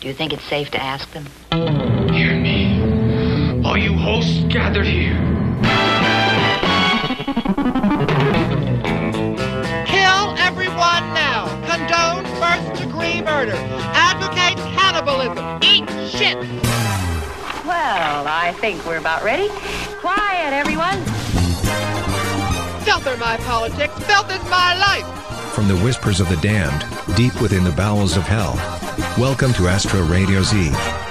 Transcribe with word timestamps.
Do 0.00 0.08
you 0.08 0.14
think 0.14 0.32
it's 0.32 0.44
safe 0.44 0.70
to 0.72 0.82
ask 0.82 1.10
them? 1.12 1.26
Hear 2.12 2.36
me. 2.36 3.62
All 3.64 3.78
you 3.78 3.94
hosts 3.94 4.44
gathered 4.48 4.86
here. 4.86 5.16
Kill 9.86 10.36
everyone 10.36 11.04
now. 11.14 11.46
Condone 11.66 12.24
first 12.36 12.82
degree 12.82 13.22
murder. 13.22 13.56
Advocate 13.94 14.58
cannibalism. 14.76 15.58
Eat 15.62 15.88
shit. 16.10 16.36
Well, 17.64 18.26
I 18.28 18.54
think 18.60 18.84
we're 18.84 18.98
about 18.98 19.24
ready. 19.24 19.48
Quiet, 20.00 20.52
everyone. 20.52 21.02
Filth 22.84 23.06
are 23.06 23.16
my 23.16 23.38
politics. 23.38 23.94
Filth 24.04 24.30
is 24.30 24.44
my 24.50 24.76
life. 24.76 25.35
From 25.56 25.68
the 25.68 25.78
whispers 25.78 26.20
of 26.20 26.28
the 26.28 26.36
damned, 26.36 26.84
deep 27.16 27.40
within 27.40 27.64
the 27.64 27.70
bowels 27.70 28.18
of 28.18 28.24
hell. 28.24 28.56
Welcome 29.16 29.54
to 29.54 29.68
Astro 29.68 30.02
Radio 30.02 30.42
Z. 30.42 31.05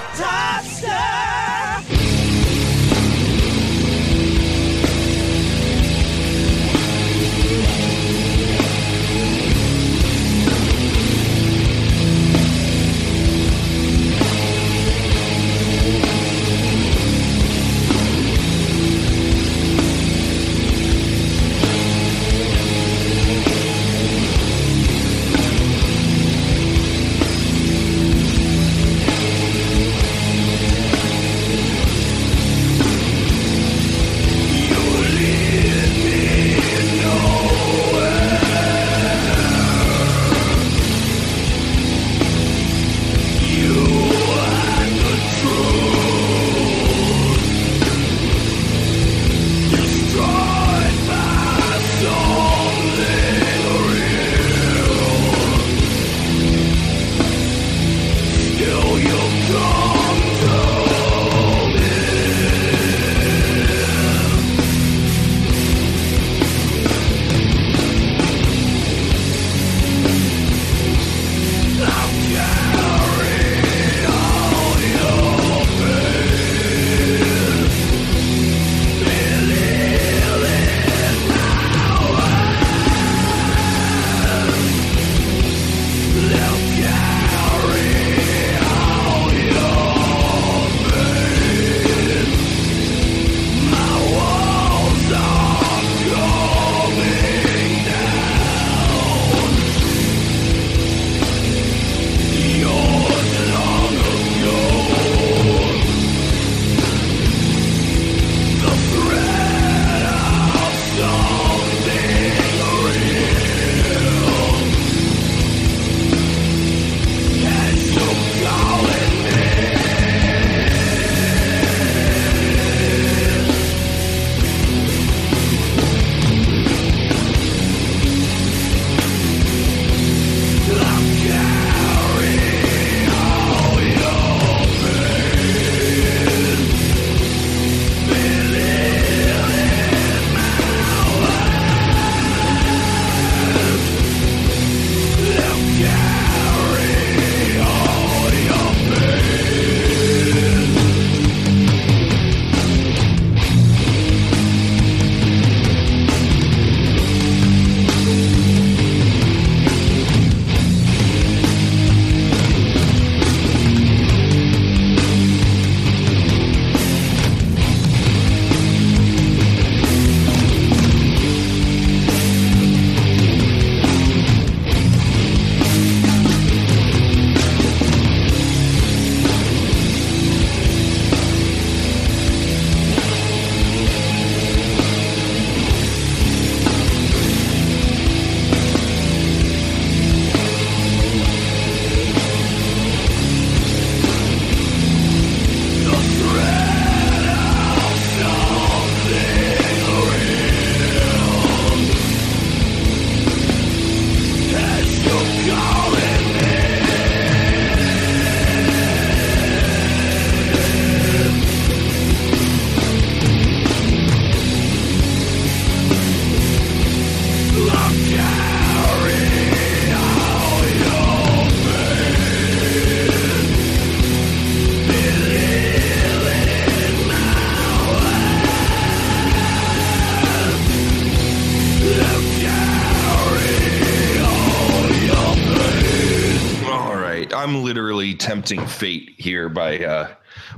tempting 238.46 238.68
fate 238.68 239.14
here 239.18 239.50
by 239.50 239.80
uh, 239.80 240.08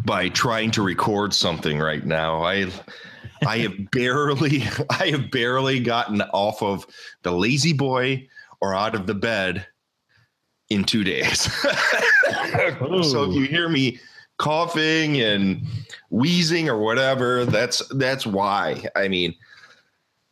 by 0.04 0.28
trying 0.30 0.72
to 0.72 0.82
record 0.82 1.34
something 1.34 1.80
right 1.80 2.06
now. 2.06 2.44
I 2.44 2.70
I 3.46 3.60
have 3.60 3.74
barely 3.92 4.64
I 4.90 5.08
have 5.08 5.32
barely 5.32 5.80
gotten 5.80 6.22
off 6.22 6.62
of 6.62 6.86
the 7.24 7.32
lazy 7.32 7.74
boy 7.74 8.28
or 8.60 8.76
out 8.76 8.96
of 8.96 9.08
the 9.08 9.14
bed 9.14 9.66
in 10.70 10.84
two 10.84 11.04
days. 11.04 11.42
so 13.04 13.24
if 13.24 13.36
you 13.36 13.46
hear 13.46 13.70
me 13.70 14.00
coughing 14.38 15.22
and 15.22 15.66
wheezing 16.10 16.68
or 16.68 16.80
whatever, 16.80 17.46
that's 17.46 17.88
that's 17.96 18.28
why. 18.28 18.84
I 18.98 19.08
mean, 19.08 19.34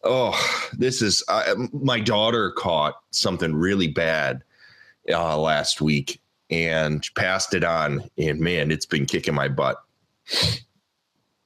oh, 0.03 0.37
this 0.73 1.01
is 1.01 1.23
my 1.71 2.01
daughter 2.01 2.51
caught 2.51 2.95
something 3.11 3.55
really 3.55 3.87
bad 3.87 4.43
uh, 5.09 5.37
last 5.37 5.79
week, 5.79 6.19
and 6.49 7.07
passed 7.15 7.53
it 7.53 7.63
on. 7.63 8.09
And 8.17 8.39
man, 8.39 8.71
it's 8.71 8.85
been 8.85 9.05
kicking 9.05 9.33
my 9.33 9.47
butt. 9.47 9.83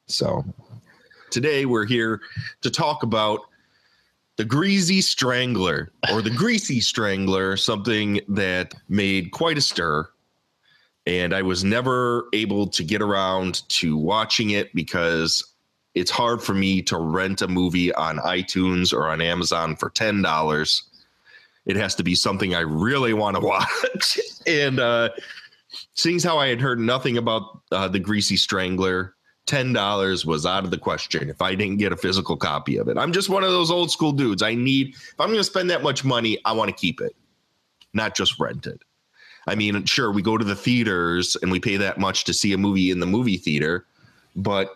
So 0.07 0.43
today 1.29 1.65
we're 1.65 1.85
here 1.85 2.21
to 2.61 2.69
talk 2.69 3.03
about 3.03 3.41
the 4.37 4.45
Greasy 4.45 5.01
Strangler 5.01 5.91
or 6.11 6.21
the 6.21 6.29
Greasy 6.29 6.79
Strangler, 6.79 7.57
something 7.57 8.21
that 8.29 8.73
made 8.87 9.31
quite 9.31 9.57
a 9.57 9.61
stir. 9.61 10.09
And 11.05 11.33
I 11.33 11.41
was 11.41 11.63
never 11.63 12.27
able 12.33 12.67
to 12.67 12.83
get 12.83 13.01
around 13.01 13.67
to 13.69 13.97
watching 13.97 14.51
it 14.51 14.73
because 14.73 15.43
it's 15.93 16.11
hard 16.11 16.41
for 16.41 16.53
me 16.53 16.81
to 16.83 16.97
rent 16.97 17.41
a 17.41 17.47
movie 17.47 17.93
on 17.93 18.17
iTunes 18.19 18.93
or 18.93 19.09
on 19.09 19.21
Amazon 19.21 19.75
for 19.75 19.89
$10. 19.89 20.81
It 21.69 21.75
has 21.75 21.93
to 21.95 22.03
be 22.03 22.15
something 22.15 22.55
I 22.55 22.61
really 22.61 23.13
want 23.13 23.35
to 23.37 23.41
watch. 23.45 24.19
and 24.47 24.79
uh, 24.79 25.09
seeing 25.93 26.15
as 26.15 26.23
how 26.23 26.39
I 26.39 26.47
had 26.47 26.59
heard 26.59 26.79
nothing 26.79 27.17
about 27.17 27.61
uh, 27.71 27.87
the 27.87 27.99
Greasy 27.99 28.37
Strangler, 28.37 29.13
ten 29.45 29.71
dollars 29.71 30.25
was 30.25 30.47
out 30.47 30.63
of 30.65 30.71
the 30.71 30.79
question 30.79 31.29
if 31.29 31.43
I 31.43 31.53
didn't 31.53 31.77
get 31.77 31.91
a 31.91 31.97
physical 31.97 32.35
copy 32.37 32.77
of 32.77 32.87
it. 32.87 32.97
I'm 32.97 33.13
just 33.13 33.29
one 33.29 33.43
of 33.43 33.51
those 33.51 33.69
old 33.69 33.91
school 33.91 34.11
dudes. 34.11 34.41
I 34.41 34.55
need 34.55 34.95
if 34.95 35.19
I'm 35.19 35.27
going 35.27 35.37
to 35.37 35.43
spend 35.43 35.69
that 35.69 35.83
much 35.83 36.03
money, 36.03 36.39
I 36.43 36.53
want 36.53 36.69
to 36.69 36.75
keep 36.75 37.01
it, 37.01 37.15
not 37.93 38.15
just 38.15 38.39
rent 38.39 38.65
it. 38.65 38.81
I 39.47 39.53
mean, 39.53 39.85
sure, 39.85 40.11
we 40.11 40.23
go 40.23 40.37
to 40.39 40.45
the 40.45 40.55
theaters 40.55 41.37
and 41.43 41.51
we 41.51 41.59
pay 41.59 41.77
that 41.77 41.99
much 41.99 42.23
to 42.25 42.33
see 42.33 42.51
a 42.53 42.57
movie 42.57 42.89
in 42.89 42.99
the 42.99 43.05
movie 43.05 43.37
theater, 43.37 43.85
but 44.35 44.75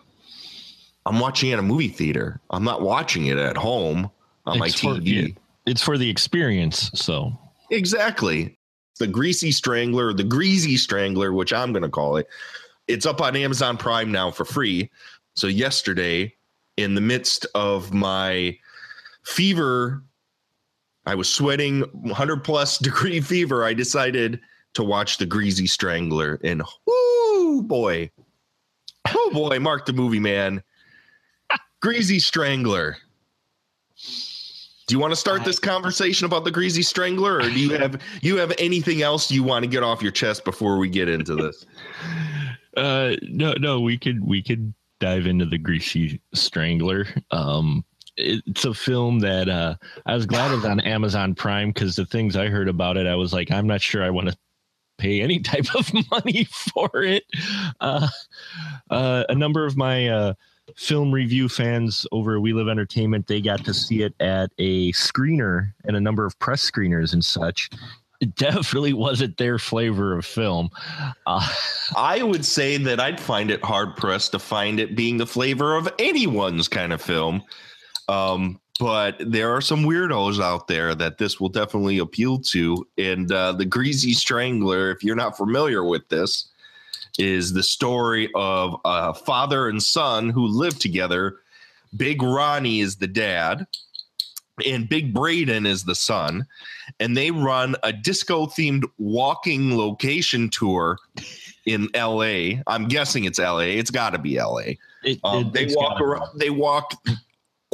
I'm 1.06 1.18
watching 1.18 1.50
it 1.50 1.54
at 1.54 1.58
a 1.58 1.62
movie 1.62 1.88
theater. 1.88 2.40
I'm 2.50 2.64
not 2.64 2.82
watching 2.82 3.26
it 3.26 3.36
at 3.36 3.56
home 3.56 4.10
on 4.46 4.58
my 4.60 4.68
for- 4.70 4.94
TV. 4.94 5.36
It's 5.66 5.82
for 5.82 5.96
the 5.96 6.08
experience. 6.08 6.90
So 6.94 7.32
Exactly. 7.70 8.56
The 8.98 9.06
Greasy 9.06 9.50
Strangler, 9.50 10.12
the 10.12 10.24
Greasy 10.24 10.76
Strangler, 10.76 11.32
which 11.32 11.52
I'm 11.52 11.72
going 11.72 11.82
to 11.82 11.88
call 11.88 12.16
it. 12.16 12.28
It's 12.86 13.06
up 13.06 13.20
on 13.20 13.34
Amazon 13.34 13.76
Prime 13.76 14.12
now 14.12 14.30
for 14.30 14.44
free. 14.44 14.90
So, 15.34 15.48
yesterday, 15.48 16.32
in 16.76 16.94
the 16.94 17.00
midst 17.00 17.46
of 17.54 17.92
my 17.92 18.56
fever, 19.24 20.04
I 21.06 21.16
was 21.16 21.28
sweating 21.28 21.80
100 21.92 22.44
plus 22.44 22.78
degree 22.88 23.20
fever. 23.20 23.64
I 23.64 23.74
decided 23.74 24.40
to 24.74 24.84
watch 24.84 25.18
the 25.18 25.26
Greasy 25.26 25.66
Strangler. 25.66 26.38
And, 26.44 26.62
whoo, 26.86 27.62
boy. 27.62 28.10
Oh, 29.12 29.30
boy, 29.32 29.58
Mark 29.58 29.86
the 29.86 29.92
movie 29.92 30.20
man. 30.20 30.62
Greasy 31.80 32.20
Strangler. 32.20 32.96
Do 34.86 34.94
you 34.94 34.98
want 34.98 35.12
to 35.12 35.16
start 35.16 35.44
this 35.44 35.58
conversation 35.58 36.26
about 36.26 36.44
the 36.44 36.50
Greasy 36.50 36.82
Strangler, 36.82 37.36
or 37.38 37.42
do 37.42 37.58
you 37.58 37.70
have 37.70 38.00
you 38.20 38.36
have 38.36 38.52
anything 38.58 39.02
else 39.02 39.30
you 39.30 39.42
want 39.42 39.64
to 39.64 39.70
get 39.70 39.82
off 39.82 40.02
your 40.02 40.12
chest 40.12 40.44
before 40.44 40.78
we 40.78 40.88
get 40.88 41.08
into 41.08 41.34
this? 41.34 41.64
uh 42.76 43.14
no 43.22 43.52
no 43.54 43.80
we 43.80 43.96
could 43.96 44.24
we 44.24 44.42
could 44.42 44.74
dive 45.00 45.26
into 45.26 45.44
the 45.44 45.58
greasy 45.58 46.20
strangler 46.32 47.06
um 47.30 47.84
it's 48.16 48.64
a 48.64 48.74
film 48.74 49.18
that 49.20 49.48
uh 49.48 49.74
i 50.06 50.14
was 50.14 50.26
glad 50.26 50.50
it 50.50 50.56
was 50.56 50.64
on 50.64 50.80
amazon 50.80 51.34
prime 51.34 51.68
because 51.68 51.96
the 51.96 52.06
things 52.06 52.36
i 52.36 52.48
heard 52.48 52.68
about 52.68 52.96
it 52.96 53.06
i 53.06 53.14
was 53.14 53.32
like 53.32 53.50
i'm 53.50 53.66
not 53.66 53.80
sure 53.80 54.02
i 54.02 54.10
want 54.10 54.28
to 54.28 54.36
pay 54.98 55.20
any 55.20 55.38
type 55.40 55.66
of 55.74 55.90
money 56.10 56.44
for 56.50 56.90
it 57.02 57.24
uh, 57.80 58.08
uh 58.90 59.24
a 59.28 59.34
number 59.34 59.66
of 59.66 59.76
my 59.76 60.08
uh 60.08 60.34
film 60.76 61.12
review 61.12 61.48
fans 61.48 62.06
over 62.12 62.40
we 62.40 62.52
live 62.52 62.68
entertainment 62.68 63.26
they 63.26 63.40
got 63.40 63.64
to 63.64 63.74
see 63.74 64.02
it 64.02 64.14
at 64.20 64.50
a 64.58 64.92
screener 64.92 65.72
and 65.84 65.96
a 65.96 66.00
number 66.00 66.24
of 66.24 66.38
press 66.38 66.68
screeners 66.68 67.12
and 67.12 67.24
such 67.24 67.70
it 68.20 68.34
definitely 68.36 68.92
wasn't 68.92 69.36
their 69.36 69.58
flavor 69.58 70.16
of 70.16 70.24
film 70.24 70.70
uh, 71.26 71.48
I 71.96 72.22
would 72.22 72.44
say 72.44 72.76
that 72.78 73.00
I'd 73.00 73.20
find 73.20 73.50
it 73.50 73.62
hard 73.64 73.96
pressed 73.96 74.32
to 74.32 74.38
find 74.38 74.80
it 74.80 74.96
being 74.96 75.16
the 75.16 75.26
flavor 75.26 75.76
of 75.76 75.88
anyone's 75.98 76.68
kind 76.68 76.92
of 76.92 77.02
film. 77.02 77.42
Um, 78.08 78.60
but 78.80 79.16
there 79.20 79.54
are 79.54 79.60
some 79.60 79.84
weirdos 79.84 80.42
out 80.42 80.66
there 80.66 80.94
that 80.94 81.18
this 81.18 81.38
will 81.38 81.48
definitely 81.48 81.98
appeal 81.98 82.38
to. 82.40 82.86
And 82.98 83.30
uh, 83.30 83.52
the 83.52 83.64
Greasy 83.64 84.12
Strangler, 84.12 84.90
if 84.90 85.04
you're 85.04 85.14
not 85.14 85.36
familiar 85.36 85.84
with 85.84 86.08
this, 86.08 86.48
is 87.18 87.52
the 87.52 87.62
story 87.62 88.28
of 88.34 88.80
a 88.84 89.14
father 89.14 89.68
and 89.68 89.82
son 89.82 90.28
who 90.30 90.46
live 90.46 90.78
together. 90.78 91.36
Big 91.96 92.22
Ronnie 92.22 92.80
is 92.80 92.96
the 92.96 93.06
dad, 93.06 93.66
and 94.66 94.88
Big 94.88 95.14
Braden 95.14 95.64
is 95.66 95.84
the 95.84 95.94
son. 95.94 96.46
And 97.00 97.16
they 97.16 97.30
run 97.30 97.76
a 97.82 97.92
disco 97.92 98.46
themed 98.46 98.84
walking 98.98 99.76
location 99.76 100.50
tour 100.50 100.98
in 101.66 101.88
LA. 101.94 102.60
I'm 102.66 102.88
guessing 102.88 103.24
it's 103.24 103.38
LA. 103.38 103.60
It's 103.78 103.90
got 103.90 104.10
to 104.10 104.18
be 104.18 104.38
LA. 104.40 104.74
It, 105.04 105.20
Um, 105.22 105.46
it- 105.46 105.52
they 105.52 105.66
walk 105.74 105.90
gotta 105.92 105.98
be. 105.98 106.04
around. 106.04 106.40
They 106.40 106.50
walk 106.50 106.92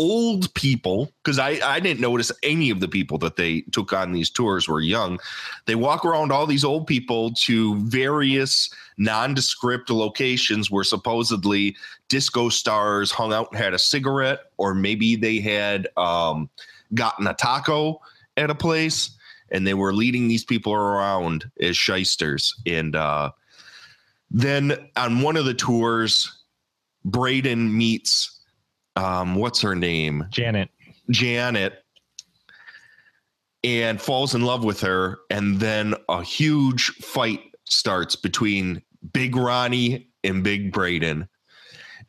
old 0.01 0.53
people 0.55 1.13
because 1.23 1.39
I 1.39 1.61
I 1.63 1.79
didn't 1.79 2.01
notice 2.01 2.33
any 2.43 2.71
of 2.71 2.81
the 2.81 2.89
people 2.89 3.19
that 3.19 3.37
they 3.37 3.61
took 3.73 3.93
on 3.93 4.13
these 4.13 4.31
tours 4.31 4.67
were 4.67 4.81
young. 4.81 5.21
They 5.67 5.75
walk 5.75 6.07
around 6.07 6.33
all 6.33 6.47
these 6.47 6.65
old 6.65 6.87
people 6.87 7.33
to 7.45 7.79
various 7.81 8.71
nondescript 8.97 9.91
locations 9.91 10.71
where 10.71 10.85
supposedly 10.85 11.77
disco 12.09 12.49
stars 12.49 13.11
hung 13.11 13.35
out 13.35 13.49
and 13.53 13.61
had 13.61 13.75
a 13.75 13.79
cigarette, 13.79 14.41
or 14.57 14.75
maybe 14.75 15.17
they 15.17 15.39
had 15.39 15.87
um, 15.99 16.49
gotten 16.95 17.27
a 17.27 17.35
taco 17.35 18.01
at 18.39 18.51
a 18.51 18.55
place. 18.55 19.11
And 19.53 19.67
they 19.67 19.75
were 19.75 19.93
leading 19.93 20.29
these 20.29 20.45
people 20.45 20.73
around 20.73 21.51
as 21.61 21.77
shysters. 21.77 22.55
And 22.67 22.95
uh, 22.95 23.33
then 24.31 24.79
on 24.97 25.23
one 25.23 25.37
of 25.37 25.45
the 25.45 25.55
tours, 25.55 26.41
Braden 27.05 27.77
meets 27.77 28.40
um, 28.97 29.35
what's 29.35 29.61
her 29.61 29.75
name? 29.75 30.27
Janet. 30.31 30.71
Janet 31.11 31.85
and 33.63 34.01
falls 34.01 34.35
in 34.35 34.43
love 34.43 34.65
with 34.65 34.81
her. 34.81 35.19
And 35.31 35.61
then 35.61 35.95
a 36.09 36.23
huge 36.23 36.87
fight 36.97 37.41
starts 37.65 38.17
between 38.17 38.83
Big 39.13 39.37
Ronnie 39.37 40.09
and 40.25 40.43
Big 40.43 40.73
Braden. 40.73 41.29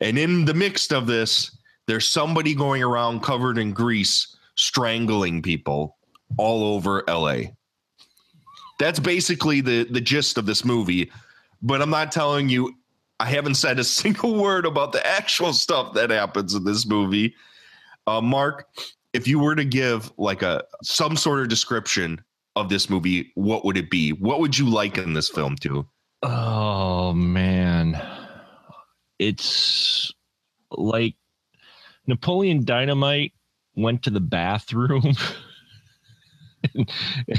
And 0.00 0.18
in 0.18 0.44
the 0.44 0.54
midst 0.54 0.92
of 0.92 1.06
this, 1.06 1.56
there's 1.86 2.08
somebody 2.08 2.54
going 2.54 2.82
around 2.82 3.22
covered 3.22 3.58
in 3.58 3.72
grease 3.72 4.36
strangling 4.56 5.42
people 5.42 5.96
all 6.36 6.74
over 6.74 7.04
LA. 7.08 7.52
That's 8.78 8.98
basically 8.98 9.60
the 9.60 9.84
the 9.84 10.00
gist 10.00 10.38
of 10.38 10.46
this 10.46 10.64
movie, 10.64 11.10
but 11.60 11.80
I'm 11.80 11.90
not 11.90 12.10
telling 12.10 12.48
you 12.48 12.74
I 13.22 13.26
haven't 13.26 13.54
said 13.54 13.78
a 13.78 13.84
single 14.02 14.34
word 14.34 14.66
about 14.66 14.92
the 14.92 15.06
actual 15.06 15.52
stuff 15.52 15.94
that 15.94 16.10
happens 16.10 16.54
in 16.54 16.64
this 16.64 16.84
movie. 16.84 17.34
Uh, 18.06 18.20
Mark, 18.20 18.66
if 19.12 19.28
you 19.28 19.38
were 19.38 19.54
to 19.54 19.64
give 19.64 20.12
like 20.18 20.42
a 20.42 20.64
some 20.82 21.16
sort 21.16 21.40
of 21.40 21.48
description 21.48 22.20
of 22.56 22.68
this 22.68 22.90
movie, 22.90 23.30
what 23.36 23.64
would 23.64 23.76
it 23.76 23.90
be? 23.90 24.10
What 24.10 24.40
would 24.40 24.58
you 24.58 24.68
liken 24.68 25.12
this 25.12 25.28
film 25.28 25.54
to? 25.56 25.86
Oh 26.22 27.12
man. 27.12 28.02
It's 29.20 30.12
like 30.72 31.14
Napoleon 32.08 32.64
Dynamite 32.64 33.34
went 33.76 34.02
to 34.02 34.10
the 34.10 34.20
bathroom 34.20 35.14
and, 36.74 36.90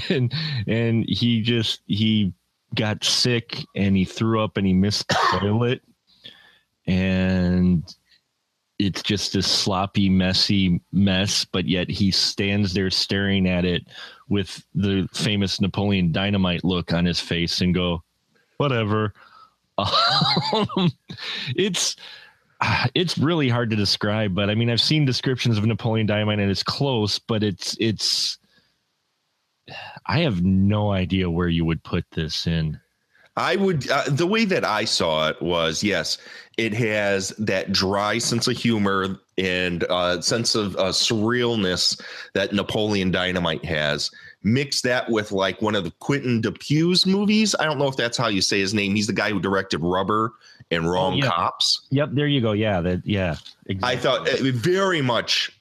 and 0.10 0.34
and 0.66 1.06
he 1.10 1.42
just 1.42 1.82
he 1.88 2.34
got 2.76 3.04
sick 3.04 3.66
and 3.76 3.96
he 3.96 4.06
threw 4.06 4.44
up 4.44 4.58
and 4.58 4.66
he 4.66 4.74
missed 4.74 5.08
the 5.08 5.18
toilet. 5.40 5.82
And 6.88 7.84
it's 8.80 9.02
just 9.02 9.34
this 9.34 9.48
sloppy 9.48 10.10
messy 10.10 10.82
mess 10.92 11.46
but 11.46 11.66
yet 11.66 11.90
he 11.90 12.10
stands 12.12 12.74
there 12.74 12.90
staring 12.90 13.48
at 13.48 13.64
it 13.66 13.88
with 14.28 14.66
the 14.74 15.08
famous 15.14 15.62
Napoleon 15.62 16.12
Dynamite 16.12 16.64
look 16.64 16.92
on 16.92 17.06
his 17.06 17.20
face 17.20 17.62
and 17.62 17.74
go 17.74 18.04
whatever. 18.58 19.14
Um, 20.54 20.92
it's 21.56 21.96
it's 22.96 23.18
really 23.18 23.50
hard 23.50 23.70
to 23.70 23.76
describe 23.76 24.36
but 24.36 24.50
i 24.50 24.56
mean 24.56 24.70
i've 24.70 24.82
seen 24.82 25.06
descriptions 25.06 25.58
of 25.58 25.66
napoleon 25.66 26.06
dynamite 26.06 26.40
and 26.40 26.52
it's 26.52 26.64
close 26.64 27.20
but 27.20 27.44
it's 27.44 27.76
it's 27.80 28.38
i 30.06 30.20
have 30.20 30.44
no 30.44 30.92
idea 30.92 31.30
where 31.30 31.48
you 31.48 31.66
would 31.66 31.84
put 31.84 32.06
this 32.12 32.48
in 32.48 32.80
I 33.36 33.56
would 33.56 33.90
uh, 33.90 34.04
the 34.08 34.28
way 34.28 34.46
that 34.46 34.64
I 34.64 34.86
saw 34.86 35.30
it 35.30 35.42
was 35.42 35.84
yes, 35.84 36.20
it 36.58 36.74
has 36.74 37.30
that 37.40 37.72
dry 37.72 38.20
sense 38.20 38.48
of 38.48 38.56
humor 38.56 39.20
and 39.40 39.84
uh, 39.86 40.22
sense 40.22 40.54
of 40.54 40.76
uh, 40.76 40.90
surrealness 40.90 42.00
that 42.36 42.54
Napoleon 42.54 43.10
Dynamite 43.10 43.66
has. 43.66 44.12
Mix 44.44 44.82
that 44.82 45.10
with 45.10 45.32
like 45.32 45.62
one 45.62 45.74
of 45.74 45.84
the 45.84 45.92
Quentin 46.00 46.42
Dupieux's 46.42 47.06
movies. 47.08 47.56
I 47.60 47.66
don't 47.66 47.80
know 47.80 47.88
if 47.88 47.96
that's 47.96 48.18
how 48.18 48.28
you 48.28 48.42
say 48.42 48.60
his 48.60 48.74
name. 48.74 48.94
He's 48.94 49.08
the 49.08 49.14
guy 49.14 49.32
who 49.32 49.40
directed 49.40 49.80
Rubber 49.80 50.34
and 50.70 50.90
Wrong 50.90 51.16
yeah. 51.16 51.28
Cops. 51.28 51.88
yep 51.90 52.10
there 52.12 52.28
you 52.28 52.42
go 52.42 52.52
yeah 52.52 52.82
that 52.82 53.06
yeah 53.06 53.36
I 53.82 53.96
thought 53.96 54.28
it 54.28 54.54
very 54.54 55.02
much 55.02 55.52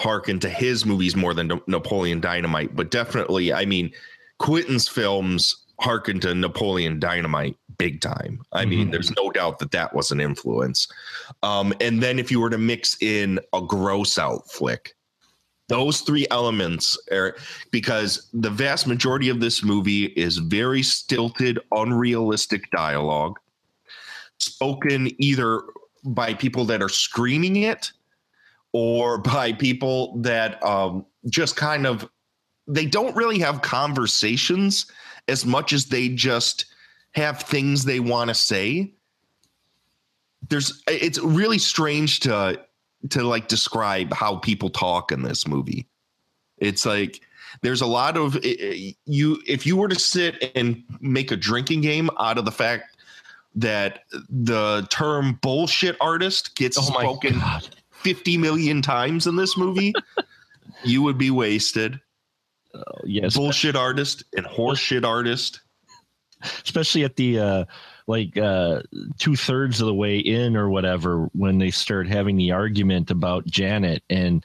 harkened 0.00 0.40
to 0.42 0.48
his 0.48 0.86
movies 0.86 1.14
more 1.14 1.34
than 1.34 1.60
Napoleon 1.66 2.20
Dynamite, 2.20 2.74
but 2.74 2.90
definitely, 2.90 3.52
I 3.52 3.66
mean, 3.66 3.92
Quentin's 4.38 4.88
films 4.88 5.54
hearken 5.78 6.18
to 6.20 6.34
Napoleon 6.34 6.98
Dynamite 6.98 7.56
big 7.76 8.00
time. 8.00 8.42
I 8.52 8.64
mean, 8.64 8.88
Mhm. 8.88 8.92
there's 8.92 9.10
no 9.16 9.30
doubt 9.30 9.58
that 9.60 9.70
that 9.70 9.94
was 9.94 10.10
an 10.10 10.20
influence. 10.20 10.88
Um, 11.42 11.72
and 11.80 12.02
then 12.02 12.18
if 12.18 12.30
you 12.30 12.40
were 12.40 12.50
to 12.50 12.58
mix 12.58 12.96
in 13.00 13.40
a 13.52 13.60
gross 13.62 14.18
out 14.18 14.50
flick, 14.50 14.94
those 15.68 16.00
three 16.00 16.26
elements 16.30 16.98
are 17.12 17.36
because 17.70 18.28
the 18.34 18.50
vast 18.50 18.86
majority 18.86 19.28
of 19.28 19.40
this 19.40 19.62
movie 19.62 20.06
is 20.16 20.38
very 20.38 20.82
stilted, 20.82 21.58
unrealistic 21.72 22.70
dialogue 22.70 23.38
spoken 24.38 25.10
either 25.22 25.62
by 26.04 26.34
people 26.34 26.64
that 26.64 26.82
are 26.82 26.88
screaming 26.88 27.56
it 27.56 27.92
or 28.72 29.18
by 29.18 29.52
people 29.52 30.16
that 30.18 30.62
um, 30.64 31.04
just 31.28 31.56
kind 31.56 31.86
of 31.86 32.08
they 32.66 32.86
don't 32.86 33.16
really 33.16 33.38
have 33.38 33.62
conversations 33.62 34.86
as 35.28 35.44
much 35.44 35.72
as 35.72 35.86
they 35.86 36.08
just 36.08 36.66
have 37.12 37.42
things 37.42 37.84
they 37.84 38.00
want 38.00 38.28
to 38.28 38.34
say 38.34 38.92
there's 40.48 40.82
it's 40.86 41.18
really 41.18 41.58
strange 41.58 42.20
to 42.20 42.60
to 43.08 43.22
like 43.22 43.48
describe 43.48 44.12
how 44.12 44.36
people 44.36 44.70
talk 44.70 45.10
in 45.10 45.22
this 45.22 45.46
movie 45.46 45.86
it's 46.58 46.86
like 46.86 47.20
there's 47.62 47.80
a 47.80 47.86
lot 47.86 48.16
of 48.16 48.38
you 48.44 49.42
if 49.46 49.66
you 49.66 49.76
were 49.76 49.88
to 49.88 49.98
sit 49.98 50.52
and 50.54 50.82
make 51.00 51.32
a 51.32 51.36
drinking 51.36 51.80
game 51.80 52.08
out 52.18 52.38
of 52.38 52.44
the 52.44 52.52
fact 52.52 52.96
that 53.54 54.04
the 54.28 54.86
term 54.90 55.38
bullshit 55.42 55.96
artist 56.00 56.54
gets 56.54 56.78
Oh 56.78 56.82
spoken 56.82 57.40
god. 57.40 57.68
50 58.00 58.36
million 58.38 58.82
times 58.82 59.26
in 59.26 59.36
this 59.36 59.56
movie 59.56 59.92
you 60.84 61.02
would 61.02 61.18
be 61.18 61.30
wasted. 61.30 62.00
Yes. 63.04 63.36
bullshit 63.36 63.76
artist 63.76 64.24
and 64.36 64.46
horseshit 64.46 65.04
artist. 65.04 65.60
Especially 66.64 67.04
at 67.04 67.16
the 67.16 67.38
uh 67.38 67.64
like 68.06 68.36
uh 68.36 68.82
two 69.18 69.36
thirds 69.36 69.80
of 69.80 69.86
the 69.86 69.94
way 69.94 70.18
in 70.18 70.56
or 70.56 70.70
whatever 70.70 71.28
when 71.32 71.58
they 71.58 71.70
start 71.70 72.08
having 72.08 72.36
the 72.36 72.50
argument 72.50 73.10
about 73.10 73.46
janet 73.46 74.02
and 74.08 74.44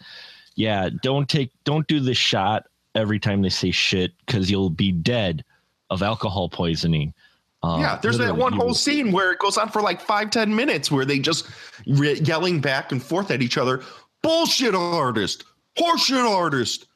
yeah 0.55 0.89
don't 1.01 1.29
take 1.29 1.51
don't 1.63 1.87
do 1.87 1.99
the 1.99 2.13
shot 2.13 2.65
every 2.95 3.17
time 3.17 3.41
they 3.41 3.49
say 3.49 3.71
shit 3.71 4.11
because 4.25 4.51
you'll 4.51 4.69
be 4.69 4.91
dead 4.91 5.43
of 5.89 6.03
alcohol 6.03 6.49
poisoning 6.49 7.13
um, 7.65 7.81
yeah 7.81 7.97
there's 8.01 8.17
that 8.17 8.35
one 8.35 8.53
whole 8.53 8.73
scene 8.73 9.11
where 9.11 9.31
it 9.31 9.39
goes 9.39 9.57
on 9.57 9.69
for 9.69 9.81
like 9.81 9.99
five 9.99 10.29
ten 10.29 10.55
minutes 10.55 10.91
where 10.91 11.05
they 11.05 11.19
just 11.19 11.47
re- 11.87 12.19
yelling 12.19 12.59
back 12.59 12.91
and 12.91 13.01
forth 13.01 13.31
at 13.31 13.41
each 13.41 13.57
other 13.57 13.81
bullshit 14.25 14.73
artist! 14.73 15.43
Horseshit 15.77 16.27
artist! 16.27 16.87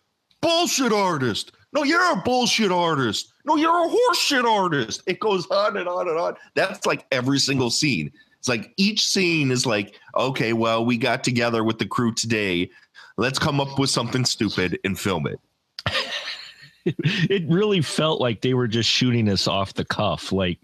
Bullshit 0.42 0.92
artist! 0.92 1.52
No 1.74 1.84
you're 1.84 2.14
a 2.14 2.16
bullshit 2.16 2.72
artist! 2.72 3.34
No 3.46 3.56
you're 3.56 3.86
a 3.86 3.88
horseshit 3.88 4.46
artist! 4.46 5.04
It 5.06 5.20
goes 5.20 5.46
on 5.52 5.78
and 5.78 5.88
on 5.88 6.10
and 6.10 6.18
on. 6.18 6.36
That's 6.56 6.88
like 6.88 7.06
every 7.12 7.38
single 7.38 7.70
scene. 7.70 8.12
It's 8.40 8.50
like 8.50 8.74
each 8.78 9.06
scene 9.06 9.52
is 9.52 9.68
like 9.68 10.00
okay 10.16 10.54
well 10.54 10.84
we 10.84 10.98
got 10.98 11.24
together 11.24 11.64
with 11.64 11.78
the 11.78 11.86
crew 11.86 12.14
today. 12.14 12.72
Let's 13.18 13.38
come 13.38 13.62
up 13.62 13.78
with 13.78 13.92
something 13.92 14.26
stupid 14.26 14.80
and 14.84 14.98
film 14.98 15.28
it 15.28 15.40
it 17.30 17.44
really 17.48 17.82
felt 17.82 18.22
like 18.22 18.42
they 18.42 18.54
were 18.54 18.68
just 18.68 18.90
shooting 18.90 19.30
us 19.30 19.48
off 19.48 19.74
the 19.74 19.86
cuff. 19.86 20.32
Like 20.32 20.60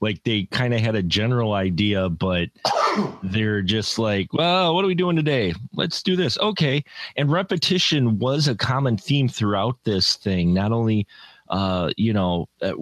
like 0.00 0.22
they 0.24 0.44
kind 0.44 0.74
of 0.74 0.80
had 0.80 0.94
a 0.94 1.02
general 1.02 1.52
idea 1.52 2.08
but 2.08 2.48
they're 3.22 3.62
just 3.62 3.98
like 3.98 4.32
well 4.32 4.74
what 4.74 4.84
are 4.84 4.88
we 4.88 4.94
doing 4.94 5.16
today? 5.16 5.54
Let's 5.74 6.02
do 6.02 6.16
this. 6.16 6.38
Okay. 6.38 6.84
And 7.16 7.30
repetition 7.30 8.18
was 8.18 8.48
a 8.48 8.54
common 8.54 8.96
theme 8.96 9.28
throughout 9.28 9.76
this 9.84 10.16
thing. 10.16 10.54
Not 10.54 10.72
only 10.72 11.06
uh 11.48 11.90
you 11.96 12.12
know 12.12 12.48
uh, 12.62 12.72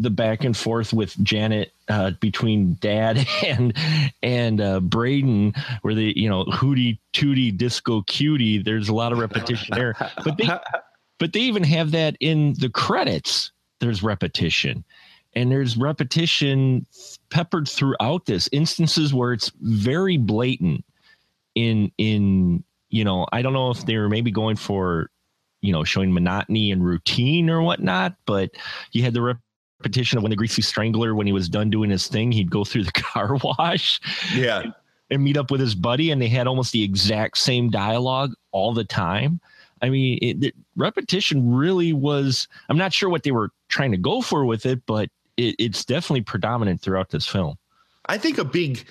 the 0.00 0.10
back 0.10 0.44
and 0.44 0.56
forth 0.56 0.94
with 0.94 1.14
Janet 1.22 1.72
uh, 1.88 2.12
between 2.20 2.74
Dad 2.80 3.26
and 3.46 3.76
and 4.22 4.60
uh, 4.60 4.80
Braden, 4.80 5.52
where 5.82 5.94
they 5.94 6.14
you 6.16 6.28
know 6.28 6.44
hootie 6.46 6.98
tootie 7.12 7.56
disco 7.56 8.02
cutie. 8.02 8.62
There's 8.62 8.88
a 8.88 8.94
lot 8.94 9.12
of 9.12 9.18
repetition 9.18 9.74
there, 9.76 9.94
but 10.24 10.38
they 10.38 10.48
but 11.20 11.34
they 11.34 11.40
even 11.40 11.62
have 11.62 11.92
that 11.92 12.16
in 12.18 12.54
the 12.54 12.70
credits. 12.70 13.52
There's 13.78 14.02
repetition, 14.02 14.84
and 15.34 15.52
there's 15.52 15.76
repetition 15.76 16.86
peppered 17.28 17.68
throughout 17.68 18.26
this. 18.26 18.48
Instances 18.50 19.14
where 19.14 19.32
it's 19.32 19.52
very 19.60 20.16
blatant. 20.16 20.84
In 21.54 21.92
in 21.98 22.64
you 22.88 23.04
know, 23.04 23.26
I 23.32 23.42
don't 23.42 23.52
know 23.52 23.70
if 23.70 23.86
they 23.86 23.96
were 23.96 24.08
maybe 24.08 24.30
going 24.32 24.56
for 24.56 25.10
you 25.60 25.72
know 25.72 25.84
showing 25.84 26.12
monotony 26.12 26.72
and 26.72 26.84
routine 26.84 27.48
or 27.48 27.62
whatnot, 27.62 28.16
but 28.26 28.50
you 28.92 29.02
had 29.02 29.14
the 29.14 29.22
repetition 29.22 30.18
of 30.18 30.22
when 30.22 30.30
the 30.30 30.36
greasy 30.36 30.62
strangler 30.62 31.14
when 31.14 31.26
he 31.26 31.32
was 31.32 31.48
done 31.48 31.70
doing 31.70 31.90
his 31.90 32.06
thing 32.06 32.30
he'd 32.30 32.50
go 32.50 32.64
through 32.64 32.84
the 32.84 32.92
car 32.92 33.34
wash 33.42 33.98
yeah 34.34 34.64
and 35.10 35.24
meet 35.24 35.38
up 35.38 35.50
with 35.50 35.58
his 35.58 35.74
buddy 35.74 36.10
and 36.10 36.20
they 36.20 36.28
had 36.28 36.46
almost 36.46 36.72
the 36.72 36.82
exact 36.82 37.38
same 37.38 37.70
dialogue 37.70 38.34
all 38.52 38.74
the 38.74 38.84
time 38.84 39.40
i 39.82 39.88
mean 39.88 40.18
it, 40.22 40.40
the 40.40 40.54
repetition 40.76 41.52
really 41.52 41.92
was 41.92 42.48
i'm 42.68 42.78
not 42.78 42.92
sure 42.92 43.08
what 43.08 43.22
they 43.22 43.32
were 43.32 43.50
trying 43.68 43.90
to 43.90 43.98
go 43.98 44.20
for 44.20 44.44
with 44.44 44.66
it 44.66 44.80
but 44.86 45.08
it, 45.36 45.54
it's 45.58 45.84
definitely 45.84 46.22
predominant 46.22 46.80
throughout 46.80 47.10
this 47.10 47.26
film 47.26 47.56
I 48.06 48.18
think 48.18 48.38
a 48.38 48.44
big 48.44 48.84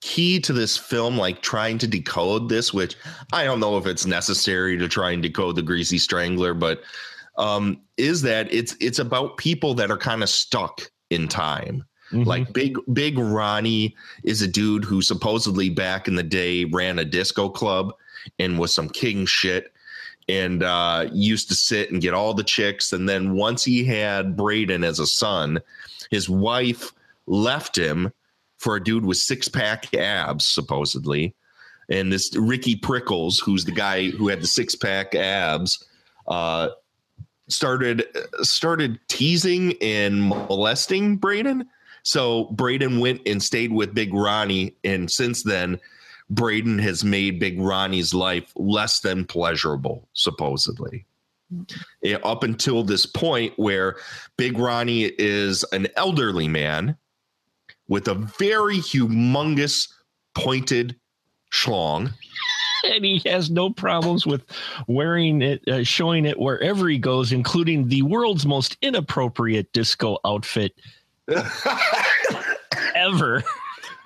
key 0.00 0.40
to 0.40 0.52
this 0.52 0.76
film, 0.76 1.16
like 1.16 1.42
trying 1.42 1.78
to 1.78 1.86
decode 1.86 2.48
this, 2.48 2.74
which 2.74 2.96
I 3.32 3.44
don't 3.44 3.60
know 3.60 3.76
if 3.76 3.86
it's 3.86 4.06
necessary 4.06 4.76
to 4.78 4.88
try 4.88 5.12
and 5.12 5.22
decode 5.22 5.56
the 5.56 5.62
Greasy 5.62 5.98
Strangler, 5.98 6.54
but 6.54 6.82
um, 7.38 7.80
is 7.96 8.22
that 8.22 8.52
it's 8.52 8.76
it's 8.80 8.98
about 8.98 9.36
people 9.36 9.74
that 9.74 9.90
are 9.90 9.98
kind 9.98 10.22
of 10.22 10.28
stuck 10.28 10.90
in 11.10 11.28
time. 11.28 11.84
Mhm. 12.12 12.26
Like 12.26 12.52
big 12.52 12.78
big 12.92 13.18
Ronnie 13.18 13.94
is 14.24 14.42
a 14.42 14.48
dude 14.48 14.84
who 14.84 15.02
supposedly 15.02 15.68
back 15.68 16.08
in 16.08 16.16
the 16.16 16.22
day 16.22 16.64
ran 16.64 16.98
a 16.98 17.04
disco 17.04 17.48
club 17.48 17.92
and 18.38 18.58
was 18.58 18.72
some 18.72 18.88
king 18.88 19.26
shit 19.26 19.73
and 20.28 20.62
uh, 20.62 21.08
used 21.12 21.48
to 21.48 21.54
sit 21.54 21.90
and 21.90 22.00
get 22.00 22.14
all 22.14 22.34
the 22.34 22.44
chicks. 22.44 22.92
And 22.92 23.08
then 23.08 23.34
once 23.34 23.64
he 23.64 23.84
had 23.84 24.36
Braden 24.36 24.84
as 24.84 24.98
a 24.98 25.06
son, 25.06 25.60
his 26.10 26.28
wife 26.28 26.92
left 27.26 27.76
him 27.76 28.12
for 28.58 28.76
a 28.76 28.82
dude 28.82 29.04
with 29.04 29.18
six 29.18 29.48
pack 29.48 29.94
abs, 29.94 30.44
supposedly. 30.44 31.34
And 31.90 32.12
this 32.12 32.34
Ricky 32.34 32.76
Prickles, 32.76 33.38
who's 33.38 33.64
the 33.64 33.72
guy 33.72 34.10
who 34.10 34.28
had 34.28 34.40
the 34.40 34.46
six 34.46 34.74
pack 34.74 35.14
abs, 35.14 35.84
uh, 36.26 36.70
started 37.48 38.06
started 38.40 38.98
teasing 39.08 39.74
and 39.82 40.28
molesting 40.28 41.16
Braden. 41.16 41.68
So 42.02 42.44
Braden 42.52 43.00
went 43.00 43.22
and 43.26 43.42
stayed 43.42 43.72
with 43.72 43.94
Big 43.94 44.12
Ronnie, 44.14 44.74
and 44.84 45.10
since 45.10 45.42
then, 45.42 45.78
Braden 46.30 46.78
has 46.78 47.04
made 47.04 47.38
Big 47.38 47.60
Ronnie's 47.60 48.14
life 48.14 48.52
less 48.56 49.00
than 49.00 49.24
pleasurable, 49.24 50.08
supposedly. 50.14 51.04
Yeah, 52.02 52.16
up 52.24 52.42
until 52.42 52.82
this 52.82 53.06
point 53.06 53.52
where 53.56 53.96
Big 54.36 54.58
Ronnie 54.58 55.04
is 55.18 55.64
an 55.72 55.88
elderly 55.96 56.48
man 56.48 56.96
with 57.88 58.08
a 58.08 58.14
very 58.14 58.78
humongous 58.78 59.88
pointed 60.34 60.96
schlong. 61.52 62.12
and 62.84 63.04
he 63.04 63.22
has 63.26 63.50
no 63.50 63.70
problems 63.70 64.26
with 64.26 64.44
wearing 64.86 65.42
it 65.42 65.66
uh, 65.68 65.82
showing 65.84 66.26
it 66.26 66.38
wherever 66.38 66.86
he 66.88 66.98
goes 66.98 67.32
including 67.32 67.88
the 67.88 68.02
world's 68.02 68.44
most 68.44 68.76
inappropriate 68.82 69.72
disco 69.72 70.18
outfit 70.26 70.74
ever 72.94 73.42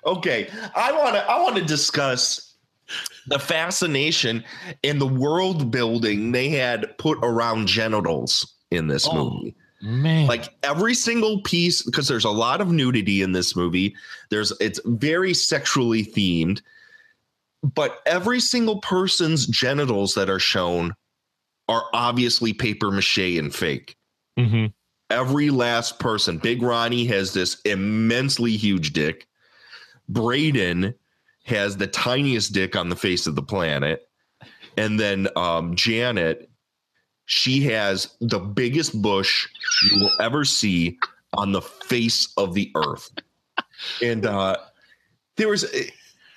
okay, 0.04 0.48
I 0.74 0.92
want 0.92 1.14
to 1.16 1.22
I 1.22 1.40
want 1.42 1.56
to 1.56 1.64
discuss 1.64 2.54
the 3.26 3.38
fascination 3.38 4.42
and 4.82 5.00
the 5.00 5.06
world 5.06 5.70
building 5.70 6.32
they 6.32 6.48
had 6.48 6.96
put 6.98 7.18
around 7.22 7.66
genitals 7.68 8.54
in 8.70 8.86
this 8.88 9.06
Oh. 9.06 9.30
movie. 9.30 9.54
man 9.82 10.26
like 10.26 10.48
every 10.64 10.94
single 10.94 11.40
piece 11.42 11.82
because 11.82 12.08
there's 12.08 12.24
a 12.24 12.30
lot 12.30 12.60
of 12.60 12.72
nudity 12.72 13.22
in 13.22 13.30
this 13.32 13.54
movie 13.54 13.94
there's 14.30 14.52
it's 14.60 14.80
very 14.86 15.32
sexually 15.32 16.04
themed 16.04 16.60
but 17.62 18.00
every 18.06 18.40
single 18.40 18.80
person's 18.80 19.46
genitals 19.46 20.14
that 20.14 20.28
are 20.28 20.40
shown 20.40 20.94
are 21.68 21.84
obviously 21.92 22.52
paper 22.52 22.90
mache 22.90 23.18
and 23.38 23.54
fake 23.54 23.94
Mhm. 24.36 24.72
every 25.10 25.50
last 25.50 26.00
person 26.00 26.38
big 26.38 26.60
ronnie 26.62 27.04
has 27.06 27.32
this 27.32 27.60
immensely 27.64 28.56
huge 28.56 28.92
dick 28.92 29.28
braden 30.08 30.94
has 31.44 31.76
the 31.76 31.86
tiniest 31.86 32.52
dick 32.52 32.76
on 32.76 32.88
the 32.88 32.96
face 32.96 33.26
of 33.26 33.34
the 33.34 33.42
planet 33.42 34.08
and 34.76 34.98
then 34.98 35.28
um, 35.36 35.74
janet 35.74 36.48
she 37.30 37.60
has 37.60 38.16
the 38.22 38.38
biggest 38.38 39.00
bush 39.02 39.48
you 39.90 40.00
will 40.00 40.12
ever 40.18 40.46
see 40.46 40.98
on 41.34 41.52
the 41.52 41.60
face 41.60 42.32
of 42.38 42.54
the 42.54 42.72
earth. 42.74 43.10
And 44.02 44.24
uh, 44.24 44.56
there 45.36 45.48
was 45.48 45.64
eh, 45.74 45.90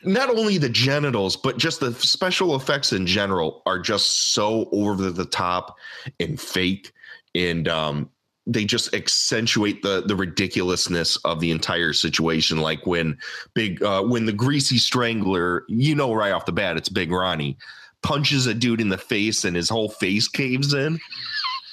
not 0.04 0.30
only 0.30 0.58
the 0.58 0.70
genitals, 0.70 1.38
but 1.38 1.58
just 1.58 1.80
the 1.80 1.94
special 1.94 2.58
effects 2.58 2.92
in 2.92 3.06
general 3.08 3.62
are 3.66 3.80
just 3.80 4.34
so 4.34 4.68
over 4.74 5.12
the 5.12 5.26
top 5.26 5.78
and 6.20 6.40
fake. 6.40 6.92
And 7.34 7.70
um, 7.70 8.10
they 8.48 8.66
just 8.66 8.94
accentuate 8.96 9.82
the 9.84 10.02
the 10.02 10.16
ridiculousness 10.16 11.18
of 11.18 11.40
the 11.40 11.52
entire 11.52 11.94
situation. 11.94 12.58
Like 12.58 12.86
when 12.86 13.18
big 13.54 13.84
uh 13.84 14.04
when 14.04 14.26
the 14.26 14.34
greasy 14.34 14.78
strangler 14.78 15.64
you 15.68 15.96
know 15.96 16.14
right 16.14 16.32
off 16.32 16.46
the 16.46 16.52
bat 16.52 16.78
it's 16.78 16.90
big 16.90 17.12
ronnie 17.12 17.58
punches 18.02 18.48
a 18.48 18.54
dude 18.54 18.82
in 18.82 18.90
the 18.90 18.98
face 18.98 19.46
and 19.46 19.56
his 19.56 19.70
whole 19.70 19.90
face 19.90 20.28
caves 20.28 20.74
in. 20.74 21.00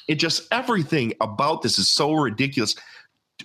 It 0.09 0.17
just 0.17 0.47
everything 0.53 1.15
about 1.21 1.63
this 1.63 1.79
is 1.79 1.89
so 1.89 2.13
ridiculous. 2.15 2.75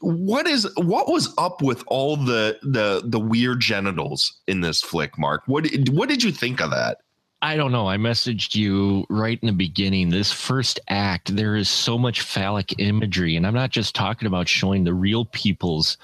What 0.02 0.48
is 0.48 0.68
what 0.76 1.08
was 1.08 1.34
up 1.38 1.62
with 1.62 1.84
all 1.88 2.18
the 2.18 2.58
the 2.62 3.04
the 3.06 3.20
weird 3.20 3.60
genitals 3.60 4.40
in 4.48 4.62
this 4.62 4.82
flick 4.82 5.18
mark? 5.18 5.44
What 5.46 5.68
what 5.92 6.10
did 6.10 6.24
you 6.24 6.32
think 6.32 6.62
of 6.62 6.72
that 6.72 6.98
I 7.44 7.58
don't 7.58 7.74
know. 7.74 7.90
I 7.90 7.98
messaged 7.98 8.56
you 8.56 9.06
right 9.10 9.38
in 9.42 9.48
the 9.48 9.52
beginning. 9.52 10.10
This 10.10 10.32
first 10.32 10.80
act, 10.88 11.36
there 11.36 11.58
is 11.58 11.70
so 11.70 11.98
much 11.98 12.22
phallic 12.22 12.80
imagery, 12.80 13.36
and 13.36 13.46
I'm 13.46 13.54
not 13.54 13.70
just 13.70 13.94
talking 13.94 14.28
about 14.28 14.48
showing 14.48 14.86
the 14.86 14.94
real 14.94 15.26
people's, 15.26 15.98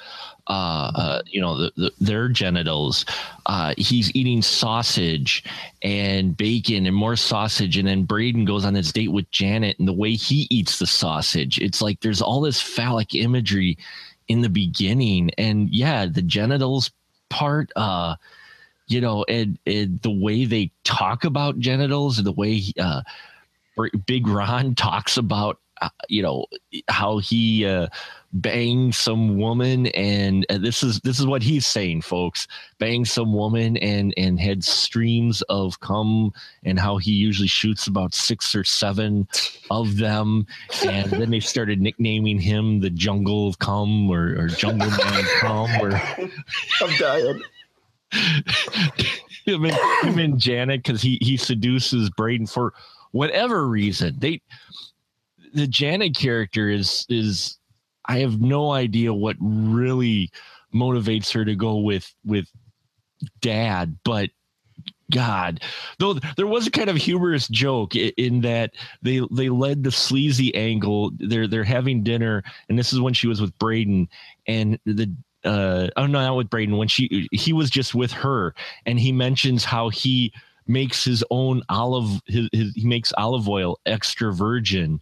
uh, 0.47 0.91
uh 0.93 1.21
you 1.25 1.39
know, 1.39 1.57
the, 1.57 1.71
the, 1.77 1.91
their 2.01 2.27
genitals. 2.27 3.05
Uh, 3.45 3.73
he's 3.77 4.13
eating 4.13 4.41
sausage 4.41 5.45
and 5.81 6.35
bacon 6.35 6.85
and 6.85 6.95
more 6.95 7.15
sausage, 7.15 7.77
and 7.77 7.87
then 7.87 8.03
Braden 8.03 8.43
goes 8.43 8.65
on 8.65 8.75
his 8.75 8.91
date 8.91 9.13
with 9.13 9.31
Janet, 9.31 9.79
and 9.79 9.87
the 9.87 9.93
way 9.93 10.15
he 10.15 10.45
eats 10.49 10.77
the 10.77 10.87
sausage, 10.87 11.57
it's 11.59 11.81
like 11.81 12.01
there's 12.01 12.21
all 12.21 12.41
this 12.41 12.59
phallic 12.59 13.15
imagery 13.15 13.77
in 14.27 14.41
the 14.41 14.49
beginning, 14.49 15.31
and 15.37 15.69
yeah, 15.69 16.05
the 16.05 16.21
genitals 16.21 16.91
part. 17.29 17.71
uh 17.77 18.17
you 18.89 18.99
know, 18.99 19.23
and, 19.29 19.57
and 19.65 20.01
the 20.01 20.11
way 20.11 20.45
they 20.45 20.71
talk 20.83 21.23
about 21.23 21.59
genitals 21.59 22.17
and 22.17 22.27
the 22.27 22.31
way 22.31 22.61
uh, 22.79 23.01
Big 24.05 24.27
Ron 24.27 24.75
talks 24.75 25.15
about, 25.15 25.59
uh, 25.81 25.89
you 26.09 26.21
know, 26.21 26.45
how 26.89 27.19
he 27.19 27.65
uh, 27.65 27.87
banged 28.33 28.93
some 28.93 29.37
woman, 29.37 29.87
and 29.87 30.45
uh, 30.49 30.57
this 30.57 30.83
is 30.83 30.99
this 31.01 31.21
is 31.21 31.25
what 31.25 31.41
he's 31.41 31.65
saying, 31.65 32.01
folks. 32.01 32.47
Banged 32.79 33.07
some 33.07 33.33
woman 33.33 33.77
and 33.77 34.13
and 34.17 34.41
had 34.41 34.61
streams 34.61 35.41
of 35.43 35.79
cum, 35.79 36.33
and 36.65 36.77
how 36.77 36.97
he 36.97 37.11
usually 37.11 37.47
shoots 37.47 37.87
about 37.87 38.13
six 38.13 38.53
or 38.53 38.65
seven 38.65 39.25
of 39.71 39.95
them, 39.95 40.45
and 40.85 41.09
then 41.11 41.29
they 41.29 41.39
started 41.39 41.79
nicknaming 41.79 42.39
him 42.39 42.81
the 42.81 42.89
Jungle 42.89 43.47
of 43.47 43.59
Cum 43.59 44.09
or, 44.09 44.35
or 44.37 44.47
Jungle 44.47 44.89
Man 44.89 45.23
Cum. 45.39 45.69
Or 45.81 45.91
i'm 46.81 46.97
dying 46.97 47.41
him 49.45 49.65
and 49.65 50.39
Janet 50.39 50.83
because 50.83 51.01
he 51.01 51.17
he 51.21 51.37
seduces 51.37 52.09
Braden 52.09 52.47
for 52.47 52.73
whatever 53.11 53.67
reason. 53.67 54.15
They 54.19 54.41
the 55.53 55.67
Janet 55.67 56.15
character 56.15 56.69
is 56.69 57.05
is 57.09 57.57
I 58.05 58.19
have 58.19 58.41
no 58.41 58.71
idea 58.71 59.13
what 59.13 59.35
really 59.39 60.31
motivates 60.73 61.33
her 61.33 61.45
to 61.45 61.55
go 61.55 61.77
with 61.77 62.13
with 62.25 62.47
dad, 63.41 63.97
but 64.03 64.29
God, 65.11 65.61
though 65.97 66.13
there 66.37 66.47
was 66.47 66.67
a 66.67 66.71
kind 66.71 66.89
of 66.89 66.95
humorous 66.95 67.47
joke 67.47 67.95
in 67.95 68.41
that 68.41 68.73
they 69.01 69.21
they 69.31 69.49
led 69.49 69.83
the 69.83 69.91
sleazy 69.91 70.53
angle. 70.55 71.11
They're 71.17 71.47
they're 71.47 71.63
having 71.63 72.03
dinner, 72.03 72.43
and 72.69 72.77
this 72.77 72.93
is 72.93 72.99
when 72.99 73.13
she 73.13 73.27
was 73.27 73.41
with 73.41 73.57
Braden, 73.57 74.07
and 74.47 74.79
the 74.85 75.11
uh 75.45 75.87
oh 75.95 76.05
no 76.05 76.21
not 76.21 76.35
with 76.35 76.49
Braden 76.49 76.77
when 76.77 76.87
she 76.87 77.27
he 77.31 77.53
was 77.53 77.69
just 77.69 77.95
with 77.95 78.11
her 78.11 78.53
and 78.85 78.99
he 78.99 79.11
mentions 79.11 79.63
how 79.63 79.89
he 79.89 80.33
makes 80.67 81.03
his 81.03 81.23
own 81.31 81.63
olive 81.69 82.21
his, 82.25 82.49
his 82.51 82.73
he 82.75 82.85
makes 82.85 83.13
olive 83.17 83.47
oil 83.47 83.79
extra 83.85 84.33
virgin. 84.33 85.01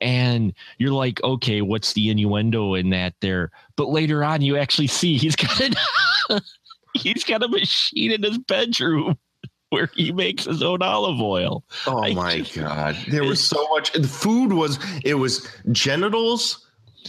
And 0.00 0.54
you're 0.78 0.92
like 0.92 1.22
okay 1.22 1.60
what's 1.60 1.92
the 1.92 2.10
innuendo 2.10 2.74
in 2.74 2.90
that 2.90 3.14
there? 3.20 3.50
But 3.76 3.88
later 3.88 4.24
on 4.24 4.40
you 4.42 4.56
actually 4.56 4.88
see 4.88 5.16
he's 5.18 5.36
got 5.36 5.60
a 5.60 6.42
he's 6.94 7.24
got 7.24 7.42
a 7.42 7.48
machine 7.48 8.12
in 8.12 8.22
his 8.22 8.38
bedroom 8.38 9.18
where 9.70 9.90
he 9.94 10.12
makes 10.12 10.44
his 10.44 10.62
own 10.62 10.82
olive 10.82 11.20
oil. 11.20 11.62
Oh 11.86 12.02
I 12.02 12.14
my 12.14 12.38
just, 12.38 12.54
god. 12.54 12.96
There 13.08 13.24
was 13.24 13.42
so 13.42 13.66
much 13.68 13.92
the 13.92 14.08
food 14.08 14.52
was 14.54 14.78
it 15.04 15.14
was 15.14 15.46
genitals 15.70 16.66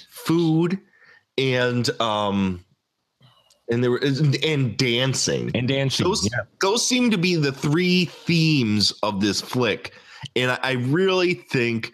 food 0.10 0.79
and 1.38 1.89
um 2.02 2.63
and 3.69 3.84
there 3.84 3.91
was 3.91 4.19
and 4.19 4.78
dancing. 4.78 5.52
And 5.56 5.67
dancing 5.67 6.06
those, 6.06 6.30
yeah. 6.30 6.41
those 6.62 6.86
seem 6.88 7.10
to 7.12 7.17
be 7.17 7.36
the 7.36 7.52
three 7.52 8.06
themes 8.06 8.91
of 9.04 9.22
this 9.22 9.41
flick 9.41 9.93
and 10.36 10.52
I, 10.52 10.60
I 10.62 10.72
really 10.74 11.34
think 11.34 11.93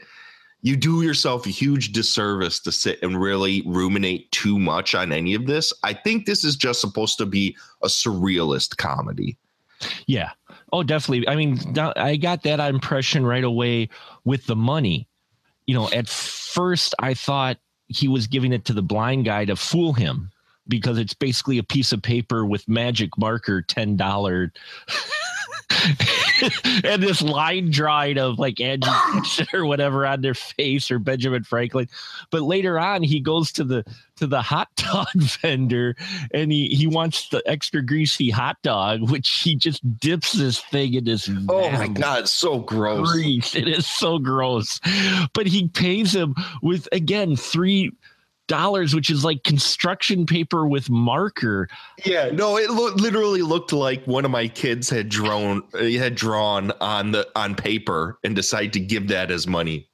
you 0.62 0.76
do 0.76 1.02
yourself 1.02 1.46
a 1.46 1.50
huge 1.50 1.94
disservice 1.94 2.60
to 2.62 2.72
sit 2.72 3.02
and 3.02 3.20
really 3.20 3.64
ruminate 3.66 4.32
too 4.32 4.60
much 4.60 4.94
on 4.94 5.12
any 5.12 5.34
of 5.34 5.46
this. 5.46 5.72
I 5.84 5.94
think 5.94 6.26
this 6.26 6.44
is 6.44 6.56
just 6.56 6.82
supposed 6.82 7.18
to 7.20 7.26
be 7.26 7.56
a 7.82 7.88
surrealist 7.88 8.78
comedy. 8.78 9.38
Yeah. 10.06 10.32
Oh 10.74 10.84
definitely. 10.84 11.28
I 11.28 11.36
mean 11.36 11.58
i 11.96 12.16
got 12.18 12.44
that 12.44 12.60
impression 12.60 13.26
right 13.26 13.44
away 13.44 13.90
with 14.26 14.46
the 14.46 14.56
money. 14.56 15.08
You 15.66 15.76
know 15.76 15.90
at 15.92 16.08
first 16.10 16.96
i 17.00 17.14
thought 17.14 17.58
he 17.90 18.08
was 18.08 18.28
giving 18.28 18.54
it 18.54 18.66
to 18.66 18.74
the 18.74 18.82
blind 18.82 19.26
guy 19.26 19.46
to 19.46 19.56
fool 19.56 19.94
him 19.94 20.32
because 20.68 20.98
it's 20.98 21.16
basically 21.16 21.58
a 21.58 21.64
piece 21.64 21.92
of 21.92 22.02
paper 22.02 22.46
with 22.46 22.68
magic 22.70 23.18
marker, 23.18 23.62
ten 23.62 23.98
dollar, 23.98 24.54
and 26.84 27.02
this 27.02 27.22
line 27.22 27.72
drawing 27.72 28.18
of 28.18 28.40
like 28.40 28.60
Andrew 28.60 28.92
or 29.54 29.66
whatever 29.66 30.06
on 30.06 30.22
their 30.22 30.34
face 30.34 30.92
or 30.92 31.00
Benjamin 31.00 31.44
Franklin. 31.44 31.88
But 32.32 32.44
later 32.44 32.80
on, 32.80 33.04
he 33.04 33.20
goes 33.20 33.52
to 33.54 33.64
the 33.64 33.84
to 34.18 34.28
the 34.28 34.42
hot 34.42 34.70
dog 34.76 35.08
vendor 35.16 35.96
and 36.34 36.52
he 36.52 36.68
he 36.68 36.88
wants 36.88 37.30
the 37.30 37.42
extra 37.46 37.82
greasy 37.82 38.30
hot 38.30 38.58
dog, 38.64 39.10
which 39.10 39.30
he 39.30 39.56
just 39.56 40.00
dips 40.00 40.34
this 40.34 40.60
thing 40.60 40.94
in 40.94 41.06
this. 41.06 41.30
Oh 41.50 41.70
my 41.72 41.88
god, 41.88 42.28
so 42.28 42.60
gross! 42.60 43.12
Grease. 43.12 43.56
It 43.56 43.68
is 43.68 43.88
so 43.88 44.20
gross. 44.20 44.80
But 45.34 45.48
he 45.48 45.68
pays 45.68 46.14
him 46.14 46.36
with 46.62 46.88
again 46.92 47.36
three 47.36 47.92
dollars, 48.50 48.94
which 48.94 49.10
is 49.10 49.24
like 49.24 49.44
construction 49.46 50.26
paper 50.26 50.68
with 50.68 50.90
marker. 50.90 51.70
Yeah, 52.04 52.32
no, 52.32 52.58
it 52.58 52.70
lo- 52.70 52.94
literally 52.96 53.42
looked 53.42 53.72
like 53.72 54.06
one 54.06 54.26
of 54.26 54.32
my 54.32 54.50
kids 54.50 54.90
had 54.90 55.08
drawn 55.08 55.64
had 55.72 56.16
drawn 56.16 56.72
on 56.82 57.14
the 57.14 57.30
on 57.38 57.56
paper 57.56 58.20
and 58.26 58.36
decided 58.36 58.74
to 58.74 58.82
give 58.82 59.08
that 59.08 59.32
as 59.32 59.48
money. 59.48 59.90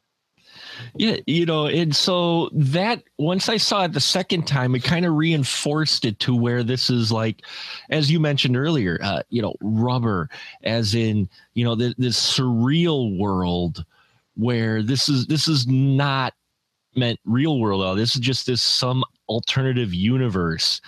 Yeah, 0.96 1.18
you 1.26 1.46
know, 1.46 1.68
and 1.68 1.96
so 1.96 2.50
that 2.54 3.04
once 3.18 3.50
I 3.50 3.58
saw 3.58 3.86
it 3.86 3.94
the 3.94 4.00
second 4.00 4.48
time, 4.48 4.76
it 4.76 4.84
kind 4.84 5.06
of 5.06 5.14
reinforced 5.14 6.06
it 6.06 6.20
to 6.20 6.36
where 6.36 6.64
this 6.64 6.90
is 6.90 7.12
like, 7.12 7.44
as 7.90 8.12
you 8.12 8.20
mentioned 8.20 8.58
earlier, 8.58 9.00
uh, 9.02 9.22
you 9.30 9.42
know, 9.42 9.56
rubber, 9.62 10.30
as 10.64 10.96
in, 10.96 11.30
you 11.54 11.64
know, 11.64 11.76
the, 11.76 11.96
this 11.98 12.20
surreal 12.20 13.18
world 13.18 13.86
where 14.36 14.82
this 14.82 15.08
is 15.08 15.28
this 15.28 15.48
is 15.48 15.66
not 15.68 16.34
meant 16.96 17.20
real 17.26 17.60
world. 17.60 17.98
This 17.98 18.16
is 18.16 18.22
just 18.22 18.46
this 18.46 18.62
some 18.62 19.04
alternative 19.28 19.94
universe 19.94 20.82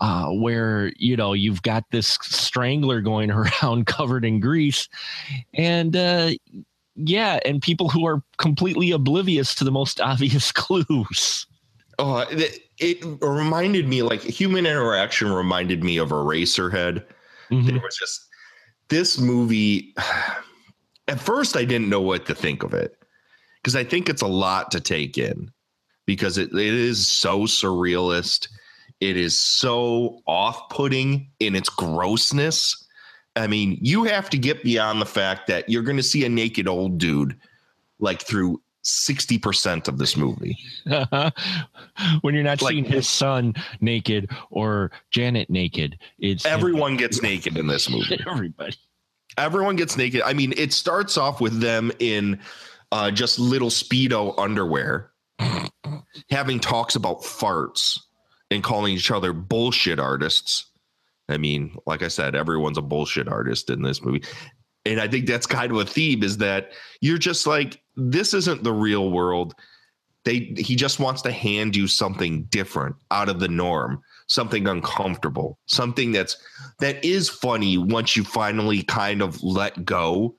uh, 0.00 0.26
where 0.28 0.92
you 0.96 1.16
know 1.16 1.32
you've 1.32 1.62
got 1.62 1.84
this 1.90 2.18
strangler 2.22 3.00
going 3.00 3.30
around 3.62 3.86
covered 3.86 4.24
in 4.24 4.40
grease, 4.40 4.88
and 5.54 5.96
uh, 5.96 6.30
yeah, 6.96 7.38
and 7.44 7.62
people 7.62 7.88
who 7.88 8.06
are 8.06 8.22
completely 8.38 8.90
oblivious 8.90 9.54
to 9.54 9.64
the 9.64 9.72
most 9.72 10.00
obvious 10.12 10.52
clues. 10.52 11.46
Oh, 11.98 12.18
it, 12.30 12.60
it 12.78 12.98
reminded 13.22 13.88
me 13.88 14.02
like 14.02 14.20
human 14.20 14.66
interaction 14.66 15.32
reminded 15.32 15.82
me 15.82 15.96
of 15.96 16.10
Eraserhead. 16.10 17.02
Mm-hmm. 17.50 17.76
It 17.76 17.82
was 17.82 17.96
just 17.96 18.26
this 18.88 19.18
movie. 19.18 19.94
At 21.08 21.20
first, 21.20 21.56
I 21.56 21.64
didn't 21.64 21.88
know 21.88 22.00
what 22.00 22.26
to 22.26 22.34
think 22.34 22.64
of 22.64 22.74
it 22.74 22.98
because 23.66 23.74
I 23.74 23.82
think 23.82 24.08
it's 24.08 24.22
a 24.22 24.28
lot 24.28 24.70
to 24.70 24.80
take 24.80 25.18
in 25.18 25.50
because 26.06 26.38
it, 26.38 26.52
it 26.52 26.72
is 26.72 27.10
so 27.10 27.40
surrealist. 27.40 28.46
It 29.00 29.16
is 29.16 29.40
so 29.40 30.20
off 30.24 30.68
putting 30.68 31.32
in 31.40 31.56
its 31.56 31.68
grossness. 31.68 32.86
I 33.34 33.48
mean, 33.48 33.76
you 33.80 34.04
have 34.04 34.30
to 34.30 34.38
get 34.38 34.62
beyond 34.62 35.00
the 35.00 35.06
fact 35.06 35.48
that 35.48 35.68
you're 35.68 35.82
going 35.82 35.96
to 35.96 36.02
see 36.04 36.24
a 36.24 36.28
naked 36.28 36.68
old 36.68 36.98
dude 36.98 37.36
like 37.98 38.22
through 38.22 38.62
60% 38.84 39.88
of 39.88 39.98
this 39.98 40.16
movie. 40.16 40.56
when 42.20 42.34
you're 42.36 42.44
not 42.44 42.62
like, 42.62 42.70
seeing 42.70 42.84
his 42.84 43.08
son 43.08 43.52
naked 43.80 44.30
or 44.48 44.92
Janet 45.10 45.50
naked, 45.50 45.98
it's 46.20 46.46
everyone 46.46 46.96
gets 46.96 47.20
naked 47.20 47.56
in 47.56 47.66
this 47.66 47.90
movie. 47.90 48.22
Everybody. 48.30 48.76
Everyone 49.36 49.74
gets 49.74 49.96
naked. 49.96 50.22
I 50.22 50.34
mean, 50.34 50.54
it 50.56 50.72
starts 50.72 51.18
off 51.18 51.40
with 51.40 51.60
them 51.60 51.90
in 51.98 52.38
uh, 52.92 53.10
just 53.10 53.38
little 53.38 53.70
speedo 53.70 54.34
underwear, 54.38 55.10
having 56.30 56.60
talks 56.60 56.96
about 56.96 57.22
farts 57.22 57.98
and 58.50 58.62
calling 58.62 58.94
each 58.94 59.10
other 59.10 59.32
bullshit 59.32 59.98
artists. 59.98 60.70
I 61.28 61.38
mean, 61.38 61.76
like 61.86 62.02
I 62.02 62.08
said, 62.08 62.36
everyone's 62.36 62.78
a 62.78 62.82
bullshit 62.82 63.28
artist 63.28 63.70
in 63.70 63.82
this 63.82 64.02
movie. 64.02 64.22
And 64.84 65.00
I 65.00 65.08
think 65.08 65.26
that's 65.26 65.46
kind 65.46 65.72
of 65.72 65.78
a 65.78 65.84
theme 65.84 66.22
is 66.22 66.38
that 66.38 66.70
you're 67.00 67.18
just 67.18 67.46
like, 67.46 67.82
this 67.96 68.34
isn't 68.34 68.62
the 68.62 68.72
real 68.72 69.10
world. 69.10 69.54
they 70.24 70.54
he 70.56 70.76
just 70.76 71.00
wants 71.00 71.22
to 71.22 71.32
hand 71.32 71.74
you 71.74 71.88
something 71.88 72.44
different 72.44 72.94
out 73.10 73.28
of 73.28 73.40
the 73.40 73.48
norm, 73.48 74.00
something 74.28 74.68
uncomfortable, 74.68 75.58
something 75.66 76.12
that's 76.12 76.36
that 76.78 77.04
is 77.04 77.28
funny 77.28 77.78
once 77.78 78.16
you 78.16 78.22
finally 78.22 78.82
kind 78.84 79.22
of 79.22 79.42
let 79.42 79.84
go 79.84 80.36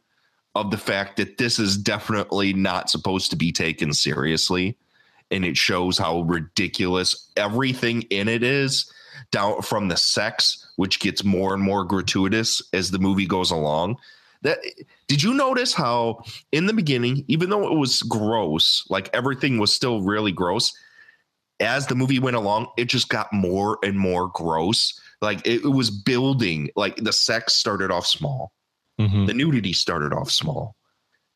of 0.58 0.72
the 0.72 0.78
fact 0.78 1.18
that 1.18 1.38
this 1.38 1.60
is 1.60 1.78
definitely 1.78 2.54
not 2.54 2.90
supposed 2.90 3.30
to 3.30 3.36
be 3.36 3.52
taken 3.52 3.94
seriously. 3.94 4.78
And 5.30 5.46
it 5.46 5.58
shows 5.58 5.98
how 5.98 6.22
ridiculous 6.22 7.30
everything 7.38 8.04
in 8.04 8.28
it 8.28 8.44
is 8.44 8.92
down 9.32 9.62
from 9.62 9.88
the 9.88 9.98
sex 9.98 10.66
which 10.78 11.00
gets 11.00 11.24
more 11.24 11.54
and 11.54 11.62
more 11.62 11.84
gratuitous 11.84 12.62
as 12.72 12.92
the 12.92 13.00
movie 13.00 13.26
goes 13.26 13.52
along. 13.52 13.98
That 14.44 14.60
did 15.08 15.24
you 15.24 15.34
notice 15.34 15.74
how 15.74 16.24
in 16.52 16.68
the 16.68 16.74
beginning 16.74 17.26
even 17.28 17.50
though 17.50 17.68
it 17.68 17.78
was 17.78 18.04
gross 18.04 18.86
like 18.90 19.10
everything 19.14 19.58
was 19.58 19.74
still 19.74 20.02
really 20.02 20.32
gross 20.32 20.78
as 21.60 21.88
the 21.88 21.96
movie 21.96 22.20
went 22.20 22.36
along 22.36 22.68
it 22.78 22.86
just 22.86 23.10
got 23.10 23.34
more 23.34 23.80
and 23.84 23.98
more 23.98 24.30
gross. 24.30 25.00
Like 25.22 25.46
it, 25.46 25.66
it 25.66 25.74
was 25.74 25.90
building 25.90 26.70
like 26.76 26.98
the 26.98 27.12
sex 27.12 27.56
started 27.56 27.92
off 27.92 28.06
small 28.06 28.54
Mhm. 29.00 29.28
the 29.28 29.34
nudity 29.34 29.74
started 29.74 30.12
off 30.14 30.32
small 30.32 30.76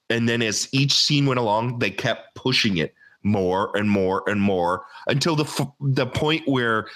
and 0.10 0.28
then 0.28 0.42
as 0.42 0.68
each 0.72 0.94
scene 0.94 1.26
went 1.26 1.40
along 1.40 1.80
they 1.80 1.92
kept 1.92 2.34
pushing 2.36 2.78
it 2.78 2.94
more 3.24 3.76
and 3.78 3.90
more 3.90 4.24
and 4.28 4.42
more 4.42 4.86
until 5.08 5.36
the 5.36 5.44
f- 5.44 5.68
the 5.80 6.08
point 6.08 6.42
where 6.48 6.88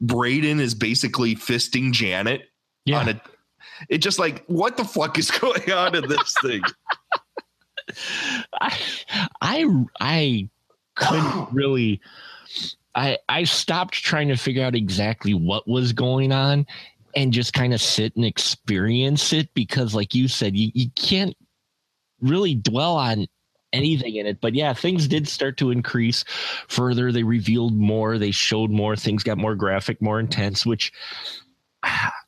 Braden 0.00 0.60
is 0.60 0.74
basically 0.74 1.34
fisting 1.34 1.92
Janet 1.92 2.42
Yeah. 2.84 3.00
on 3.00 3.08
a 3.08 3.20
it 3.88 3.98
just 3.98 4.18
like 4.20 4.44
what 4.46 4.76
the 4.76 4.84
fuck 4.84 5.18
is 5.18 5.30
going 5.40 5.70
on 5.72 5.96
in 5.96 6.08
this 6.08 6.34
thing 6.40 6.62
I 8.60 8.78
I 9.40 9.66
I 10.00 10.48
couldn't 10.94 11.48
really 11.52 12.00
I 12.94 13.18
I 13.28 13.44
stopped 13.44 13.94
trying 13.94 14.28
to 14.28 14.36
figure 14.36 14.64
out 14.64 14.74
exactly 14.74 15.34
what 15.34 15.66
was 15.66 15.92
going 15.92 16.32
on 16.32 16.66
and 17.14 17.32
just 17.32 17.52
kind 17.52 17.74
of 17.74 17.80
sit 17.80 18.14
and 18.16 18.24
experience 18.24 19.32
it 19.32 19.52
because 19.54 19.94
like 19.94 20.14
you 20.14 20.28
said 20.28 20.56
you, 20.56 20.70
you 20.74 20.90
can't 20.96 21.34
really 22.20 22.54
dwell 22.54 22.96
on 22.96 23.26
anything 23.72 24.16
in 24.16 24.26
it. 24.26 24.40
But 24.40 24.54
yeah 24.54 24.72
things 24.74 25.08
did 25.08 25.26
start 25.28 25.56
to 25.58 25.70
increase 25.70 26.24
further. 26.68 27.10
They 27.12 27.22
revealed 27.22 27.74
more. 27.74 28.18
They 28.18 28.30
showed 28.30 28.70
more. 28.70 28.96
Things 28.96 29.22
got 29.22 29.38
more 29.38 29.54
graphic 29.54 30.00
more 30.02 30.20
intense 30.20 30.64
which 30.66 30.92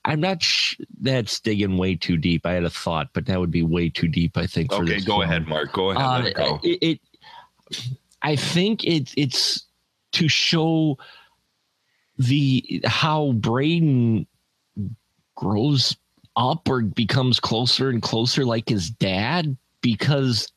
i'm 0.05 0.20
not 0.20 0.42
sh- 0.42 0.75
that's 1.01 1.38
digging 1.40 1.79
way 1.79 1.94
too 1.97 2.16
deep. 2.16 2.44
I 2.44 2.53
had 2.53 2.64
a 2.64 2.70
thought 2.70 3.11
but 3.14 3.27
that 3.27 3.38
would 3.40 3.51
be 3.51 3.62
way 3.62 3.88
too 3.88 4.09
deep 4.09 4.37
i 4.37 4.47
think 4.47 4.73
for 4.73 4.83
okay 4.83 4.99
go 5.01 5.18
film. 5.18 5.23
ahead 5.23 5.47
mark. 5.47 5.73
Go 5.73 5.90
ahead 5.90 6.03
Uh, 6.03 6.31
go. 6.33 6.61
It, 6.62 6.79
it 6.83 7.01
I 8.23 8.37
think 8.37 8.85
it 8.85 9.12
it's 9.16 9.64
to 10.12 10.29
show 10.29 10.97
the 12.18 12.81
how 12.85 13.33
Braden 13.33 14.27
grows 15.37 15.97
up 16.37 16.68
or 16.68 16.83
becomes 16.83 17.38
closer 17.38 17.90
and 17.90 18.03
closer 18.03 18.44
like 18.44 18.68
his 18.68 18.90
dad 18.90 19.57
because 19.81 20.51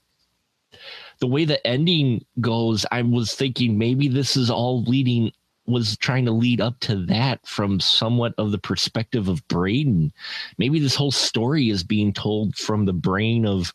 the 1.20 1.28
way 1.28 1.46
the 1.46 1.66
ending 1.66 2.24
goes 2.42 2.86
I 2.92 3.02
was 3.02 3.34
thinking 3.34 3.78
maybe 3.78 4.08
this 4.08 4.36
is 4.38 4.50
all 4.50 4.84
leading 4.84 5.32
was 5.66 5.98
trying 5.98 6.26
to 6.26 6.32
lead 6.32 6.62
up 6.62 6.80
to 6.80 6.96
that 7.08 7.46
from 7.46 7.80
somewhat 7.80 8.34
of 8.38 8.52
the 8.52 8.58
perspective 8.58 9.28
of 9.28 9.46
Braden. 9.50 10.14
Maybe 10.58 10.80
this 10.80 10.96
whole 10.96 11.12
story 11.12 11.70
is 11.70 11.84
being 11.84 12.14
told 12.14 12.56
from 12.56 12.86
the 12.86 12.94
brain 12.94 13.46
of 13.46 13.74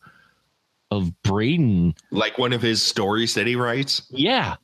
of 0.91 1.11
Braden. 1.23 1.95
like 2.11 2.37
one 2.37 2.53
of 2.53 2.61
his 2.61 2.81
stories 2.81 3.33
that 3.35 3.47
he 3.47 3.55
writes 3.55 4.03
Yeah. 4.09 4.55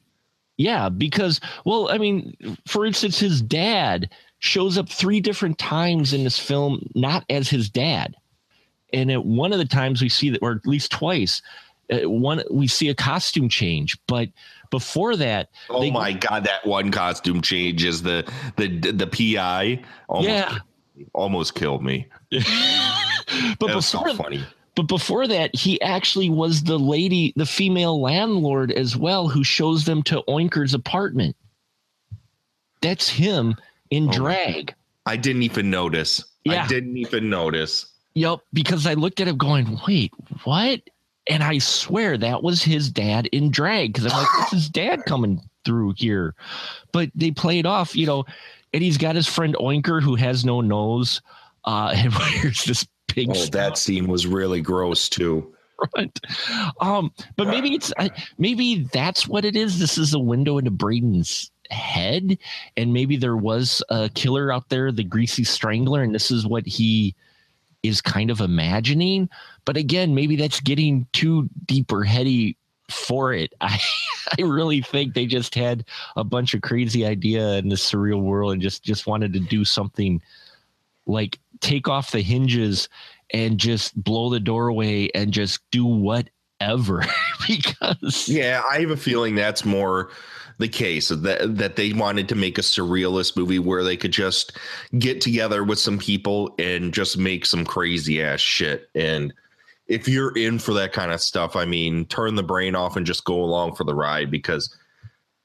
Yeah, 0.58 0.90
because 0.90 1.40
well, 1.64 1.90
I 1.90 1.98
mean, 1.98 2.36
for 2.68 2.86
instance, 2.86 3.18
his 3.18 3.42
dad 3.42 4.10
shows 4.40 4.78
up 4.78 4.90
three 4.90 5.20
different 5.20 5.58
times 5.58 6.14
in 6.14 6.24
this 6.24 6.40
film, 6.40 6.90
not 6.96 7.26
as 7.30 7.50
his 7.50 7.70
dad. 7.70 8.16
And 8.94 9.12
at 9.12 9.24
one 9.26 9.52
of 9.54 9.60
the 9.60 9.66
times 9.66 10.02
we 10.02 10.10
see 10.10 10.30
that, 10.32 10.42
or 10.42 10.54
at 10.54 10.66
least 10.66 10.92
twice, 10.92 11.42
uh, 11.92 12.10
one 12.10 12.42
we 12.50 12.68
see 12.68 12.90
a 12.90 12.96
costume 12.96 13.50
change. 13.50 13.98
But 14.08 14.30
before 14.72 15.16
that, 15.18 15.50
oh 15.70 15.82
They- 15.82 15.92
my 15.92 16.14
god 16.14 16.44
that 16.46 16.66
one 16.66 16.92
costume 16.92 17.42
change 17.42 17.84
is 17.84 18.02
the 18.02 18.32
the 18.56 18.68
the 18.92 19.08
pi 19.08 19.84
almost, 20.08 20.30
Yeah. 20.30 20.58
almost 21.14 21.56
killed 21.56 21.84
me 21.84 22.08
but 23.60 23.74
was 23.76 23.86
so 23.88 24.02
funny 24.16 24.44
But 24.76 24.84
before 24.88 25.28
that, 25.28 25.54
he 25.56 25.82
actually 25.82 26.30
was 26.30 26.64
the 26.64 26.78
lady, 26.80 27.34
the 27.36 27.46
female 27.46 28.00
landlord 28.02 28.72
as 28.72 28.96
well, 28.96 29.28
who 29.28 29.44
shows 29.44 29.84
them 29.86 30.04
to 30.04 30.24
Oinker's 30.30 30.74
apartment. 30.74 31.36
That's 32.82 33.10
him 33.10 33.56
in 33.92 34.10
Oh. 34.10 34.12
drag. 34.12 34.74
I 35.06 35.16
didn't 35.18 35.44
even 35.44 35.70
notice. 35.70 36.24
Yeah. 36.46 36.64
I 36.64 36.68
didn't 36.68 36.98
even 36.98 37.30
notice. 37.30 37.86
Yep. 38.16 38.40
Because 38.54 38.86
I 38.86 38.94
looked 38.96 39.20
at 39.22 39.28
him 39.28 39.38
going, 39.38 39.80
wait, 39.88 40.14
what? 40.44 40.82
And 41.28 41.44
I 41.44 41.58
swear 41.60 42.18
that 42.18 42.42
was 42.44 42.64
his 42.64 42.90
dad 42.92 43.28
in 43.28 43.52
drag. 43.52 43.94
Because 43.94 44.12
I'm 44.12 44.18
like, 44.18 44.28
this 44.52 44.62
is 44.62 44.70
dad 44.70 45.04
coming 45.08 45.42
through 45.66 45.94
here. 45.98 46.36
But 46.92 47.10
they 47.16 47.32
played 47.32 47.66
off, 47.66 47.96
you 47.96 48.06
know, 48.08 48.26
and 48.74 48.84
he's 48.84 48.98
got 48.98 49.16
his 49.16 49.28
friend 49.28 49.56
Oinker 49.60 50.02
who 50.02 50.16
has 50.16 50.46
no 50.46 50.62
nose 50.62 51.22
uh, 51.66 51.92
and 51.96 52.14
wears 52.14 52.64
this 52.66 52.86
big 53.16 53.30
Oh, 53.36 53.46
that 53.48 53.78
scene 53.78 54.08
was 54.08 54.28
really 54.28 54.62
gross 54.62 55.10
too. 55.10 55.54
front. 55.94 56.20
Um, 56.82 57.12
but 57.36 57.48
maybe 57.48 57.74
it's 57.74 57.92
maybe 58.38 58.88
that's 58.94 59.28
what 59.28 59.46
it 59.46 59.56
is. 59.56 59.80
This 59.80 59.98
is 59.98 60.14
a 60.14 60.20
window 60.20 60.58
into 60.58 60.72
Braden's 60.72 61.52
head, 61.70 62.38
and 62.78 62.94
maybe 62.94 63.18
there 63.18 63.38
was 63.38 63.84
a 63.90 64.10
killer 64.10 64.52
out 64.52 64.70
there, 64.70 64.92
the 64.92 65.04
greasy 65.04 65.44
strangler, 65.44 66.04
and 66.04 66.14
this 66.14 66.32
is 66.32 66.46
what 66.46 66.66
he 66.66 67.16
is 67.84 68.02
kind 68.02 68.30
of 68.30 68.42
imagining. 68.42 69.30
But 69.66 69.78
again, 69.78 70.16
maybe 70.16 70.36
that's 70.36 70.60
getting 70.60 71.08
too 71.14 71.50
deep 71.66 71.92
or 71.92 72.04
heady 72.04 72.58
for 72.90 73.34
it. 73.34 73.54
I 73.62 73.80
I 74.38 74.42
really 74.44 74.82
think 74.82 75.14
they 75.14 75.26
just 75.26 75.56
had 75.56 75.86
a 76.16 76.24
bunch 76.24 76.54
of 76.54 76.62
crazy 76.62 77.06
idea 77.06 77.58
in 77.58 77.70
this 77.70 77.90
surreal 77.90 78.22
world 78.22 78.54
and 78.54 78.62
just 78.62 78.84
just 78.84 79.08
wanted 79.08 79.34
to 79.34 79.40
do 79.40 79.66
something 79.66 80.22
like 81.06 81.40
take 81.62 81.88
off 81.88 82.12
the 82.12 82.22
hinges 82.22 82.90
and 83.32 83.58
just 83.58 84.02
blow 84.02 84.30
the 84.30 84.40
doorway 84.40 85.10
and 85.16 85.32
just 85.32 85.60
do 85.72 85.86
whatever 85.86 87.04
because 87.48 88.28
Yeah, 88.28 88.64
I 88.70 88.80
have 88.80 88.92
a 88.92 88.98
feeling 88.98 89.36
that's 89.36 89.66
more 89.66 90.12
the 90.60 90.68
case 90.68 91.08
that 91.10 91.58
that 91.58 91.76
they 91.78 91.94
wanted 91.94 92.30
to 92.30 92.36
make 92.36 92.58
a 92.58 92.62
surrealist 92.62 93.36
movie 93.36 93.60
where 93.60 93.84
they 93.84 93.98
could 93.98 94.12
just 94.12 94.58
get 95.00 95.22
together 95.22 95.64
with 95.64 95.80
some 95.80 95.98
people 95.98 96.54
and 96.60 96.94
just 96.94 97.18
make 97.18 97.46
some 97.46 97.66
crazy 97.66 98.22
ass 98.22 98.42
shit. 98.42 98.90
And 98.94 99.34
if 99.88 100.08
you're 100.08 100.38
in 100.38 100.60
for 100.60 100.74
that 100.76 100.94
kind 100.94 101.12
of 101.12 101.22
stuff, 101.22 101.56
I 101.56 101.66
mean, 101.66 102.06
turn 102.06 102.36
the 102.36 102.44
brain 102.44 102.76
off 102.76 102.96
and 102.96 103.06
just 103.06 103.24
go 103.24 103.42
along 103.42 103.76
for 103.76 103.86
the 103.86 103.96
ride 103.96 104.30
because 104.30 104.76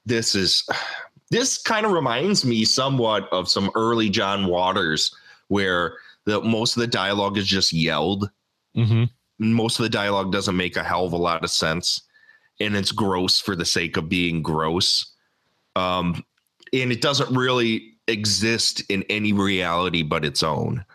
this 0.05 0.35
is 0.35 0.67
this 1.31 1.57
kind 1.57 1.85
of 1.85 1.91
reminds 1.93 2.45
me 2.45 2.63
somewhat 2.65 3.27
of 3.31 3.49
some 3.49 3.71
early 3.73 4.09
John 4.09 4.45
Waters 4.47 5.15
where 5.47 5.97
the 6.25 6.41
most 6.41 6.75
of 6.75 6.81
the 6.81 6.87
dialogue 6.87 7.37
is 7.37 7.47
just 7.47 7.71
yelled 7.73 8.29
Mhm. 8.75 9.09
most 9.39 9.79
of 9.79 9.83
the 9.83 9.89
dialogue 9.89 10.31
doesn't 10.33 10.57
make 10.57 10.75
a 10.75 10.83
hell 10.83 11.05
of 11.05 11.13
a 11.13 11.17
lot 11.17 11.43
of 11.43 11.49
sense 11.49 12.01
and 12.59 12.75
it's 12.75 12.91
gross 12.91 13.39
for 13.39 13.55
the 13.55 13.65
sake 13.65 13.97
of 13.97 14.09
being 14.09 14.41
gross. 14.41 15.13
Um 15.75 16.23
and 16.73 16.91
it 16.91 17.01
doesn't 17.01 17.35
really 17.35 17.93
exist 18.07 18.83
in 18.89 19.03
any 19.09 19.33
reality 19.33 20.03
but 20.03 20.25
its 20.25 20.43
own. 20.43 20.85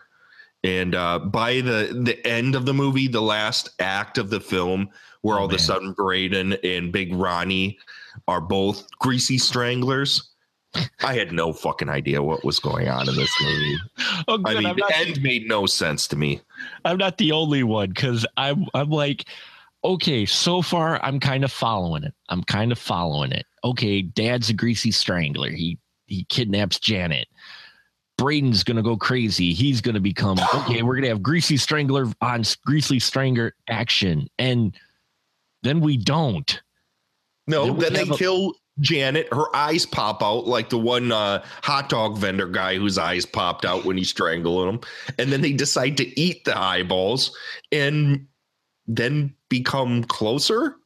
And 0.63 0.95
uh 0.95 1.19
by 1.19 1.61
the 1.61 2.01
the 2.03 2.25
end 2.27 2.55
of 2.55 2.65
the 2.65 2.73
movie 2.73 3.07
the 3.07 3.21
last 3.21 3.69
act 3.79 4.17
of 4.17 4.29
the 4.29 4.39
film 4.39 4.89
where 5.21 5.37
Oh, 5.37 5.41
all 5.41 5.45
of 5.45 5.53
a 5.53 5.59
sudden 5.59 5.93
braden 5.93 6.53
and 6.63 6.91
big 6.91 7.13
ronnie 7.13 7.77
are 8.27 8.41
both 8.41 8.87
greasy 8.99 9.37
stranglers 9.37 10.31
i 11.03 11.13
had 11.13 11.31
no 11.31 11.51
fucking 11.53 11.89
idea 11.89 12.23
what 12.23 12.43
was 12.43 12.59
going 12.59 12.87
on 12.87 13.07
in 13.09 13.15
this 13.15 13.33
movie. 13.41 13.77
Oh, 14.27 14.37
good. 14.37 14.55
i 14.55 14.59
mean 14.59 14.65
I'm, 14.67 14.75
the 14.75 14.81
not, 14.81 15.07
end 15.07 15.21
made 15.21 15.47
no 15.47 15.65
sense 15.65 16.07
to 16.09 16.15
me. 16.15 16.41
I'm 16.85 16.97
not 16.97 17.17
the 17.17 17.31
only 17.31 17.63
one 17.63 17.89
because 17.89 18.25
I'm 18.37 18.67
I'm 18.73 18.89
like 18.89 19.25
okay 19.83 20.25
so 20.25 20.61
far 20.61 21.03
I'm 21.03 21.19
kind 21.19 21.43
of 21.43 21.51
following 21.51 22.03
it. 22.03 22.13
I'm 22.29 22.43
kind 22.43 22.71
of 22.71 22.79
following 22.79 23.31
it. 23.31 23.45
Okay 23.63 24.01
dad's 24.01 24.49
a 24.49 24.53
greasy 24.53 24.91
strangler. 24.91 25.49
He 25.49 25.77
he 26.07 26.25
kidnaps 26.25 26.79
Janet. 26.79 27.27
Braden's 28.17 28.63
gonna 28.63 28.83
go 28.83 28.97
crazy. 28.97 29.53
He's 29.53 29.81
gonna 29.81 29.99
become 29.99 30.37
okay 30.55 30.83
we're 30.83 30.95
gonna 30.95 31.07
have 31.07 31.23
greasy 31.23 31.57
strangler 31.57 32.07
on 32.21 32.43
greasy 32.65 32.99
strangler 32.99 33.55
action. 33.69 34.27
And 34.37 34.75
then 35.63 35.79
we 35.81 35.97
don't. 35.97 36.61
No, 37.47 37.65
Then 37.73 37.79
then 37.79 37.93
they 37.93 38.13
a- 38.13 38.17
kill 38.17 38.53
Janet. 38.79 39.27
Her 39.33 39.53
eyes 39.55 39.85
pop 39.85 40.23
out 40.23 40.47
like 40.47 40.69
the 40.69 40.77
one 40.77 41.11
uh, 41.11 41.43
hot 41.61 41.89
dog 41.89 42.17
vendor 42.17 42.47
guy 42.47 42.77
whose 42.77 42.97
eyes 42.97 43.25
popped 43.25 43.65
out 43.65 43.85
when 43.85 43.97
he's 43.97 44.09
strangling 44.09 44.69
him. 44.69 44.79
And 45.19 45.31
then 45.31 45.41
they 45.41 45.51
decide 45.51 45.97
to 45.97 46.19
eat 46.19 46.45
the 46.45 46.57
eyeballs. 46.57 47.35
And 47.71 48.27
then 48.87 49.35
become 49.51 50.03
closer. 50.05 50.77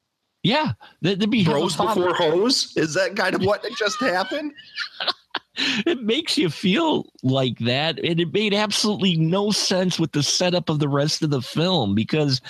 Yeah, 0.44 0.74
the, 1.02 1.16
the 1.16 1.28
Bros 1.44 1.78
before 1.78 2.14
hoes. 2.14 2.74
Is 2.76 2.94
that 2.96 3.16
kind 3.16 3.34
of 3.34 3.44
what 3.44 3.66
just 3.78 4.00
happened? 4.02 4.52
it 5.86 6.02
makes 6.02 6.38
you 6.38 6.50
feel 6.50 7.06
like 7.24 7.58
that 7.60 7.98
and 8.00 8.20
it 8.20 8.34
made 8.34 8.54
absolutely 8.54 9.16
no 9.16 9.52
sense 9.52 9.98
with 9.98 10.12
the 10.12 10.22
setup 10.22 10.70
of 10.70 10.80
the 10.80 10.90
rest 10.90 11.24
of 11.24 11.30
the 11.30 11.42
film 11.42 11.96
because 11.96 12.42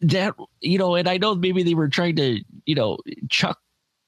that 0.00 0.34
you 0.60 0.76
know 0.76 0.96
and 0.96 1.08
i 1.08 1.16
know 1.16 1.36
maybe 1.36 1.62
they 1.62 1.74
were 1.74 1.88
trying 1.88 2.16
to 2.16 2.40
you 2.66 2.74
know 2.74 2.98
chuck 3.28 3.60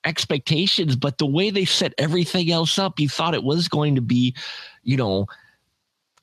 expectations 0.04 0.96
but 0.96 1.18
the 1.18 1.26
way 1.26 1.48
they 1.48 1.64
set 1.64 1.94
everything 1.96 2.50
else 2.50 2.76
up 2.76 2.98
you 2.98 3.08
thought 3.08 3.34
it 3.34 3.44
was 3.44 3.68
going 3.68 3.94
to 3.94 4.02
be 4.02 4.34
you 4.82 4.96
know 4.96 5.24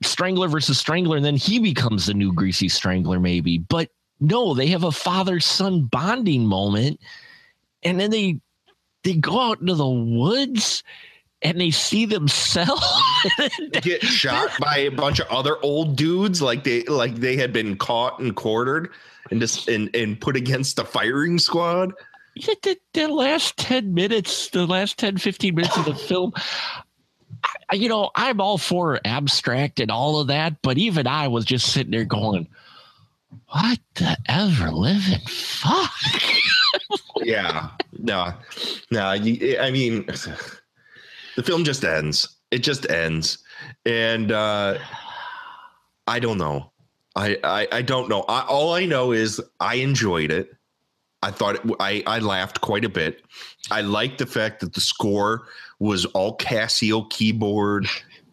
strangler 0.04 0.50
versus 0.50 0.78
strangler 0.78 1.16
and 1.16 1.26
then 1.26 1.38
he 1.38 1.60
becomes 1.60 2.08
the 2.08 2.14
new 2.14 2.34
greasy 2.34 2.68
strangler 2.68 3.22
maybe 3.22 3.58
but 3.58 3.90
no 4.22 4.54
they 4.54 4.68
have 4.68 4.84
a 4.84 4.92
father 4.92 5.40
son 5.40 5.84
bonding 5.84 6.46
moment. 6.46 7.02
And 7.84 8.00
then 8.00 8.12
they 8.12 8.40
they 9.04 9.16
go 9.16 9.40
out 9.40 9.60
into 9.60 9.74
the 9.76 9.88
woods 9.88 10.84
and 11.42 11.60
they 11.60 11.72
see 11.72 12.06
themselves. 12.06 12.86
Get 13.82 14.04
shot 14.04 14.52
by 14.60 14.78
a 14.78 14.90
bunch 14.90 15.20
of 15.20 15.28
other 15.28 15.58
old 15.64 15.96
dudes 15.96 16.42
like 16.42 16.64
they 16.64 16.84
like 16.84 17.16
they 17.16 17.36
had 17.36 17.52
been 17.52 17.78
caught 17.78 18.20
and 18.20 18.36
quartered 18.36 18.92
and 19.32 19.40
just 19.40 19.68
and, 19.68 19.94
and 19.96 20.20
put 20.20 20.36
against 20.36 20.76
the 20.76 20.86
firing 20.86 21.40
squad. 21.40 21.94
Yeah, 22.36 22.54
the, 22.62 22.78
the 22.94 23.08
last 23.08 23.58
10 23.58 23.94
minutes 23.94 24.50
the 24.50 24.66
last 24.66 24.98
10 24.98 25.18
15 25.18 25.54
minutes 25.54 25.76
of 25.76 25.84
the 25.84 25.96
film 26.08 26.32
I, 27.70 27.76
you 27.76 27.90
know 27.90 28.10
i'm 28.16 28.40
all 28.40 28.58
for 28.58 29.02
abstract 29.04 29.82
and 29.82 29.92
all 29.92 30.22
of 30.22 30.28
that 30.28 30.62
but 30.62 30.78
even 30.78 31.08
i 31.08 31.28
was 31.28 31.44
just 31.44 31.74
sitting 31.74 31.92
there 31.92 32.06
going 32.06 32.48
what 33.48 33.80
the 33.96 34.18
ever 34.28 34.72
living 34.72 35.20
fuck 35.28 35.92
yeah 37.24 37.70
no 38.00 38.34
no 38.92 39.06
i 39.06 39.72
mean 39.72 40.06
the 41.36 41.44
film 41.44 41.64
just 41.64 41.84
ends. 41.84 42.38
It 42.52 42.60
just 42.60 42.90
ends, 42.90 43.38
and 43.86 44.32
uh, 44.32 44.78
I 46.08 46.20
don't 46.20 46.38
know. 46.38 46.72
I 47.16 47.38
I, 47.44 47.68
I 47.72 47.82
don't 47.82 48.10
know. 48.10 48.24
I, 48.28 48.42
all 48.42 48.74
I 48.74 48.86
know 48.86 49.12
is 49.12 49.42
I 49.60 49.76
enjoyed 49.76 50.32
it. 50.32 50.52
I 51.24 51.32
thought 51.32 51.56
it, 51.56 51.62
I 51.80 52.04
I 52.06 52.20
laughed 52.20 52.62
quite 52.62 52.84
a 52.84 52.90
bit. 52.90 53.22
I 53.70 53.82
liked 53.82 54.18
the 54.18 54.26
fact 54.26 54.60
that 54.60 54.74
the 54.74 54.82
score 54.82 55.48
was 55.80 56.06
all 56.08 56.38
Casio 56.38 57.10
keyboard, 57.10 57.88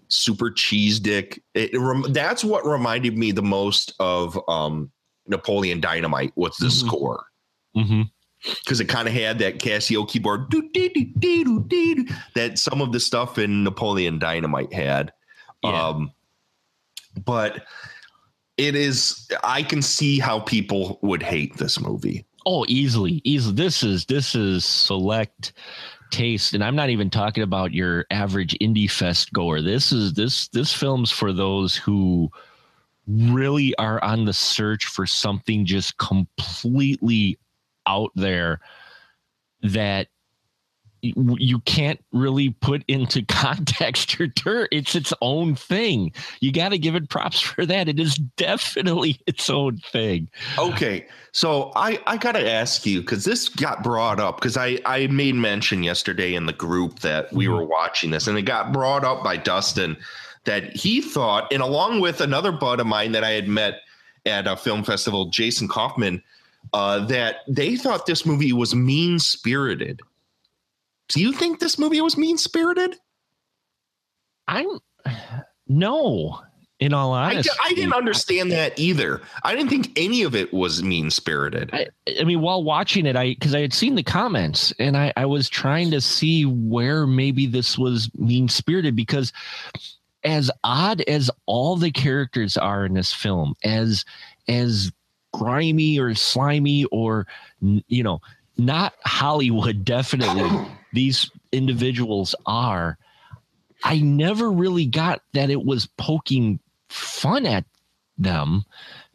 super 0.08 0.50
cheese 0.50 1.00
dick. 1.00 1.42
It, 1.54 1.70
it, 1.72 2.12
that's 2.12 2.44
what 2.44 2.66
reminded 2.66 3.16
me 3.16 3.32
the 3.32 3.42
most 3.42 3.94
of 4.00 4.38
um, 4.48 4.90
Napoleon 5.26 5.80
Dynamite. 5.80 6.32
What's 6.34 6.58
the 6.58 6.66
mm-hmm. 6.66 6.86
score? 6.86 7.26
Mm-hmm 7.76 8.02
because 8.64 8.80
it 8.80 8.86
kind 8.86 9.08
of 9.08 9.14
had 9.14 9.38
that 9.40 9.58
Casio 9.58 10.08
keyboard 10.08 10.50
that 12.34 12.58
some 12.58 12.80
of 12.80 12.92
the 12.92 13.00
stuff 13.00 13.38
in 13.38 13.64
Napoleon 13.64 14.18
Dynamite 14.18 14.72
had. 14.72 15.12
Yeah. 15.62 15.88
Um, 15.88 16.12
but 17.24 17.64
it 18.56 18.74
is 18.74 19.28
I 19.42 19.62
can 19.62 19.82
see 19.82 20.18
how 20.18 20.40
people 20.40 20.98
would 21.02 21.22
hate 21.22 21.56
this 21.56 21.80
movie. 21.80 22.26
Oh, 22.46 22.64
easily, 22.68 23.20
easily. 23.24 23.54
This 23.54 23.82
is 23.82 24.04
this 24.06 24.34
is 24.34 24.64
select 24.64 25.52
taste, 26.10 26.54
and 26.54 26.62
I'm 26.62 26.76
not 26.76 26.90
even 26.90 27.10
talking 27.10 27.42
about 27.42 27.72
your 27.72 28.06
average 28.10 28.56
indie 28.60 28.90
fest 28.90 29.32
goer. 29.32 29.62
This 29.62 29.92
is 29.92 30.14
this 30.14 30.48
this 30.48 30.72
film's 30.72 31.10
for 31.10 31.32
those 31.32 31.76
who 31.76 32.30
really 33.06 33.74
are 33.76 34.02
on 34.04 34.24
the 34.24 34.32
search 34.32 34.86
for 34.86 35.06
something 35.06 35.64
just 35.64 35.96
completely 35.98 37.38
out 37.86 38.10
there 38.14 38.60
that 39.62 40.08
you 41.16 41.60
can't 41.60 42.00
really 42.12 42.50
put 42.50 42.84
into 42.88 43.24
context 43.28 44.20
or 44.20 44.26
dirt. 44.26 44.68
It's 44.72 44.94
its 44.94 45.12
own 45.20 45.54
thing. 45.54 46.12
You 46.40 46.52
got 46.52 46.70
to 46.70 46.78
give 46.78 46.94
it 46.94 47.08
props 47.08 47.40
for 47.40 47.66
that. 47.66 47.88
It 47.88 47.98
is 48.00 48.16
definitely 48.16 49.20
its 49.26 49.48
own 49.50 49.78
thing. 49.78 50.28
Okay. 50.58 51.06
So 51.32 51.72
I, 51.76 52.00
I 52.06 52.16
got 52.16 52.32
to 52.32 52.50
ask 52.50 52.86
you 52.86 53.00
because 53.00 53.24
this 53.24 53.48
got 53.48 53.82
brought 53.82 54.20
up 54.20 54.36
because 54.36 54.56
I, 54.56 54.78
I 54.84 55.06
made 55.08 55.34
mention 55.34 55.82
yesterday 55.82 56.34
in 56.34 56.46
the 56.46 56.52
group 56.52 57.00
that 57.00 57.32
we 57.32 57.44
mm-hmm. 57.44 57.54
were 57.54 57.64
watching 57.64 58.10
this 58.10 58.26
and 58.26 58.38
it 58.38 58.42
got 58.42 58.72
brought 58.72 59.04
up 59.04 59.22
by 59.22 59.36
Dustin 59.36 59.96
that 60.44 60.74
he 60.74 61.02
thought, 61.02 61.52
and 61.52 61.60
along 61.60 62.00
with 62.00 62.22
another 62.22 62.52
bud 62.52 62.80
of 62.80 62.86
mine 62.86 63.12
that 63.12 63.22
I 63.22 63.32
had 63.32 63.48
met 63.48 63.80
at 64.24 64.46
a 64.46 64.56
film 64.56 64.82
festival, 64.82 65.26
Jason 65.26 65.68
Kaufman– 65.68 66.22
uh, 66.72 67.04
that 67.06 67.36
they 67.48 67.76
thought 67.76 68.06
this 68.06 68.26
movie 68.26 68.52
was 68.52 68.74
mean 68.74 69.18
spirited. 69.18 70.00
Do 71.08 71.20
you 71.20 71.32
think 71.32 71.58
this 71.58 71.78
movie 71.78 72.00
was 72.00 72.16
mean 72.16 72.38
spirited? 72.38 72.96
I'm 74.46 74.66
no. 75.66 76.40
In 76.80 76.94
all 76.94 77.10
honesty, 77.10 77.50
I, 77.50 77.70
I 77.70 77.72
didn't 77.72 77.94
understand 77.94 78.52
that 78.52 78.78
either. 78.78 79.20
I 79.42 79.52
didn't 79.52 79.68
think 79.68 79.90
any 79.96 80.22
of 80.22 80.36
it 80.36 80.54
was 80.54 80.80
mean 80.80 81.10
spirited. 81.10 81.70
I, 81.72 81.88
I, 82.20 82.22
mean, 82.22 82.40
while 82.40 82.62
watching 82.62 83.04
it, 83.04 83.16
I 83.16 83.30
because 83.30 83.52
I 83.52 83.60
had 83.60 83.74
seen 83.74 83.96
the 83.96 84.04
comments 84.04 84.72
and 84.78 84.96
I, 84.96 85.12
I 85.16 85.26
was 85.26 85.48
trying 85.48 85.90
to 85.90 86.00
see 86.00 86.44
where 86.44 87.04
maybe 87.04 87.46
this 87.46 87.76
was 87.76 88.08
mean 88.14 88.48
spirited 88.48 88.94
because 88.94 89.32
as 90.22 90.52
odd 90.62 91.00
as 91.02 91.32
all 91.46 91.74
the 91.74 91.90
characters 91.90 92.56
are 92.56 92.86
in 92.86 92.94
this 92.94 93.12
film, 93.12 93.54
as 93.64 94.04
as 94.46 94.92
grimy 95.32 95.98
or 95.98 96.14
slimy 96.14 96.84
or 96.86 97.26
you 97.60 98.04
know 98.04 98.20
not 98.58 98.94
hollywood 99.04 99.84
definitely 99.84 100.66
these 100.92 101.30
individuals 101.52 102.34
are. 102.46 102.98
I 103.84 103.98
never 103.98 104.50
really 104.50 104.86
got 104.86 105.22
that 105.34 105.50
it 105.50 105.64
was 105.64 105.86
poking 105.98 106.58
fun 106.88 107.46
at 107.46 107.64
them 108.16 108.64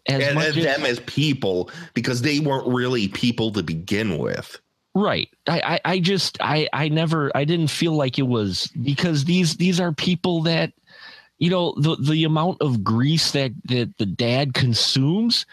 as 0.08 0.23
and, 0.23 0.36
much 0.36 0.58
as, 0.58 0.63
them 0.63 0.86
as 0.86 0.99
people 1.01 1.69
because 1.93 2.21
they 2.21 2.39
weren't 2.39 2.67
really 2.67 3.08
people 3.10 3.51
to 3.51 3.63
begin 3.63 4.17
with. 4.17 4.60
Right. 4.95 5.29
I, 5.47 5.62
I 5.62 5.93
i 5.93 5.99
just 5.99 6.38
i 6.39 6.69
i 6.71 6.88
never 6.88 7.32
i 7.36 7.45
didn't 7.45 7.69
feel 7.69 7.93
like 7.93 8.19
it 8.19 8.27
was 8.27 8.67
because 8.84 9.25
these 9.25 9.58
these 9.58 9.79
are 9.79 9.91
people 9.91 10.43
that 10.43 10.71
you 11.39 11.49
know 11.49 11.73
the 11.77 11.95
the 11.95 12.23
amount 12.25 12.62
of 12.62 12.84
grease 12.84 13.32
that 13.32 13.51
that 13.69 13.97
the 13.97 14.06
dad 14.06 14.53
consumes 14.53 15.47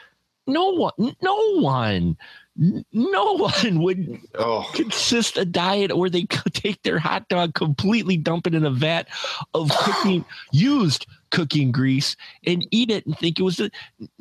no 0.46 0.70
one, 0.70 1.16
no 1.22 1.60
one, 1.60 2.16
no 2.60 3.32
one 3.32 3.82
would 3.82 4.20
oh. 4.34 4.70
consist 4.74 5.38
a 5.38 5.46
diet 5.46 5.96
where 5.96 6.10
they 6.10 6.24
take 6.24 6.82
their 6.82 6.98
hot 6.98 7.26
dog, 7.28 7.54
completely 7.54 8.18
dump 8.18 8.46
it 8.46 8.54
in 8.54 8.66
a 8.66 8.70
vat 8.70 9.08
of 9.54 9.70
cooking 9.70 10.24
used 10.52 11.06
cooking 11.30 11.72
grease 11.72 12.16
and 12.44 12.66
eat 12.70 12.90
it 12.90 13.06
and 13.06 13.16
think 13.18 13.38
it 13.38 13.42
was 13.42 13.56
the, 13.56 13.70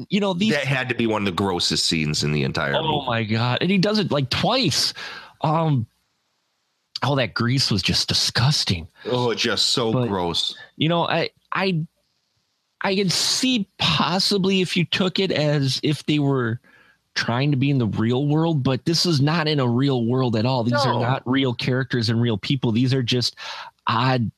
you 0.08 0.21
know, 0.21 0.34
these 0.34 0.54
that 0.54 0.63
had 0.63 0.88
to 0.88 0.95
be 0.95 1.06
one 1.06 1.23
of 1.23 1.25
the 1.25 1.32
grossest 1.32 1.86
scenes 1.86 2.23
in 2.23 2.32
the 2.32 2.43
entire. 2.43 2.75
Oh 2.75 2.84
movie. 2.84 3.08
my 3.08 3.23
god! 3.23 3.58
And 3.62 3.69
he 3.69 3.78
does 3.78 3.99
it 3.99 4.10
like 4.10 4.30
twice. 4.30 4.93
Um, 5.41 5.86
oh, 7.04 7.15
that 7.17 7.34
grease 7.34 7.69
was 7.69 7.82
just 7.82 8.08
disgusting. 8.08 8.88
Oh, 9.06 9.34
just 9.34 9.71
so 9.71 9.91
but, 9.91 10.08
gross. 10.08 10.56
You 10.78 10.88
know, 10.88 11.06
I 11.06 11.32
I 11.52 11.86
I 12.82 12.95
can 12.95 13.10
see 13.10 13.67
possibly 13.80 14.62
if 14.62 14.78
you 14.78 14.86
took 14.86 15.19
it 15.19 15.32
as 15.32 15.82
if 15.84 16.06
they 16.06 16.19
were 16.19 16.62
trying 17.19 17.51
to 17.51 17.58
be 17.58 17.69
in 17.69 17.77
the 17.77 17.88
real 17.88 18.27
world, 18.27 18.63
but 18.63 18.86
this 18.86 19.05
is 19.05 19.19
not 19.19 19.45
in 19.45 19.60
a 19.60 19.67
real 19.67 20.05
world 20.05 20.38
at 20.38 20.45
all. 20.45 20.63
These 20.63 20.86
no. 20.86 20.95
are 20.95 21.01
not 21.01 21.21
real 21.25 21.53
characters 21.53 22.10
and 22.10 22.21
real 22.21 22.38
people. 22.38 22.71
These 22.71 22.93
are 22.93 23.03
just 23.03 23.36
odd 23.88 24.32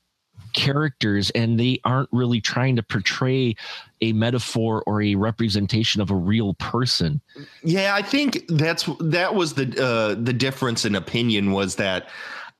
characters 0.53 1.29
and 1.29 1.59
they 1.59 1.79
aren't 1.85 2.09
really 2.11 2.41
trying 2.41 2.75
to 2.75 2.83
portray 2.83 3.55
a 4.01 4.13
metaphor 4.13 4.83
or 4.87 5.03
a 5.03 5.13
representation 5.13 6.01
of 6.01 6.09
a 6.09 6.15
real 6.15 6.55
person. 6.55 7.21
Yeah, 7.63 7.93
I 7.93 8.01
think 8.01 8.43
that's 8.49 8.89
that 8.99 9.35
was 9.35 9.53
the 9.53 9.67
uh 9.81 10.15
the 10.21 10.33
difference 10.33 10.83
in 10.83 10.95
opinion 10.95 11.51
was 11.51 11.75
that 11.75 12.09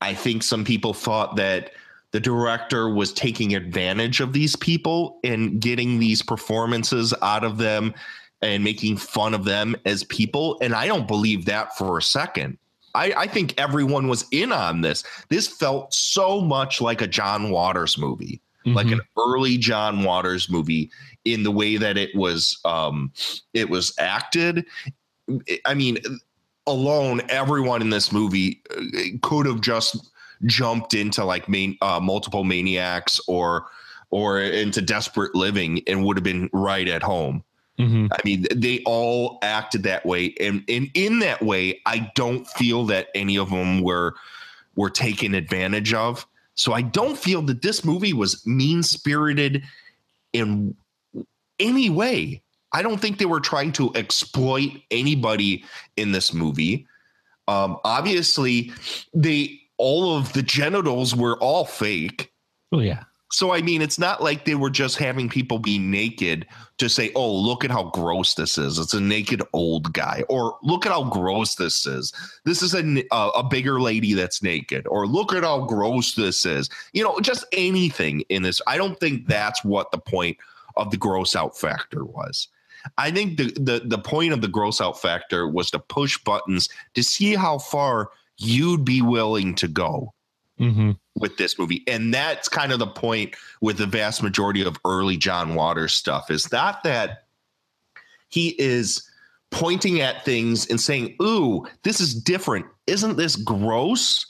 I 0.00 0.14
think 0.14 0.44
some 0.44 0.64
people 0.64 0.94
thought 0.94 1.36
that 1.36 1.72
the 2.12 2.20
director 2.20 2.88
was 2.88 3.12
taking 3.12 3.54
advantage 3.54 4.20
of 4.20 4.32
these 4.32 4.54
people 4.54 5.18
and 5.24 5.60
getting 5.60 5.98
these 5.98 6.22
performances 6.22 7.12
out 7.22 7.42
of 7.42 7.58
them 7.58 7.92
and 8.42 8.64
making 8.64 8.96
fun 8.96 9.34
of 9.34 9.44
them 9.44 9.76
as 9.84 10.04
people. 10.04 10.58
And 10.60 10.74
I 10.74 10.86
don't 10.86 11.06
believe 11.08 11.44
that 11.46 11.76
for 11.76 11.96
a 11.96 12.02
second. 12.02 12.58
I, 12.94 13.12
I 13.16 13.26
think 13.26 13.58
everyone 13.58 14.08
was 14.08 14.26
in 14.32 14.52
on 14.52 14.82
this. 14.82 15.04
This 15.28 15.48
felt 15.48 15.94
so 15.94 16.40
much 16.40 16.80
like 16.80 17.00
a 17.00 17.06
John 17.06 17.50
Waters 17.50 17.96
movie, 17.96 18.40
mm-hmm. 18.66 18.76
like 18.76 18.88
an 18.88 19.00
early 19.18 19.56
John 19.56 20.02
Waters 20.02 20.50
movie 20.50 20.90
in 21.24 21.42
the 21.42 21.50
way 21.50 21.76
that 21.76 21.96
it 21.96 22.14
was 22.14 22.58
um, 22.64 23.12
it 23.54 23.70
was 23.70 23.94
acted. 23.98 24.66
I 25.64 25.74
mean, 25.74 25.98
alone, 26.66 27.22
everyone 27.28 27.80
in 27.80 27.90
this 27.90 28.12
movie 28.12 28.60
uh, 28.76 29.16
could 29.22 29.46
have 29.46 29.60
just 29.60 30.10
jumped 30.44 30.92
into 30.92 31.24
like 31.24 31.48
main 31.48 31.78
uh, 31.80 32.00
multiple 32.00 32.44
maniacs 32.44 33.20
or 33.26 33.66
or 34.10 34.40
into 34.40 34.82
desperate 34.82 35.34
living 35.34 35.80
and 35.86 36.04
would 36.04 36.18
have 36.18 36.24
been 36.24 36.50
right 36.52 36.88
at 36.88 37.02
home. 37.02 37.42
Mhm. 37.82 38.08
I 38.12 38.18
mean, 38.24 38.46
they 38.54 38.82
all 38.84 39.38
acted 39.42 39.82
that 39.84 40.06
way, 40.06 40.34
and 40.40 40.64
and 40.68 40.90
in 40.94 41.18
that 41.20 41.42
way, 41.42 41.80
I 41.86 42.10
don't 42.14 42.46
feel 42.46 42.84
that 42.86 43.08
any 43.14 43.36
of 43.36 43.50
them 43.50 43.82
were 43.82 44.14
were 44.76 44.90
taken 44.90 45.34
advantage 45.34 45.92
of. 45.92 46.26
So 46.54 46.72
I 46.72 46.82
don't 46.82 47.18
feel 47.18 47.42
that 47.42 47.62
this 47.62 47.84
movie 47.84 48.12
was 48.12 48.46
mean 48.46 48.82
spirited 48.82 49.64
in 50.32 50.74
any 51.58 51.90
way. 51.90 52.42
I 52.72 52.82
don't 52.82 53.00
think 53.00 53.18
they 53.18 53.26
were 53.26 53.40
trying 53.40 53.72
to 53.72 53.92
exploit 53.94 54.70
anybody 54.90 55.64
in 55.96 56.12
this 56.12 56.32
movie. 56.32 56.86
Um, 57.48 57.78
obviously, 57.84 58.72
they 59.14 59.60
all 59.76 60.16
of 60.16 60.32
the 60.32 60.42
genitals 60.42 61.14
were 61.14 61.36
all 61.38 61.64
fake. 61.64 62.32
Oh 62.70 62.80
yeah. 62.80 63.04
So 63.32 63.54
I 63.54 63.62
mean, 63.62 63.80
it's 63.80 63.98
not 63.98 64.22
like 64.22 64.44
they 64.44 64.54
were 64.54 64.70
just 64.70 64.98
having 64.98 65.26
people 65.26 65.58
be 65.58 65.78
naked 65.78 66.46
to 66.76 66.88
say, 66.88 67.10
"Oh, 67.14 67.34
look 67.34 67.64
at 67.64 67.70
how 67.70 67.84
gross 67.84 68.34
this 68.34 68.58
is." 68.58 68.78
It's 68.78 68.92
a 68.92 69.00
naked 69.00 69.42
old 69.54 69.94
guy, 69.94 70.22
or 70.28 70.58
look 70.62 70.84
at 70.84 70.92
how 70.92 71.04
gross 71.04 71.54
this 71.54 71.86
is. 71.86 72.12
This 72.44 72.62
is 72.62 72.74
a 72.74 73.02
a 73.10 73.42
bigger 73.42 73.80
lady 73.80 74.12
that's 74.12 74.42
naked, 74.42 74.86
or 74.86 75.06
look 75.06 75.32
at 75.32 75.44
how 75.44 75.60
gross 75.64 76.14
this 76.14 76.44
is. 76.44 76.68
You 76.92 77.04
know, 77.04 77.20
just 77.20 77.46
anything 77.52 78.20
in 78.28 78.42
this. 78.42 78.60
I 78.66 78.76
don't 78.76 79.00
think 79.00 79.26
that's 79.26 79.64
what 79.64 79.90
the 79.92 79.98
point 79.98 80.36
of 80.76 80.90
the 80.90 80.98
gross 80.98 81.34
out 81.34 81.56
factor 81.56 82.04
was. 82.04 82.48
I 82.98 83.10
think 83.10 83.38
the 83.38 83.50
the 83.52 83.82
the 83.82 83.98
point 83.98 84.34
of 84.34 84.42
the 84.42 84.48
gross 84.48 84.78
out 84.78 85.00
factor 85.00 85.48
was 85.48 85.70
to 85.70 85.78
push 85.78 86.18
buttons 86.18 86.68
to 86.92 87.02
see 87.02 87.34
how 87.34 87.58
far 87.58 88.10
you'd 88.36 88.84
be 88.84 89.00
willing 89.00 89.54
to 89.54 89.68
go 89.68 90.12
Mm-hmm. 90.62 90.92
With 91.14 91.36
this 91.36 91.58
movie. 91.58 91.84
And 91.86 92.12
that's 92.12 92.48
kind 92.48 92.72
of 92.72 92.78
the 92.78 92.86
point 92.86 93.36
with 93.60 93.78
the 93.78 93.86
vast 93.86 94.22
majority 94.22 94.62
of 94.62 94.78
early 94.84 95.16
John 95.16 95.54
Waters 95.54 95.92
stuff 95.92 96.30
is 96.30 96.50
not 96.50 96.82
that 96.84 97.24
he 98.28 98.50
is 98.58 99.08
pointing 99.50 100.00
at 100.00 100.24
things 100.24 100.66
and 100.68 100.80
saying, 100.80 101.16
Ooh, 101.22 101.66
this 101.82 102.00
is 102.00 102.14
different. 102.14 102.66
Isn't 102.86 103.16
this 103.16 103.36
gross? 103.36 104.26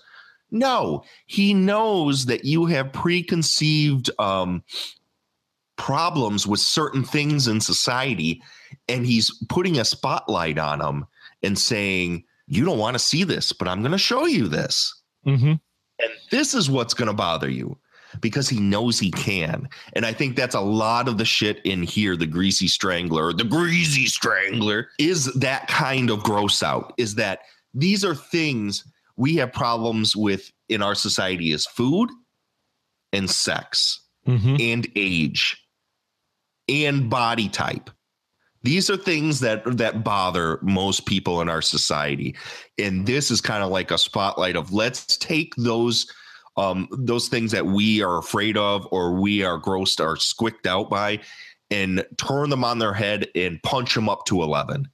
No, 0.51 1.05
he 1.27 1.55
knows 1.55 2.27
that 2.27 2.45
you 2.45 2.67
have 2.67 2.93
preconceived 2.93 4.11
um, 4.19 4.63
problems 5.77 6.47
with 6.47 6.61
certain 6.61 7.05
things 7.05 7.49
in 7.49 7.61
society, 7.61 8.43
and 8.87 9.07
he's 9.07 9.31
putting 9.49 9.79
a 9.79 9.85
spotlight 9.85 10.59
on 10.59 10.81
them 10.81 11.07
and 11.43 11.59
saying, 11.59 12.25
You 12.49 12.67
don't 12.67 12.79
want 12.79 12.95
to 12.95 12.99
see 12.99 13.25
this, 13.25 13.53
but 13.53 13.67
I'm 13.67 13.81
going 13.81 13.93
to 13.93 13.99
show 13.99 14.27
you 14.27 14.47
this. 14.47 15.01
Mm-hmm. 15.27 15.55
And 16.03 16.13
this 16.31 16.55
is 16.55 16.71
what's 16.71 16.95
going 16.95 17.09
to 17.09 17.15
bother 17.15 17.49
you 17.49 17.79
because 18.21 18.49
he 18.49 18.61
knows 18.61 18.99
he 18.99 19.11
can. 19.11 19.69
And 19.95 20.05
I 20.05 20.13
think 20.13 20.37
that's 20.37 20.55
a 20.55 20.61
lot 20.61 21.09
of 21.09 21.17
the 21.17 21.25
shit 21.25 21.65
in 21.65 21.83
here. 21.83 22.17
The 22.17 22.27
greasy 22.27 22.69
strangler, 22.69 23.33
the 23.33 23.45
greasy 23.45 24.07
strangler 24.07 24.89
is 24.99 25.33
that 25.35 25.69
kind 25.69 26.11
of 26.11 26.23
gross 26.23 26.63
out, 26.63 26.93
is 26.99 27.15
that 27.15 27.41
these 27.73 28.05
are 28.05 28.15
things 28.15 28.85
we 29.17 29.37
have 29.37 29.53
problems 29.53 30.15
with 30.15 30.51
in 30.69 30.83
our 30.83 30.95
society 30.95 31.53
is 31.53 31.67
food 31.67 32.11
and 33.13 33.31
sex 33.31 34.01
Mm-hmm. 34.25 34.57
and 34.61 34.87
age 34.95 35.67
and 36.69 37.11
body 37.11 37.49
type. 37.49 37.91
These 38.63 38.91
are 38.91 38.97
things 38.97 39.41
that 39.41 39.65
that 39.79 40.05
bother 40.05 40.59
most 40.63 41.07
people 41.07 41.41
in 41.41 41.49
our 41.49 41.63
society. 41.63 42.37
And 42.79 43.07
this 43.07 43.31
is 43.31 43.41
kind 43.41 43.63
of 43.63 43.71
like 43.71 43.91
a 43.91 43.99
spotlight 43.99 44.57
of 44.57 44.73
let's 44.73 45.17
take 45.17 45.55
those 45.57 46.11
um 46.57 46.89
those 46.93 47.29
things 47.29 47.51
that 47.53 47.67
we 47.67 48.03
are 48.03 48.19
afraid 48.19 48.57
of 48.57 48.87
or 48.91 49.21
we 49.21 49.43
are 49.43 49.61
grossed 49.61 50.05
or 50.05 50.17
squicked 50.17 50.67
out 50.67 50.91
by 50.91 51.21
and 51.71 52.05
turn 52.19 52.51
them 52.51 52.65
on 52.65 52.79
their 52.79 52.93
head 52.93 53.29
and 53.35 53.63
punch 53.63 53.95
them 53.95 54.09
up 54.09 54.27
to 54.27 54.43
11. 54.43 54.89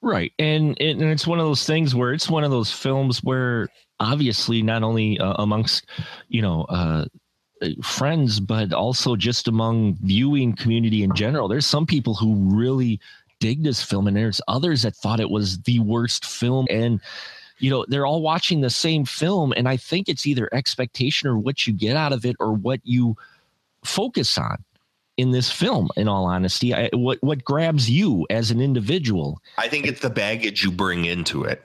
Right, 0.00 0.32
and 0.38 0.76
and 0.80 1.02
it's 1.02 1.28
one 1.28 1.38
of 1.38 1.46
those 1.46 1.64
things 1.64 1.94
where 1.94 2.12
it's 2.12 2.28
one 2.28 2.42
of 2.42 2.50
those 2.50 2.72
films 2.72 3.22
where 3.22 3.68
obviously 4.00 4.60
not 4.60 4.82
only 4.82 5.18
uh, 5.20 5.34
amongst 5.38 5.86
you 6.28 6.42
know 6.42 6.64
uh, 6.64 7.04
friends, 7.82 8.40
but 8.40 8.72
also 8.72 9.16
just 9.16 9.48
among 9.48 9.94
viewing 10.02 10.54
community 10.54 11.02
in 11.02 11.14
general. 11.14 11.48
There's 11.48 11.66
some 11.66 11.86
people 11.86 12.14
who 12.14 12.34
really 12.34 13.00
dig 13.40 13.64
this 13.64 13.82
film, 13.82 14.06
and 14.06 14.16
there's 14.16 14.40
others 14.48 14.82
that 14.82 14.94
thought 14.94 15.20
it 15.20 15.30
was 15.30 15.60
the 15.62 15.80
worst 15.80 16.24
film. 16.24 16.66
And 16.70 17.00
you 17.58 17.70
know, 17.70 17.84
they're 17.88 18.06
all 18.06 18.22
watching 18.22 18.60
the 18.60 18.70
same 18.70 19.04
film, 19.04 19.52
and 19.56 19.68
I 19.68 19.76
think 19.76 20.08
it's 20.08 20.26
either 20.26 20.48
expectation 20.52 21.28
or 21.28 21.38
what 21.38 21.66
you 21.66 21.72
get 21.72 21.96
out 21.96 22.12
of 22.12 22.24
it, 22.24 22.36
or 22.40 22.52
what 22.52 22.80
you 22.84 23.16
focus 23.84 24.38
on 24.38 24.64
in 25.16 25.30
this 25.30 25.50
film. 25.50 25.88
In 25.96 26.08
all 26.08 26.24
honesty, 26.24 26.74
I, 26.74 26.90
what 26.92 27.18
what 27.22 27.44
grabs 27.44 27.88
you 27.88 28.26
as 28.30 28.50
an 28.50 28.60
individual? 28.60 29.40
I 29.58 29.68
think 29.68 29.86
it's 29.86 30.00
the 30.00 30.10
baggage 30.10 30.64
you 30.64 30.70
bring 30.70 31.04
into 31.04 31.44
it. 31.44 31.64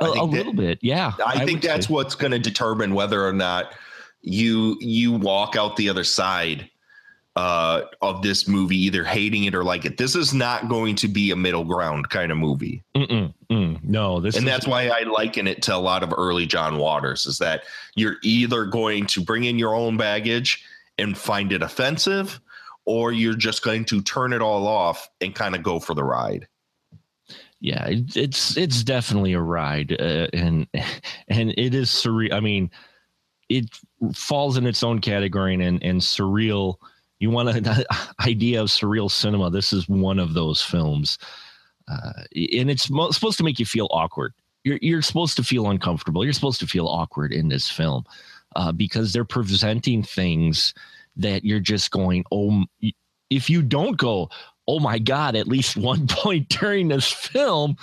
a, 0.00 0.04
think 0.06 0.16
that- 0.16 0.36
little 0.36 0.52
bit, 0.54 0.78
yeah. 0.82 1.12
I, 1.24 1.44
think 1.44 1.62
that's 1.62 1.86
say. 1.86 1.92
what's 1.94 2.14
going 2.14 2.32
to 2.32 2.38
determine 2.38 2.94
whether 2.94 3.26
or 3.26 3.32
not 3.32 3.74
you 4.22 4.76
you 4.80 5.12
walk 5.12 5.56
out 5.56 5.76
the 5.76 5.88
other 5.88 6.04
side 6.04 6.68
uh, 7.36 7.82
of 8.02 8.22
this 8.22 8.48
movie, 8.48 8.76
either 8.76 9.04
hating 9.04 9.44
it 9.44 9.54
or 9.54 9.62
like 9.62 9.84
it. 9.84 9.96
This 9.96 10.16
is 10.16 10.34
not 10.34 10.68
going 10.68 10.96
to 10.96 11.06
be 11.06 11.30
a 11.30 11.36
middle 11.36 11.64
ground 11.64 12.10
kind 12.10 12.32
of 12.32 12.38
movie, 12.38 12.82
Mm-mm, 12.96 13.32
mm, 13.48 13.84
no. 13.84 14.18
This 14.18 14.36
and 14.36 14.44
is, 14.44 14.50
that's 14.50 14.66
why 14.66 14.88
I 14.88 15.02
liken 15.02 15.46
it 15.46 15.62
to 15.62 15.76
a 15.76 15.78
lot 15.78 16.02
of 16.02 16.12
early 16.16 16.46
John 16.46 16.78
Waters. 16.78 17.26
Is 17.26 17.38
that 17.38 17.62
you're 17.94 18.16
either 18.22 18.64
going 18.64 19.06
to 19.06 19.22
bring 19.22 19.44
in 19.44 19.56
your 19.58 19.74
own 19.74 19.96
baggage 19.96 20.64
and 20.98 21.16
find 21.16 21.52
it 21.52 21.62
offensive, 21.62 22.40
or 22.84 23.12
you're 23.12 23.34
just 23.34 23.62
going 23.62 23.84
to 23.84 24.02
turn 24.02 24.32
it 24.32 24.42
all 24.42 24.66
off 24.66 25.08
and 25.20 25.32
kind 25.34 25.54
of 25.54 25.62
go 25.62 25.78
for 25.78 25.94
the 25.94 26.02
ride. 26.02 26.48
yeah 27.60 27.86
it's 27.88 28.56
it's 28.56 28.82
definitely 28.82 29.32
a 29.32 29.40
ride 29.40 29.92
uh, 30.00 30.26
and 30.32 30.66
and 31.28 31.50
it 31.56 31.74
is 31.74 31.88
surreal 31.88 32.32
i 32.32 32.40
mean 32.40 32.70
it 33.48 33.66
falls 34.14 34.56
in 34.56 34.66
its 34.66 34.82
own 34.82 35.00
category 35.00 35.54
and 35.54 35.82
and 35.82 36.00
surreal 36.00 36.76
you 37.18 37.30
want 37.30 37.48
an 37.48 37.84
idea 38.26 38.60
of 38.60 38.68
surreal 38.68 39.10
cinema 39.10 39.50
this 39.50 39.72
is 39.72 39.88
one 39.88 40.18
of 40.18 40.34
those 40.34 40.62
films. 40.62 41.18
Uh, 41.90 42.24
and 42.34 42.70
it's 42.70 42.90
mo- 42.90 43.10
supposed 43.10 43.38
to 43.38 43.44
make 43.44 43.58
you 43.58 43.64
feel 43.64 43.88
awkward. 43.90 44.34
You're, 44.62 44.78
you're 44.82 45.00
supposed 45.00 45.36
to 45.36 45.42
feel 45.42 45.70
uncomfortable. 45.70 46.22
You're 46.22 46.34
supposed 46.34 46.60
to 46.60 46.66
feel 46.66 46.86
awkward 46.86 47.32
in 47.32 47.48
this 47.48 47.70
film 47.70 48.04
uh, 48.56 48.72
because 48.72 49.12
they're 49.12 49.24
presenting 49.24 50.02
things 50.02 50.74
that 51.16 51.44
you're 51.44 51.60
just 51.60 51.90
going 51.90 52.24
oh 52.32 52.64
if 53.28 53.50
you 53.50 53.62
don't 53.62 53.96
go 53.96 54.30
oh 54.66 54.78
my 54.78 54.98
god 54.98 55.36
at 55.36 55.48
least 55.48 55.76
one 55.76 56.06
point 56.06 56.48
during 56.48 56.88
this 56.88 57.10
film 57.10 57.76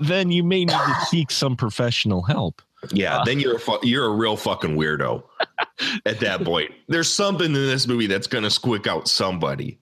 then 0.00 0.30
you 0.30 0.42
may 0.42 0.64
need 0.64 0.70
to 0.70 0.96
seek 1.06 1.30
some 1.30 1.56
professional 1.56 2.22
help 2.22 2.62
Yeah, 2.90 3.18
uh, 3.18 3.24
then 3.24 3.38
you're 3.38 3.56
a 3.56 3.60
fu- 3.60 3.78
you're 3.82 4.06
a 4.06 4.14
real 4.14 4.36
fucking 4.36 4.76
weirdo 4.76 5.22
at 6.06 6.20
that 6.20 6.44
point. 6.44 6.72
There's 6.88 7.12
something 7.12 7.46
in 7.46 7.52
this 7.52 7.86
movie 7.86 8.06
that's 8.06 8.26
going 8.26 8.44
to 8.44 8.50
squick 8.50 8.86
out 8.86 9.08
somebody, 9.08 9.78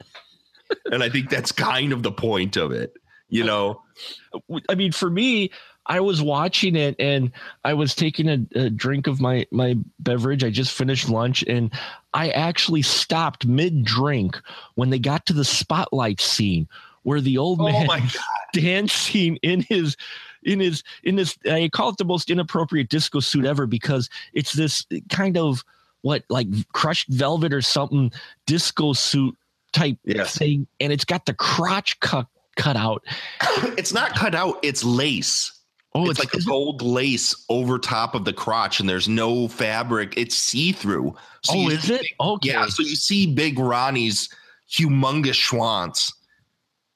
and 0.92 1.02
I 1.02 1.08
think 1.08 1.30
that's 1.30 1.52
kind 1.52 1.92
of 1.92 2.02
the 2.02 2.12
point 2.12 2.56
of 2.56 2.72
it. 2.72 2.94
You 3.28 3.44
know, 3.44 3.82
I 4.68 4.74
mean, 4.74 4.92
for 4.92 5.08
me, 5.08 5.50
I 5.86 6.00
was 6.00 6.22
watching 6.22 6.76
it 6.76 6.94
and 6.98 7.32
I 7.64 7.74
was 7.74 7.94
taking 7.94 8.28
a, 8.28 8.38
a 8.54 8.70
drink 8.70 9.06
of 9.06 9.20
my 9.20 9.46
my 9.50 9.76
beverage. 9.98 10.44
I 10.44 10.50
just 10.50 10.72
finished 10.72 11.08
lunch 11.08 11.42
and 11.44 11.72
I 12.12 12.30
actually 12.30 12.82
stopped 12.82 13.46
mid 13.46 13.84
drink 13.84 14.38
when 14.74 14.90
they 14.90 14.98
got 14.98 15.26
to 15.26 15.32
the 15.32 15.44
spotlight 15.44 16.20
scene 16.20 16.68
where 17.02 17.20
the 17.20 17.38
old 17.38 17.60
oh 17.60 17.64
man 17.64 17.86
god, 17.88 18.02
dancing 18.52 19.36
in 19.42 19.62
his 19.62 19.96
in 20.42 20.60
his 20.60 20.82
in 21.02 21.16
this 21.16 21.38
uh, 21.46 21.52
I 21.52 21.68
call 21.68 21.90
it 21.90 21.96
the 21.96 22.04
most 22.04 22.30
inappropriate 22.30 22.88
disco 22.88 23.20
suit 23.20 23.44
ever 23.44 23.66
because 23.66 24.08
it's 24.32 24.52
this 24.52 24.86
kind 25.08 25.36
of 25.36 25.64
what 26.02 26.24
like 26.28 26.48
crushed 26.72 27.08
velvet 27.08 27.52
or 27.52 27.62
something 27.62 28.10
disco 28.46 28.92
suit 28.92 29.36
type 29.72 29.98
Yes. 30.04 30.36
thing 30.36 30.66
and 30.80 30.92
it's 30.92 31.04
got 31.04 31.26
the 31.26 31.34
crotch 31.34 32.00
cut 32.00 32.26
cut 32.60 32.76
out. 32.76 33.04
it's 33.76 33.92
not 33.92 34.14
cut 34.14 34.34
out; 34.34 34.58
it's 34.62 34.84
lace. 34.84 35.52
Oh, 35.92 36.08
it's, 36.08 36.20
like 36.20 36.32
a 36.34 36.42
gold 36.42 36.82
lace 36.82 37.34
over 37.48 37.76
top 37.76 38.14
of 38.14 38.24
the 38.24 38.32
crotch, 38.32 38.78
and 38.78 38.88
there's 38.88 39.08
no 39.08 39.48
fabric. 39.48 40.14
It's 40.16 40.36
see 40.36 40.70
through. 40.70 41.16
So 41.42 41.54
oh, 41.56 41.68
is 41.68 41.84
see 41.84 41.94
it? 41.94 42.06
Okay. 42.20 42.50
Yeah, 42.50 42.66
so 42.66 42.82
you 42.82 42.94
see 42.94 43.26
Big 43.26 43.58
Ronnie's 43.58 44.28
humongous 44.70 45.34
schwanz 45.34 46.12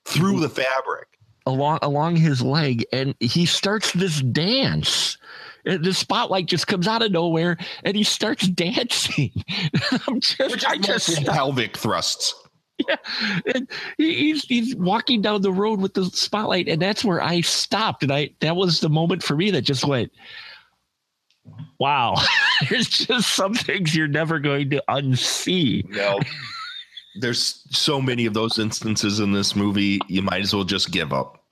through 0.05 0.41
the 0.41 0.49
fabric. 0.49 1.09
Along 1.47 1.79
along 1.83 2.17
his 2.17 2.41
leg 2.43 2.85
and 2.93 3.15
he 3.21 3.45
starts 3.47 3.93
this 3.93 4.21
dance 4.23 5.19
And 5.67 5.85
the 5.85 5.93
spotlight 5.95 6.47
just 6.47 6.67
comes 6.67 6.89
out 6.89 7.03
of 7.03 7.13
nowhere 7.13 7.57
and 7.83 7.97
he 7.97 8.03
starts 8.03 8.47
dancing 8.49 9.31
i'm 10.09 10.21
just 10.21 10.39
Which 10.53 10.65
i 10.65 10.77
just 10.79 11.25
pelvic 11.27 11.77
thrusts. 11.77 12.35
yeah 12.89 12.97
and 13.55 13.69
he- 13.99 14.15
he's 14.15 14.45
he's 14.45 14.75
walking 14.77 15.21
down 15.23 15.43
the 15.43 15.53
road 15.53 15.81
with 15.81 15.95
the 15.95 16.07
spotlight 16.07 16.67
and 16.69 16.81
that's 16.83 17.05
where 17.05 17.23
i 17.23 17.41
stopped 17.43 18.03
and 18.03 18.13
i 18.13 18.31
that 18.41 18.57
was 18.57 18.81
the 18.81 18.89
moment 18.89 19.23
for 19.23 19.37
me 19.37 19.51
that 19.53 19.63
just 19.63 19.85
went 19.85 20.11
wow 21.79 22.15
there's 22.71 22.89
just 22.89 23.35
some 23.35 23.55
things 23.55 23.95
you're 23.95 24.09
never 24.09 24.39
going 24.39 24.71
to 24.71 24.83
unsee 24.89 25.87
No. 25.91 26.19
There's 27.17 27.63
so 27.71 28.01
many 28.01 28.27
of 28.27 28.35
those 28.35 28.59
instances 28.59 29.21
in 29.21 29.33
this 29.33 29.55
movie. 29.55 30.01
You 30.09 30.23
might 30.23 30.43
as 30.43 30.55
well 30.55 30.65
just 30.65 30.91
give 30.91 31.13
up. 31.13 31.45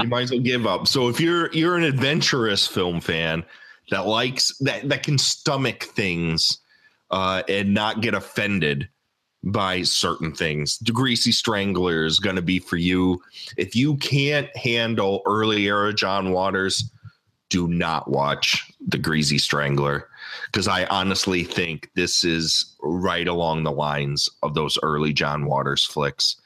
You 0.00 0.08
might 0.08 0.22
as 0.22 0.30
well 0.30 0.40
give 0.40 0.66
up. 0.66 0.86
So 0.86 1.08
if 1.08 1.20
you're 1.20 1.52
you're 1.52 1.76
an 1.76 1.84
adventurous 1.84 2.66
film 2.66 3.00
fan 3.00 3.44
that 3.90 4.06
likes 4.06 4.56
that 4.58 4.88
that 4.88 5.02
can 5.02 5.18
stomach 5.18 5.84
things 5.84 6.58
uh, 7.10 7.42
and 7.48 7.74
not 7.74 8.00
get 8.00 8.14
offended 8.14 8.88
by 9.42 9.82
certain 9.82 10.32
things, 10.32 10.78
the 10.78 10.92
Greasy 10.92 11.32
Strangler 11.32 12.04
is 12.04 12.18
going 12.18 12.36
to 12.36 12.42
be 12.42 12.58
for 12.58 12.76
you. 12.76 13.20
If 13.56 13.76
you 13.76 13.96
can't 13.96 14.54
handle 14.56 15.22
early 15.26 15.66
era 15.66 15.92
John 15.92 16.32
Waters, 16.32 16.90
do 17.50 17.68
not 17.68 18.10
watch 18.10 18.72
the 18.86 18.98
Greasy 18.98 19.38
Strangler 19.38 20.08
because 20.46 20.68
I 20.68 20.84
honestly 20.86 21.44
think 21.44 21.90
this 21.94 22.24
is 22.24 22.76
right 22.82 23.28
along 23.28 23.62
the 23.62 23.72
lines 23.72 24.28
of 24.42 24.54
those 24.54 24.78
early 24.82 25.12
John 25.12 25.46
Waters 25.46 25.84
flicks. 25.84 26.36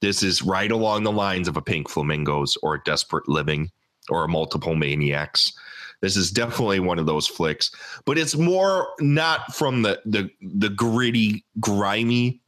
This 0.00 0.22
is 0.22 0.42
right 0.42 0.70
along 0.70 1.04
the 1.04 1.12
lines 1.12 1.48
of 1.48 1.56
a 1.56 1.62
Pink 1.62 1.88
Flamingos 1.88 2.56
or 2.62 2.74
a 2.74 2.82
Desperate 2.84 3.28
Living 3.28 3.70
or 4.10 4.24
a 4.24 4.28
Multiple 4.28 4.74
Maniacs. 4.74 5.52
This 6.00 6.16
is 6.16 6.30
definitely 6.30 6.80
one 6.80 6.98
of 6.98 7.06
those 7.06 7.26
flicks, 7.26 7.70
but 8.04 8.18
it's 8.18 8.36
more 8.36 8.88
not 9.00 9.54
from 9.54 9.82
the 9.82 10.00
the 10.04 10.28
the 10.42 10.68
gritty, 10.68 11.44
grimy 11.60 12.42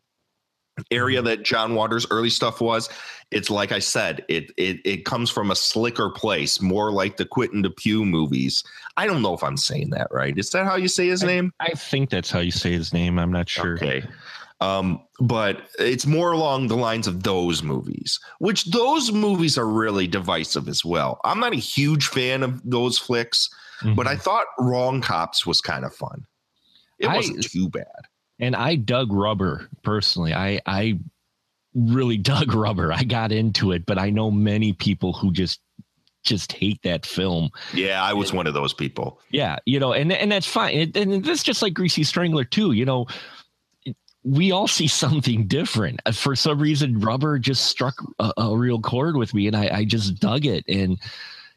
area 0.90 1.22
that 1.22 1.42
John 1.42 1.74
Waters' 1.74 2.06
early 2.10 2.30
stuff 2.30 2.60
was. 2.60 2.88
It's 3.30 3.50
like 3.50 3.72
I 3.72 3.78
said, 3.78 4.24
it 4.28 4.52
it 4.56 4.80
it 4.84 5.04
comes 5.04 5.30
from 5.30 5.50
a 5.50 5.56
slicker 5.56 6.10
place, 6.10 6.60
more 6.60 6.92
like 6.92 7.16
the 7.16 7.24
Quentin 7.24 7.62
Dupieux 7.62 8.04
movies. 8.04 8.62
I 8.96 9.06
don't 9.06 9.22
know 9.22 9.34
if 9.34 9.42
I'm 9.42 9.56
saying 9.56 9.90
that 9.90 10.08
right. 10.10 10.36
Is 10.38 10.50
that 10.50 10.66
how 10.66 10.76
you 10.76 10.88
say 10.88 11.08
his 11.08 11.24
I, 11.24 11.26
name? 11.26 11.52
I 11.60 11.70
think 11.70 12.10
that's 12.10 12.30
how 12.30 12.40
you 12.40 12.52
say 12.52 12.72
his 12.72 12.92
name. 12.92 13.18
I'm 13.18 13.32
not 13.32 13.48
sure. 13.48 13.74
Okay. 13.74 14.04
Um, 14.60 15.02
but 15.20 15.68
it's 15.78 16.06
more 16.06 16.32
along 16.32 16.68
the 16.68 16.76
lines 16.76 17.06
of 17.06 17.22
those 17.22 17.62
movies, 17.62 18.18
which 18.38 18.64
those 18.66 19.12
movies 19.12 19.58
are 19.58 19.66
really 19.66 20.06
divisive 20.06 20.66
as 20.66 20.82
well. 20.82 21.20
I'm 21.24 21.40
not 21.40 21.52
a 21.52 21.56
huge 21.56 22.06
fan 22.06 22.42
of 22.42 22.62
those 22.64 22.98
flicks, 22.98 23.50
mm-hmm. 23.80 23.94
but 23.94 24.06
I 24.06 24.16
thought 24.16 24.46
Wrong 24.58 25.02
Cops 25.02 25.44
was 25.44 25.60
kind 25.60 25.84
of 25.84 25.94
fun. 25.94 26.24
It 26.98 27.08
wasn't 27.08 27.44
I, 27.44 27.48
too 27.48 27.68
bad. 27.68 27.84
And 28.38 28.54
I 28.54 28.76
dug 28.76 29.12
Rubber 29.12 29.68
personally. 29.82 30.34
I 30.34 30.60
I 30.66 30.98
really 31.74 32.16
dug 32.18 32.54
Rubber. 32.54 32.92
I 32.92 33.04
got 33.04 33.32
into 33.32 33.72
it, 33.72 33.86
but 33.86 33.98
I 33.98 34.10
know 34.10 34.30
many 34.30 34.72
people 34.72 35.12
who 35.12 35.32
just 35.32 35.60
just 36.24 36.52
hate 36.52 36.82
that 36.82 37.06
film. 37.06 37.50
Yeah, 37.72 38.02
I 38.02 38.12
was 38.12 38.30
and, 38.30 38.36
one 38.36 38.46
of 38.46 38.54
those 38.54 38.74
people. 38.74 39.20
Yeah, 39.30 39.56
you 39.64 39.80
know, 39.80 39.92
and 39.92 40.12
and 40.12 40.30
that's 40.30 40.46
fine. 40.46 40.92
And, 40.94 41.24
that's 41.24 41.42
just 41.42 41.62
like 41.62 41.74
Greasy 41.74 42.04
Strangler 42.04 42.44
too. 42.44 42.72
You 42.72 42.84
know, 42.84 43.06
we 44.24 44.50
all 44.50 44.68
see 44.68 44.88
something 44.88 45.46
different. 45.46 46.00
Uh, 46.04 46.12
for 46.12 46.34
some 46.34 46.58
reason, 46.58 47.00
rubber 47.00 47.38
just 47.38 47.66
struck 47.66 47.94
a, 48.18 48.32
a 48.36 48.56
real 48.56 48.80
chord 48.80 49.16
with 49.16 49.32
me, 49.32 49.46
and 49.46 49.56
I, 49.56 49.70
I, 49.72 49.84
just 49.84 50.18
dug 50.18 50.44
it. 50.44 50.64
And 50.68 50.98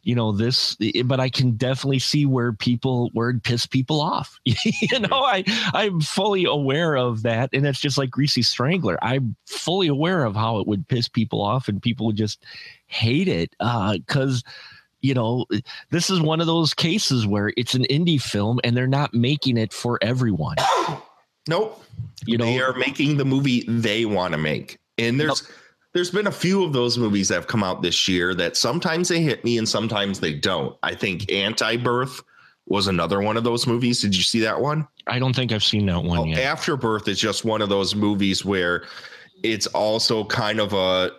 you 0.04 0.16
know 0.16 0.32
this, 0.32 0.78
but 1.06 1.20
I 1.20 1.30
can 1.30 1.52
definitely 1.52 2.00
see 2.00 2.26
where 2.26 2.54
people 2.54 3.10
where 3.14 3.30
it 3.30 3.44
piss 3.44 3.66
people 3.66 4.02
off. 4.02 4.40
you 4.46 5.00
know, 5.00 5.24
I 5.24 5.44
I'm 5.74 6.02
fully 6.02 6.46
aware 6.46 6.96
of 6.96 7.24
that, 7.24 7.50
and 7.54 7.66
it's 7.66 7.80
just 7.80 7.98
like 7.98 8.10
Greasy 8.10 8.42
Strangler. 8.42 8.98
I'm 9.02 9.36
fully 9.46 9.88
aware 9.88 10.24
of 10.24 10.36
how 10.36 10.60
it 10.60 10.68
would 10.68 10.88
piss 10.88 11.08
people 11.08 11.42
off, 11.42 11.68
and 11.68 11.82
people 11.82 12.06
would 12.08 12.18
just 12.18 12.44
hate 12.88 13.28
it 13.28 13.52
because. 13.60 14.44
Uh, 14.46 14.50
you 15.02 15.14
know, 15.14 15.46
this 15.92 16.10
is 16.10 16.20
one 16.20 16.42
of 16.42 16.48
those 16.48 16.74
cases 16.74 17.26
where 17.26 17.54
it's 17.56 17.74
an 17.74 17.86
indie 17.90 18.22
film 18.22 18.60
and 18.66 18.76
they're 18.76 18.86
not 18.86 19.14
making 19.14 19.56
it 19.56 19.72
for 19.72 19.98
everyone. 20.02 20.58
Nope. 21.48 21.84
You 22.28 22.38
know, 22.38 22.46
they 22.46 22.62
are 22.62 22.74
making 22.74 23.18
the 23.18 23.26
movie 23.26 23.64
they 23.68 24.06
want 24.06 24.34
to 24.34 24.38
make. 24.38 24.78
And 25.00 25.20
there's 25.20 25.42
nope. 25.42 25.52
There's 25.94 26.12
been 26.12 26.28
a 26.28 26.32
few 26.32 26.64
of 26.64 26.74
those 26.74 26.98
movies 26.98 27.30
that 27.30 27.36
have 27.36 27.48
come 27.48 27.64
out 27.64 27.82
this 27.82 28.08
year 28.08 28.36
that 28.36 28.56
sometimes 28.56 29.10
they 29.10 29.22
hit 29.22 29.44
me 29.44 29.58
and 29.58 29.68
sometimes 29.68 30.20
they 30.20 30.34
don't. 30.34 30.78
I 30.84 30.94
think 30.94 31.32
Anti-Birth 31.32 32.22
was 32.68 32.88
another 32.88 33.22
one 33.22 33.38
of 33.38 33.44
those 33.44 33.66
movies. 33.66 34.02
Did 34.02 34.16
you 34.16 34.22
see 34.22 34.40
that 34.42 34.62
one? 34.62 34.88
I 35.08 35.18
don't 35.18 35.36
think 35.36 35.52
I've 35.52 35.64
seen 35.64 35.88
that 35.88 36.04
one 36.04 36.20
well, 36.20 36.28
yet. 36.28 36.40
Afterbirth 36.40 37.08
is 37.08 37.20
just 37.20 37.44
one 37.44 37.62
of 37.62 37.70
those 37.70 37.96
movies 37.96 38.46
where 38.46 38.86
it's 39.44 39.66
also 39.68 40.24
kind 40.26 40.60
of 40.60 40.74
a 40.74 41.12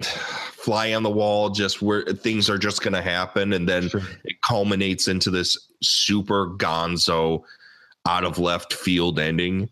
fly 0.02 0.94
on 0.94 1.02
the 1.02 1.10
wall, 1.10 1.50
just 1.50 1.82
where 1.82 2.02
things 2.04 2.48
are 2.48 2.58
just 2.58 2.82
going 2.82 2.94
to 2.94 3.02
happen. 3.02 3.52
And 3.52 3.68
then 3.68 3.90
sure. 3.90 4.02
it 4.24 4.36
culminates 4.42 5.08
into 5.08 5.30
this 5.30 5.70
super 5.82 6.48
gonzo 6.56 7.42
out 8.06 8.24
of 8.24 8.38
left 8.38 8.72
field 8.72 9.18
ending 9.18 9.68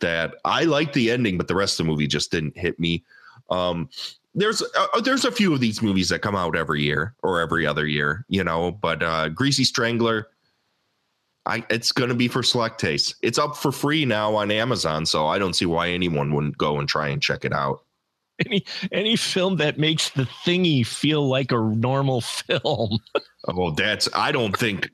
that 0.00 0.34
I 0.44 0.64
like 0.64 0.92
the 0.92 1.10
ending, 1.10 1.38
but 1.38 1.48
the 1.48 1.54
rest 1.54 1.80
of 1.80 1.86
the 1.86 1.90
movie 1.90 2.06
just 2.06 2.30
didn't 2.30 2.58
hit 2.58 2.78
me. 2.78 3.02
Um, 3.50 3.88
there's 4.34 4.62
uh, 4.62 5.00
there's 5.00 5.24
a 5.24 5.32
few 5.32 5.54
of 5.54 5.60
these 5.60 5.82
movies 5.82 6.08
that 6.08 6.20
come 6.20 6.34
out 6.34 6.56
every 6.56 6.82
year 6.82 7.14
or 7.22 7.40
every 7.40 7.66
other 7.66 7.86
year, 7.86 8.24
you 8.28 8.42
know. 8.42 8.72
But 8.72 9.02
uh, 9.02 9.28
Greasy 9.28 9.64
Strangler, 9.64 10.28
I 11.46 11.64
it's 11.70 11.92
going 11.92 12.08
to 12.08 12.16
be 12.16 12.28
for 12.28 12.42
select 12.42 12.80
taste. 12.80 13.14
It's 13.22 13.38
up 13.38 13.56
for 13.56 13.70
free 13.70 14.04
now 14.04 14.34
on 14.34 14.50
Amazon, 14.50 15.06
so 15.06 15.26
I 15.26 15.38
don't 15.38 15.54
see 15.54 15.66
why 15.66 15.90
anyone 15.90 16.34
wouldn't 16.34 16.58
go 16.58 16.78
and 16.78 16.88
try 16.88 17.08
and 17.08 17.22
check 17.22 17.44
it 17.44 17.52
out. 17.52 17.84
Any 18.44 18.64
any 18.90 19.16
film 19.16 19.56
that 19.56 19.78
makes 19.78 20.10
the 20.10 20.24
thingy 20.24 20.84
feel 20.84 21.28
like 21.28 21.52
a 21.52 21.58
normal 21.58 22.20
film. 22.20 22.98
oh, 23.48 23.70
that's 23.70 24.08
I 24.14 24.32
don't 24.32 24.56
think 24.56 24.90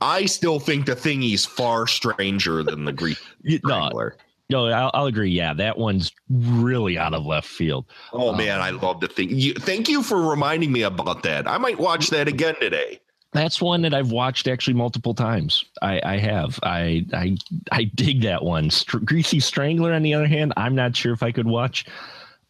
I 0.00 0.26
still 0.26 0.58
think 0.58 0.86
the 0.86 0.96
thingy's 0.96 1.44
far 1.44 1.86
stranger 1.86 2.64
than 2.64 2.84
the 2.84 2.92
Greek 2.92 3.18
no, 3.64 4.10
no, 4.52 4.66
I'll, 4.66 4.90
I'll, 4.94 5.06
agree. 5.06 5.30
Yeah, 5.30 5.54
that 5.54 5.78
one's 5.78 6.12
really 6.30 6.98
out 6.98 7.14
of 7.14 7.24
left 7.24 7.48
field. 7.48 7.86
Oh 8.12 8.30
um, 8.30 8.36
man, 8.36 8.60
I 8.60 8.70
love 8.70 9.00
the 9.00 9.08
thing. 9.08 9.30
You, 9.30 9.54
thank 9.54 9.88
you 9.88 10.02
for 10.02 10.20
reminding 10.20 10.70
me 10.70 10.82
about 10.82 11.22
that. 11.24 11.48
I 11.48 11.58
might 11.58 11.78
watch 11.78 12.10
that 12.10 12.28
again 12.28 12.54
today. 12.60 13.00
That's 13.32 13.62
one 13.62 13.80
that 13.82 13.94
I've 13.94 14.10
watched 14.10 14.46
actually 14.46 14.74
multiple 14.74 15.14
times. 15.14 15.64
I, 15.80 16.00
I 16.04 16.18
have. 16.18 16.58
I 16.62 17.06
I 17.14 17.36
I 17.70 17.84
dig 17.84 18.22
that 18.22 18.44
one. 18.44 18.70
Greasy 19.04 19.40
Strangler, 19.40 19.92
on 19.92 20.02
the 20.02 20.12
other 20.12 20.26
hand, 20.26 20.52
I'm 20.56 20.74
not 20.74 20.94
sure 20.94 21.14
if 21.14 21.22
I 21.22 21.32
could 21.32 21.46
watch 21.46 21.86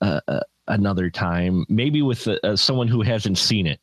uh, 0.00 0.20
uh, 0.26 0.40
another 0.66 1.08
time. 1.08 1.64
Maybe 1.68 2.02
with 2.02 2.26
uh, 2.26 2.56
someone 2.56 2.88
who 2.88 3.02
hasn't 3.02 3.38
seen 3.38 3.66
it. 3.68 3.80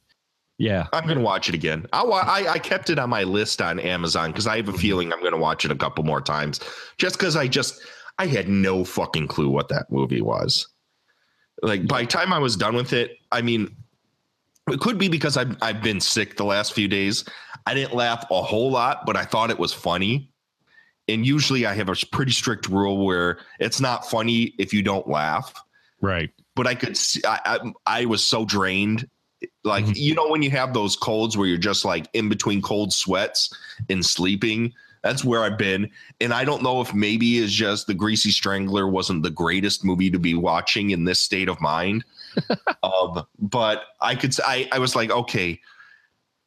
Yeah, 0.57 0.87
I'm 0.91 1.07
gonna 1.07 1.21
watch 1.21 1.47
it 1.47 1.55
again. 1.55 1.87
I'll, 1.93 2.11
I 2.11 2.45
I 2.49 2.59
kept 2.59 2.89
it 2.89 2.99
on 2.99 3.09
my 3.09 3.23
list 3.23 3.61
on 3.61 3.79
Amazon 3.79 4.31
because 4.31 4.45
I 4.45 4.57
have 4.57 4.67
a 4.67 4.73
feeling 4.73 5.13
I'm 5.13 5.23
gonna 5.23 5.37
watch 5.37 5.63
it 5.63 5.71
a 5.71 5.75
couple 5.75 6.03
more 6.03 6.19
times, 6.19 6.59
just 6.97 7.17
because 7.17 7.37
I 7.37 7.47
just 7.47 7.81
I 8.19 8.27
had 8.27 8.49
no 8.49 8.83
fucking 8.83 9.27
clue 9.27 9.49
what 9.49 9.69
that 9.69 9.89
movie 9.89 10.21
was. 10.21 10.67
Like 11.63 11.87
by 11.87 12.01
the 12.01 12.07
time 12.07 12.31
I 12.33 12.39
was 12.39 12.57
done 12.57 12.75
with 12.75 12.93
it, 12.93 13.17
I 13.31 13.41
mean, 13.41 13.75
it 14.69 14.81
could 14.81 14.97
be 14.97 15.07
because 15.07 15.37
I've 15.37 15.57
I've 15.61 15.81
been 15.81 16.01
sick 16.01 16.35
the 16.37 16.45
last 16.45 16.73
few 16.73 16.87
days. 16.87 17.25
I 17.65 17.73
didn't 17.73 17.95
laugh 17.95 18.25
a 18.29 18.41
whole 18.41 18.71
lot, 18.71 19.05
but 19.05 19.15
I 19.15 19.23
thought 19.23 19.49
it 19.49 19.57
was 19.57 19.73
funny. 19.73 20.29
And 21.07 21.25
usually 21.25 21.65
I 21.65 21.73
have 21.73 21.89
a 21.89 21.95
pretty 22.11 22.31
strict 22.31 22.67
rule 22.67 23.03
where 23.03 23.39
it's 23.59 23.79
not 23.79 24.09
funny 24.09 24.53
if 24.59 24.73
you 24.73 24.83
don't 24.83 25.07
laugh. 25.07 25.53
Right. 26.01 26.29
But 26.55 26.67
I 26.67 26.75
could 26.75 26.97
see 26.97 27.21
I 27.25 27.39
I, 27.45 27.71
I 28.01 28.05
was 28.05 28.23
so 28.23 28.45
drained 28.45 29.09
like 29.63 29.85
mm-hmm. 29.85 29.93
you 29.95 30.13
know 30.13 30.27
when 30.27 30.41
you 30.41 30.51
have 30.51 30.73
those 30.73 30.97
colds 30.97 31.37
where 31.37 31.47
you're 31.47 31.57
just 31.57 31.85
like 31.85 32.07
in 32.11 32.27
between 32.27 32.61
cold 32.61 32.91
sweats 32.91 33.53
and 33.89 34.05
sleeping 34.05 34.73
that's 35.01 35.23
where 35.23 35.43
i've 35.43 35.57
been 35.57 35.89
and 36.21 36.33
i 36.33 36.43
don't 36.43 36.63
know 36.63 36.81
if 36.81 36.93
maybe 36.93 37.39
it's 37.39 37.53
just 37.53 37.87
the 37.87 37.93
greasy 37.93 38.31
strangler 38.31 38.87
wasn't 38.87 39.23
the 39.23 39.29
greatest 39.29 39.83
movie 39.83 40.09
to 40.09 40.19
be 40.19 40.33
watching 40.33 40.91
in 40.91 41.05
this 41.05 41.19
state 41.19 41.49
of 41.49 41.59
mind 41.61 42.03
um, 42.83 43.23
but 43.39 43.83
i 44.01 44.15
could 44.15 44.33
I, 44.45 44.67
I 44.71 44.79
was 44.79 44.95
like 44.95 45.11
okay 45.11 45.59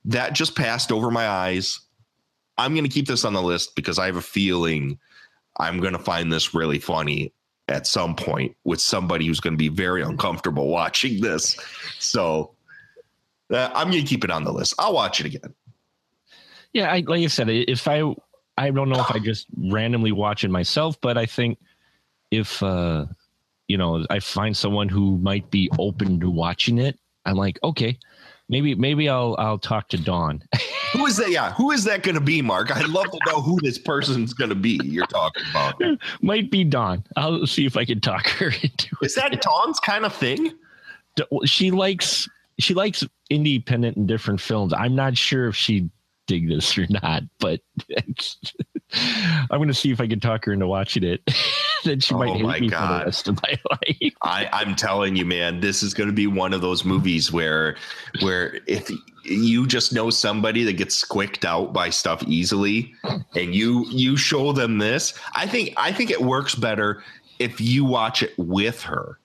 that 0.05 0.33
just 0.33 0.57
passed 0.57 0.93
over 0.93 1.11
my 1.11 1.27
eyes 1.27 1.81
i'm 2.59 2.75
going 2.75 2.85
to 2.85 2.91
keep 2.91 3.07
this 3.07 3.25
on 3.25 3.33
the 3.33 3.43
list 3.43 3.75
because 3.75 3.99
i 3.99 4.07
have 4.07 4.17
a 4.17 4.23
feeling 4.23 4.99
i'm 5.59 5.81
going 5.81 5.93
to 5.93 5.99
find 5.99 6.33
this 6.33 6.55
really 6.55 6.79
funny 6.79 7.33
at 7.69 7.87
some 7.87 8.15
point 8.17 8.57
with 8.65 8.81
somebody 8.81 9.27
who's 9.27 9.41
going 9.41 9.55
to 9.55 9.59
be 9.59 9.69
very 9.69 10.03
uncomfortable 10.03 10.69
watching 10.69 11.21
this 11.21 11.57
so 11.99 12.55
uh, 13.53 13.71
I'm 13.75 13.91
going 13.91 14.03
to 14.03 14.09
keep 14.09 14.25
it 14.25 14.31
on 14.31 14.45
the 14.45 14.53
list. 14.53 14.75
I'll 14.79 14.95
watch 14.95 15.21
it 15.21 15.27
again. 15.27 15.55
Yeah, 16.73 16.91
I, 16.91 17.05
like 17.07 17.23
I 17.23 17.27
said, 17.27 17.49
if 17.51 17.87
I, 17.87 18.03
I 18.63 18.71
don't 18.71 18.89
know 18.89 19.01
if 19.01 19.11
I 19.11 19.19
just 19.19 19.49
randomly 19.59 20.13
watch 20.13 20.45
it 20.45 20.51
myself, 20.51 21.01
but 21.01 21.19
I 21.19 21.27
think 21.27 21.59
if, 22.31 22.63
uh, 22.63 23.07
you 23.67 23.77
know, 23.77 24.07
I 24.09 24.21
find 24.21 24.57
someone 24.57 24.89
who 24.89 25.19
might 25.19 25.51
be 25.51 25.69
open 25.81 26.21
to 26.21 26.31
watching 26.31 26.79
it, 26.79 26.97
I'm 27.27 27.35
like, 27.35 27.59
okay, 27.65 27.99
maybe, 28.49 28.77
maybe 28.77 29.09
I'll, 29.09 29.35
I'll 29.41 29.59
talk 29.59 29.89
to 29.89 29.97
Dawn. 29.97 30.45
who 30.93 31.07
is 31.07 31.17
that? 31.17 31.31
Yeah, 31.31 31.53
who 31.55 31.73
is 31.73 31.83
that 31.85 32.05
going 32.05 32.15
to 32.15 32.21
be, 32.21 32.41
Mark? 32.41 32.75
I'd 32.75 32.87
love 32.87 33.11
to 33.11 33.19
know 33.27 33.41
who 33.41 33.59
this 33.63 33.79
person's 33.79 34.33
going 34.33 34.51
to 34.51 34.57
be. 34.57 34.79
You're 34.85 35.07
talking 35.07 35.43
about. 35.51 35.83
Might 36.23 36.49
be 36.49 36.63
Dawn. 36.63 37.03
I'll 37.17 37.45
see 37.49 37.67
if 37.67 37.77
I 37.77 37.85
can 37.85 38.01
talk 38.01 38.29
her 38.29 38.47
into 38.63 38.97
it. 39.03 39.07
Is 39.07 39.17
that 39.17 39.43
Dawn's 39.43 39.81
kind 39.81 40.05
of 40.05 40.15
thing? 40.15 40.53
She 41.45 41.73
likes 41.73 42.29
she 42.61 42.75
likes 42.75 43.05
independent 43.29 43.97
and 43.97 44.07
different 44.07 44.41
films. 44.41 44.73
I'm 44.73 44.95
not 44.95 45.17
sure 45.17 45.49
if 45.49 45.57
she 45.57 45.91
this 46.41 46.77
or 46.77 46.87
not, 46.91 47.23
but 47.39 47.61
I'm 48.93 49.59
going 49.59 49.69
to 49.69 49.75
see 49.75 49.91
if 49.91 50.01
I 50.01 50.07
can 50.07 50.21
talk 50.21 50.45
her 50.45 50.53
into 50.53 50.67
watching 50.67 51.05
it. 51.05 51.23
then 51.85 52.01
she 52.01 52.15
might 52.15 52.31
Oh 52.31 52.35
hate 52.35 52.43
my 52.43 52.61
me 52.61 52.69
for 52.69 52.77
the 52.77 53.03
rest 53.05 53.29
of 53.29 53.41
my 53.43 53.59
life. 53.71 54.13
I, 54.23 54.49
I'm 54.53 54.75
telling 54.75 55.17
you, 55.17 55.25
man, 55.25 55.61
this 55.61 55.83
is 55.83 55.95
going 55.95 56.09
to 56.09 56.15
be 56.15 56.27
one 56.27 56.53
of 56.53 56.61
those 56.61 56.85
movies 56.85 57.33
where, 57.33 57.77
where 58.21 58.59
if 58.67 58.91
you 59.25 59.67
just 59.67 59.93
know 59.93 60.11
somebody 60.11 60.65
that 60.65 60.75
gets 60.75 60.97
squicked 60.97 61.45
out 61.45 61.73
by 61.73 61.91
stuff 61.91 62.23
easily, 62.27 62.95
and 63.35 63.55
you 63.55 63.87
you 63.89 64.17
show 64.17 64.53
them 64.53 64.79
this, 64.79 65.15
I 65.35 65.47
think 65.47 65.75
I 65.77 65.93
think 65.93 66.11
it 66.11 66.21
works 66.21 66.55
better 66.55 67.03
if 67.39 67.61
you 67.61 67.85
watch 67.85 68.23
it 68.23 68.33
with 68.37 68.83
her. 68.83 69.19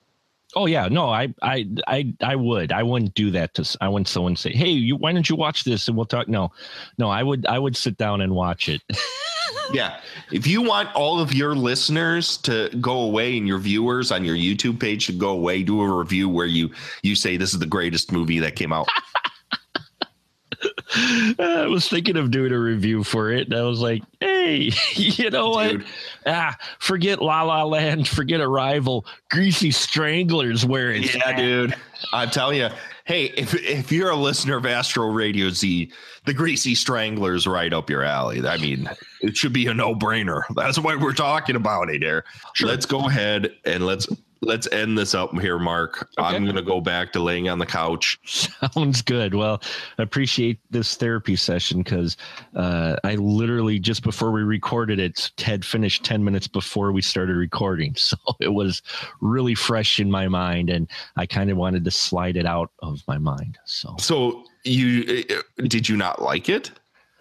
Oh 0.55 0.65
yeah, 0.65 0.87
no, 0.87 1.09
I, 1.09 1.33
I, 1.41 1.67
I, 1.87 2.13
I 2.21 2.35
would. 2.35 2.71
I 2.71 2.81
wouldn't 2.81 3.13
do 3.15 3.31
that 3.31 3.53
to. 3.55 3.77
I 3.81 3.89
wouldn't 3.89 4.07
someone 4.07 4.35
say, 4.35 4.51
"Hey, 4.51 4.69
you, 4.69 4.95
why 4.95 5.11
don't 5.11 5.29
you 5.29 5.35
watch 5.35 5.65
this 5.65 5.87
and 5.87 5.97
we'll 5.97 6.05
talk." 6.05 6.27
No, 6.27 6.51
no, 6.97 7.09
I 7.09 7.21
would. 7.21 7.45
I 7.45 7.59
would 7.59 7.75
sit 7.75 7.97
down 7.97 8.21
and 8.21 8.33
watch 8.33 8.69
it. 8.69 8.81
Yeah, 9.73 9.99
if 10.31 10.47
you 10.47 10.61
want 10.61 10.93
all 10.95 11.19
of 11.19 11.33
your 11.33 11.55
listeners 11.55 12.37
to 12.37 12.69
go 12.79 13.01
away 13.01 13.37
and 13.37 13.47
your 13.47 13.57
viewers 13.57 14.11
on 14.11 14.23
your 14.23 14.35
YouTube 14.35 14.79
page 14.79 15.07
to 15.07 15.13
go 15.13 15.29
away, 15.29 15.63
do 15.63 15.81
a 15.81 15.97
review 15.97 16.29
where 16.29 16.45
you 16.45 16.71
you 17.03 17.15
say 17.15 17.37
this 17.37 17.53
is 17.53 17.59
the 17.59 17.65
greatest 17.65 18.11
movie 18.11 18.39
that 18.39 18.55
came 18.55 18.71
out. 18.71 18.87
I 20.95 21.67
was 21.69 21.87
thinking 21.89 22.17
of 22.17 22.31
doing 22.31 22.51
a 22.51 22.59
review 22.59 23.03
for 23.03 23.31
it, 23.31 23.47
and 23.47 23.55
I 23.55 23.63
was 23.63 23.79
like, 23.79 24.03
"Hey, 24.19 24.71
you 24.93 25.29
know 25.29 25.49
what? 25.49 25.81
Ah, 26.25 26.55
forget 26.79 27.21
La 27.21 27.41
La 27.43 27.63
Land, 27.63 28.07
forget 28.07 28.39
Arrival, 28.41 29.05
Greasy 29.29 29.71
Stranglers, 29.71 30.65
where 30.65 30.91
it's 30.91 31.15
Yeah, 31.15 31.29
at. 31.29 31.37
dude. 31.37 31.75
I'm 32.13 32.29
telling 32.29 32.57
you. 32.59 32.69
Hey, 33.05 33.25
if 33.37 33.53
if 33.55 33.89
you're 33.91 34.09
a 34.09 34.15
listener 34.17 34.57
of 34.57 34.65
Astro 34.65 35.07
Radio 35.07 35.49
Z, 35.49 35.89
the 36.25 36.33
Greasy 36.33 36.75
Stranglers 36.75 37.47
right 37.47 37.71
up 37.71 37.89
your 37.89 38.03
alley. 38.03 38.45
I 38.45 38.57
mean, 38.57 38.89
it 39.21 39.37
should 39.37 39.53
be 39.53 39.65
a 39.67 39.73
no-brainer. 39.73 40.41
That's 40.55 40.77
why 40.77 40.97
we're 40.97 41.13
talking 41.13 41.55
about 41.55 41.89
it 41.89 42.01
here. 42.01 42.25
Let's 42.61 42.85
go 42.85 43.07
ahead 43.07 43.49
and 43.63 43.85
let's 43.85 44.09
let's 44.41 44.67
end 44.71 44.97
this 44.97 45.13
up 45.13 45.37
here, 45.39 45.59
Mark. 45.59 46.09
I'm 46.17 46.45
gonna 46.45 46.61
go 46.61 46.81
back 46.81 47.11
to 47.13 47.19
laying 47.19 47.49
on 47.49 47.59
the 47.59 47.65
couch. 47.65 48.19
Sounds 48.25 49.01
good. 49.01 49.33
Well, 49.33 49.61
I 49.97 50.03
appreciate 50.03 50.59
this 50.69 50.95
therapy 50.95 51.35
session 51.35 51.83
because 51.83 52.17
uh, 52.55 52.95
I 53.03 53.15
literally 53.15 53.79
just 53.79 54.03
before 54.03 54.31
we 54.31 54.43
recorded 54.43 54.99
it 54.99 55.31
Ted 55.37 55.65
finished 55.65 56.03
10 56.03 56.23
minutes 56.23 56.47
before 56.47 56.91
we 56.91 57.01
started 57.01 57.35
recording. 57.35 57.95
So 58.07 58.15
it 58.39 58.53
was 58.53 58.81
really 59.19 59.53
fresh 59.53 59.99
in 59.99 60.09
my 60.09 60.29
mind 60.29 60.69
and 60.69 60.89
I 61.17 61.25
kind 61.25 61.51
of 61.51 61.57
wanted 61.57 61.83
to 61.83 61.91
slide 61.91 62.37
it 62.37 62.45
out 62.45 62.71
of 62.79 63.01
my 63.05 63.17
mind. 63.17 63.57
So, 63.65 63.95
So 63.99 64.45
you 64.63 65.25
uh, 65.29 65.41
did 65.67 65.89
you 65.89 65.97
not 65.97 66.21
like 66.21 66.47
it? 66.47 66.71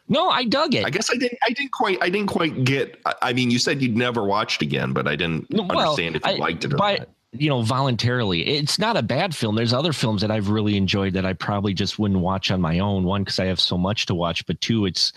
No, 0.09 0.29
I 0.29 0.45
dug 0.45 0.75
it. 0.75 0.85
I 0.85 0.91
guess 0.91 1.11
I 1.11 1.17
didn't. 1.17 1.39
I 1.47 1.51
didn't 1.51 1.73
quite. 1.73 1.99
I 2.01 2.09
didn't 2.11 2.29
quite 2.29 2.65
get. 2.65 3.01
I- 3.23 3.33
mean, 3.33 3.51
you 3.51 3.59
said 3.59 3.83
you'd 3.83 3.97
never 3.97 4.25
watched 4.25 4.63
again, 4.63 4.93
but 4.93 5.07
I 5.09 5.17
didn't 5.17 5.47
well, 5.51 5.71
understand 5.71 6.17
if 6.17 6.25
you 6.25 6.33
I- 6.33 6.37
liked 6.37 6.65
it 6.65 6.73
or 6.73 6.77
by, 6.77 6.97
not. 6.99 7.09
you 7.33 7.49
know 7.49 7.61
voluntarily 7.63 8.47
it's 8.47 8.79
not 8.79 8.97
a 8.97 9.03
bad 9.03 9.35
film 9.35 9.57
there's 9.57 9.73
other 9.75 9.93
films 9.93 10.23
that 10.23 10.31
i've 10.31 10.49
really 10.49 10.77
enjoyed 10.77 11.13
that 11.13 11.27
i 11.27 11.33
probably 11.35 11.75
just 11.75 11.99
wouldn't 11.99 12.21
watch 12.21 12.51
on 12.51 12.61
my 12.63 12.79
own 12.79 13.05
one 13.05 13.23
because 13.25 13.39
i 13.39 13.45
have 13.45 13.61
so 13.61 13.77
much 13.77 14.07
to 14.07 14.15
watch 14.15 14.47
but 14.47 14.59
two 14.63 14.87
it's 14.87 15.13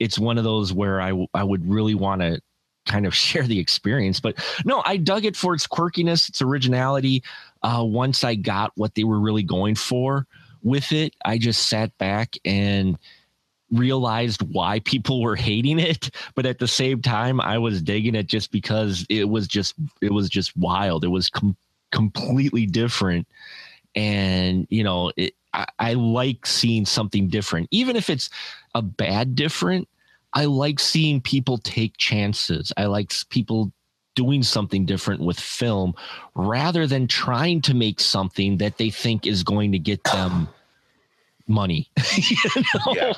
it's 0.00 0.18
one 0.18 0.36
of 0.36 0.44
those 0.44 0.72
where 0.72 1.00
i 1.00 1.12
i 1.32 1.42
would 1.42 1.66
really 1.66 1.94
want 1.94 2.20
to 2.20 2.38
kind 2.84 3.06
of 3.06 3.14
share 3.24 3.44
the 3.44 3.58
experience 3.58 4.20
but 4.20 4.34
no 4.66 4.82
i 4.84 4.96
dug 4.98 5.24
it 5.24 5.36
for 5.36 5.54
its 5.54 5.66
quirkiness 5.66 6.28
its 6.28 6.42
originality 6.42 7.22
uh 7.62 7.82
once 7.82 8.22
i 8.24 8.34
got 8.34 8.72
what 8.74 8.94
they 8.96 9.04
were 9.04 9.20
really 9.20 9.44
going 9.44 9.74
for 9.76 10.26
with 10.62 10.92
it 10.92 11.14
i 11.24 11.38
just 11.38 11.68
sat 11.68 11.96
back 11.96 12.36
and 12.44 12.98
realized 13.72 14.42
why 14.52 14.78
people 14.80 15.22
were 15.22 15.36
hating 15.36 15.78
it 15.78 16.10
but 16.34 16.46
at 16.46 16.58
the 16.58 16.68
same 16.68 17.00
time 17.00 17.40
i 17.40 17.56
was 17.58 17.82
digging 17.82 18.14
it 18.14 18.26
just 18.26 18.52
because 18.52 19.06
it 19.08 19.28
was 19.28 19.48
just 19.48 19.74
it 20.00 20.12
was 20.12 20.28
just 20.28 20.56
wild. 20.56 21.04
It 21.04 21.08
was 21.08 21.28
com- 21.28 21.56
completely 21.90 22.66
different. 22.66 23.26
And 23.94 24.66
you 24.70 24.82
know 24.82 25.12
it, 25.16 25.34
I, 25.52 25.66
I 25.78 25.94
like 25.94 26.46
seeing 26.46 26.86
something 26.86 27.28
different. 27.28 27.68
Even 27.70 27.96
if 27.96 28.08
it's 28.08 28.30
a 28.74 28.82
bad 28.82 29.34
different 29.34 29.88
i 30.34 30.46
like 30.46 30.80
seeing 30.80 31.20
people 31.20 31.58
take 31.58 31.98
chances. 31.98 32.72
I 32.78 32.86
like 32.86 33.12
people 33.28 33.70
doing 34.14 34.42
something 34.42 34.86
different 34.86 35.20
with 35.20 35.38
film 35.38 35.94
rather 36.34 36.86
than 36.86 37.06
trying 37.06 37.60
to 37.62 37.74
make 37.74 38.00
something 38.00 38.56
that 38.56 38.78
they 38.78 38.88
think 38.88 39.26
is 39.26 39.42
going 39.42 39.72
to 39.72 39.78
get 39.78 40.02
them 40.04 40.48
money 41.52 41.88
you 42.16 42.36
know, 42.74 42.92
Yeah. 42.94 43.12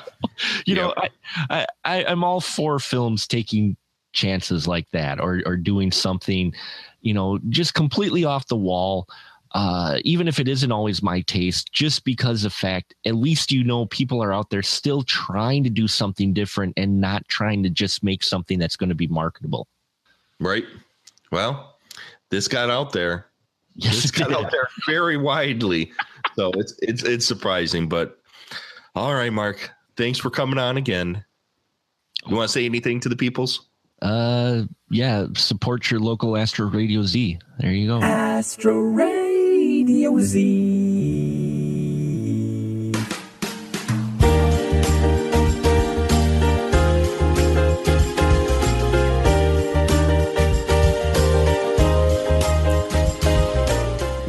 you 0.65 0.75
know 0.75 0.93
I, 0.97 1.09
I 1.49 1.67
I 1.85 2.05
i'm 2.05 2.23
all 2.23 2.41
for 2.41 2.77
films 2.79 3.27
taking 3.27 3.75
chances 4.13 4.67
like 4.67 4.89
that 4.91 5.19
or 5.19 5.41
or 5.45 5.57
doing 5.57 5.91
something 5.91 6.53
you 7.01 7.13
know 7.13 7.39
just 7.49 7.73
completely 7.73 8.23
off 8.23 8.47
the 8.47 8.55
wall 8.55 9.07
uh 9.53 9.97
even 10.03 10.27
if 10.27 10.39
it 10.39 10.47
isn't 10.47 10.71
always 10.71 11.01
my 11.03 11.21
taste 11.21 11.71
just 11.73 12.03
because 12.05 12.45
of 12.45 12.53
fact 12.53 12.93
at 13.05 13.15
least 13.15 13.51
you 13.51 13.63
know 13.63 13.85
people 13.87 14.21
are 14.23 14.31
out 14.33 14.49
there 14.49 14.63
still 14.63 15.01
trying 15.03 15.63
to 15.63 15.69
do 15.69 15.87
something 15.87 16.33
different 16.33 16.73
and 16.77 16.99
not 17.01 17.27
trying 17.27 17.61
to 17.63 17.69
just 17.69 18.03
make 18.03 18.23
something 18.23 18.57
that's 18.59 18.75
going 18.75 18.89
to 18.89 18.95
be 18.95 19.07
marketable 19.07 19.67
Right. 20.39 20.65
Well, 21.31 21.77
this 22.29 22.47
got 22.49 22.69
out 22.69 22.91
there. 22.91 23.27
yes 23.75 24.01
This 24.01 24.11
got 24.11 24.33
out 24.33 24.51
there 24.51 24.67
very 24.85 25.15
widely. 25.17 25.91
So 26.35 26.51
it's 26.55 26.73
it's 26.81 27.03
it's 27.03 27.25
surprising, 27.25 27.87
but 27.87 28.19
all 28.95 29.13
right, 29.13 29.31
Mark. 29.31 29.71
Thanks 29.97 30.19
for 30.19 30.29
coming 30.29 30.57
on 30.57 30.77
again. 30.77 31.23
You 32.27 32.35
want 32.35 32.49
to 32.49 32.53
say 32.53 32.65
anything 32.65 32.99
to 33.01 33.09
the 33.09 33.15
peoples? 33.15 33.67
uh 34.01 34.63
yeah 34.91 35.25
support 35.37 35.89
your 35.89 36.01
local 36.01 36.35
astro 36.35 36.67
radio 36.67 37.01
z 37.01 37.39
there 37.59 37.71
you 37.71 37.87
go 37.87 38.01
Astro 38.01 38.77
Radio 38.77 40.19
Z. 40.19 41.54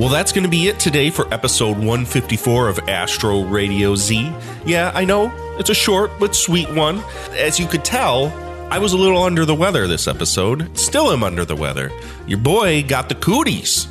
Well, 0.07 0.14
that's 0.14 0.30
going 0.30 0.44
to 0.44 0.48
be 0.48 0.68
it 0.68 0.78
today 0.78 1.11
for 1.11 1.26
episode 1.34 1.78
154 1.78 2.68
of 2.68 2.78
Astro 2.88 3.42
Radio 3.42 3.96
Z. 3.96 4.32
Yeah, 4.64 4.92
I 4.94 5.04
know, 5.04 5.32
it's 5.59 5.68
a 5.68 5.74
short 5.74 6.12
but 6.20 6.36
sweet 6.36 6.72
one. 6.72 7.02
As 7.32 7.59
you 7.59 7.66
could 7.66 7.84
tell, 7.84 8.28
I 8.70 8.78
was 8.78 8.92
a 8.92 8.96
little 8.96 9.20
under 9.20 9.44
the 9.44 9.57
weather 9.57 9.88
this 9.88 10.07
episode. 10.07 10.78
Still 10.78 11.11
am 11.11 11.24
under 11.24 11.44
the 11.44 11.57
weather. 11.57 11.90
Your 12.28 12.38
boy 12.38 12.84
got 12.84 13.09
the 13.09 13.16
cooties 13.16 13.88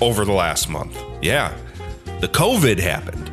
over 0.00 0.24
the 0.24 0.30
last 0.30 0.68
month. 0.68 0.96
Yeah, 1.20 1.52
the 2.20 2.28
COVID 2.28 2.78
happened. 2.78 3.28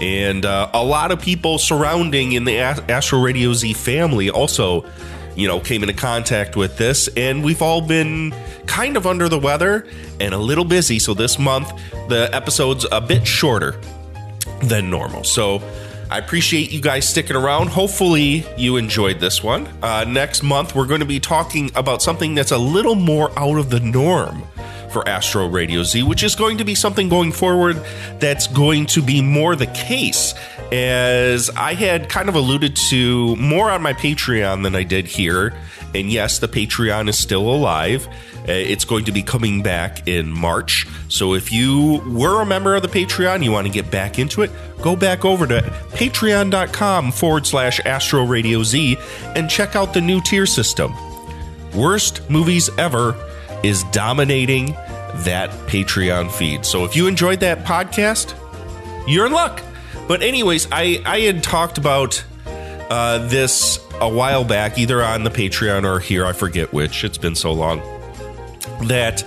And 0.00 0.44
uh, 0.44 0.70
a 0.72 0.84
lot 0.84 1.10
of 1.10 1.20
people 1.20 1.58
surrounding 1.58 2.30
in 2.30 2.44
the 2.44 2.58
Astro 2.58 3.18
Radio 3.18 3.52
Z 3.54 3.72
family 3.72 4.30
also, 4.30 4.88
you 5.34 5.48
know, 5.48 5.58
came 5.58 5.82
into 5.82 5.96
contact 5.96 6.54
with 6.54 6.78
this. 6.78 7.08
And 7.16 7.42
we've 7.42 7.60
all 7.60 7.80
been 7.80 8.32
kind 8.66 8.96
of 8.96 9.06
under 9.06 9.28
the 9.28 9.38
weather 9.38 9.86
and 10.20 10.34
a 10.34 10.38
little 10.38 10.64
busy. 10.64 10.98
So 10.98 11.14
this 11.14 11.38
month, 11.38 11.72
the 12.08 12.28
episode's 12.32 12.86
a 12.90 13.00
bit 13.00 13.26
shorter 13.26 13.80
than 14.62 14.90
normal. 14.90 15.24
So 15.24 15.62
I 16.10 16.18
appreciate 16.18 16.70
you 16.70 16.80
guys 16.80 17.08
sticking 17.08 17.34
around. 17.34 17.68
Hopefully, 17.68 18.46
you 18.56 18.76
enjoyed 18.76 19.18
this 19.18 19.42
one. 19.42 19.66
Uh, 19.82 20.04
next 20.04 20.42
month, 20.42 20.74
we're 20.74 20.86
going 20.86 21.00
to 21.00 21.06
be 21.06 21.18
talking 21.18 21.70
about 21.74 22.00
something 22.00 22.34
that's 22.34 22.52
a 22.52 22.58
little 22.58 22.94
more 22.94 23.36
out 23.36 23.58
of 23.58 23.70
the 23.70 23.80
norm 23.80 24.44
for 24.92 25.06
Astro 25.08 25.48
Radio 25.48 25.82
Z, 25.82 26.04
which 26.04 26.22
is 26.22 26.34
going 26.34 26.58
to 26.58 26.64
be 26.64 26.74
something 26.74 27.08
going 27.08 27.32
forward 27.32 27.84
that's 28.20 28.46
going 28.46 28.86
to 28.86 29.02
be 29.02 29.20
more 29.20 29.56
the 29.56 29.66
case. 29.66 30.32
As 30.72 31.48
I 31.50 31.74
had 31.74 32.08
kind 32.08 32.28
of 32.28 32.34
alluded 32.34 32.74
to 32.90 33.36
more 33.36 33.70
on 33.70 33.82
my 33.82 33.92
Patreon 33.92 34.62
than 34.62 34.74
I 34.74 34.82
did 34.82 35.06
here. 35.06 35.54
And 35.94 36.10
yes, 36.10 36.40
the 36.40 36.48
Patreon 36.48 37.08
is 37.08 37.16
still 37.16 37.48
alive. 37.48 38.06
Uh, 38.48 38.52
It's 38.52 38.84
going 38.84 39.04
to 39.06 39.12
be 39.12 39.22
coming 39.22 39.62
back 39.62 40.06
in 40.08 40.30
March. 40.30 40.86
So 41.08 41.34
if 41.34 41.50
you 41.52 42.02
were 42.06 42.42
a 42.42 42.46
member 42.46 42.74
of 42.74 42.82
the 42.82 42.88
Patreon, 42.88 43.42
you 43.44 43.52
want 43.52 43.66
to 43.66 43.72
get 43.72 43.90
back 43.90 44.18
into 44.18 44.42
it, 44.42 44.50
go 44.82 44.94
back 44.96 45.24
over 45.24 45.46
to 45.46 45.62
patreon.com 45.92 47.12
forward 47.12 47.46
slash 47.46 47.80
Astro 47.86 48.24
Radio 48.24 48.62
Z 48.62 48.98
and 49.36 49.48
check 49.48 49.74
out 49.76 49.94
the 49.94 50.00
new 50.00 50.20
tier 50.20 50.46
system. 50.46 50.92
Worst 51.74 52.28
movies 52.28 52.68
ever 52.78 53.14
is 53.62 53.84
dominating 53.84 54.72
that 55.24 55.50
Patreon 55.68 56.30
feed. 56.30 56.66
So 56.66 56.84
if 56.84 56.94
you 56.96 57.06
enjoyed 57.06 57.40
that 57.40 57.64
podcast, 57.64 58.34
you're 59.08 59.26
in 59.26 59.32
luck. 59.32 59.62
But 60.08 60.22
anyways, 60.22 60.68
I 60.70 61.02
I 61.04 61.20
had 61.20 61.42
talked 61.42 61.78
about 61.78 62.24
uh, 62.90 63.26
this 63.28 63.78
a 64.00 64.08
while 64.08 64.44
back, 64.44 64.78
either 64.78 65.02
on 65.02 65.24
the 65.24 65.30
Patreon 65.30 65.84
or 65.84 65.98
here. 65.98 66.24
I 66.24 66.32
forget 66.32 66.72
which. 66.72 67.04
It's 67.04 67.18
been 67.18 67.34
so 67.34 67.52
long 67.52 67.80
that 68.84 69.24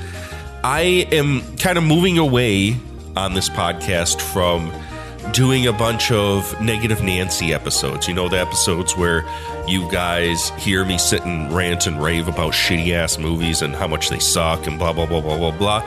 I 0.63 1.07
am 1.11 1.41
kind 1.57 1.77
of 1.77 1.83
moving 1.83 2.17
away 2.17 2.77
on 3.15 3.33
this 3.33 3.49
podcast 3.49 4.21
from 4.21 4.71
doing 5.31 5.67
a 5.67 5.73
bunch 5.73 6.11
of 6.11 6.59
Negative 6.61 7.01
Nancy 7.03 7.53
episodes. 7.53 8.07
You 8.07 8.13
know, 8.13 8.29
the 8.29 8.39
episodes 8.39 8.95
where 8.95 9.25
you 9.67 9.89
guys 9.91 10.49
hear 10.51 10.83
me 10.85 10.97
sit 10.97 11.23
and 11.25 11.51
rant 11.51 11.87
and 11.87 12.01
rave 12.01 12.27
about 12.27 12.53
shitty 12.53 12.91
ass 12.93 13.17
movies 13.17 13.61
and 13.61 13.75
how 13.75 13.87
much 13.87 14.09
they 14.09 14.19
suck 14.19 14.67
and 14.67 14.79
blah, 14.79 14.93
blah, 14.93 15.05
blah, 15.05 15.21
blah, 15.21 15.37
blah, 15.37 15.51
blah. 15.51 15.79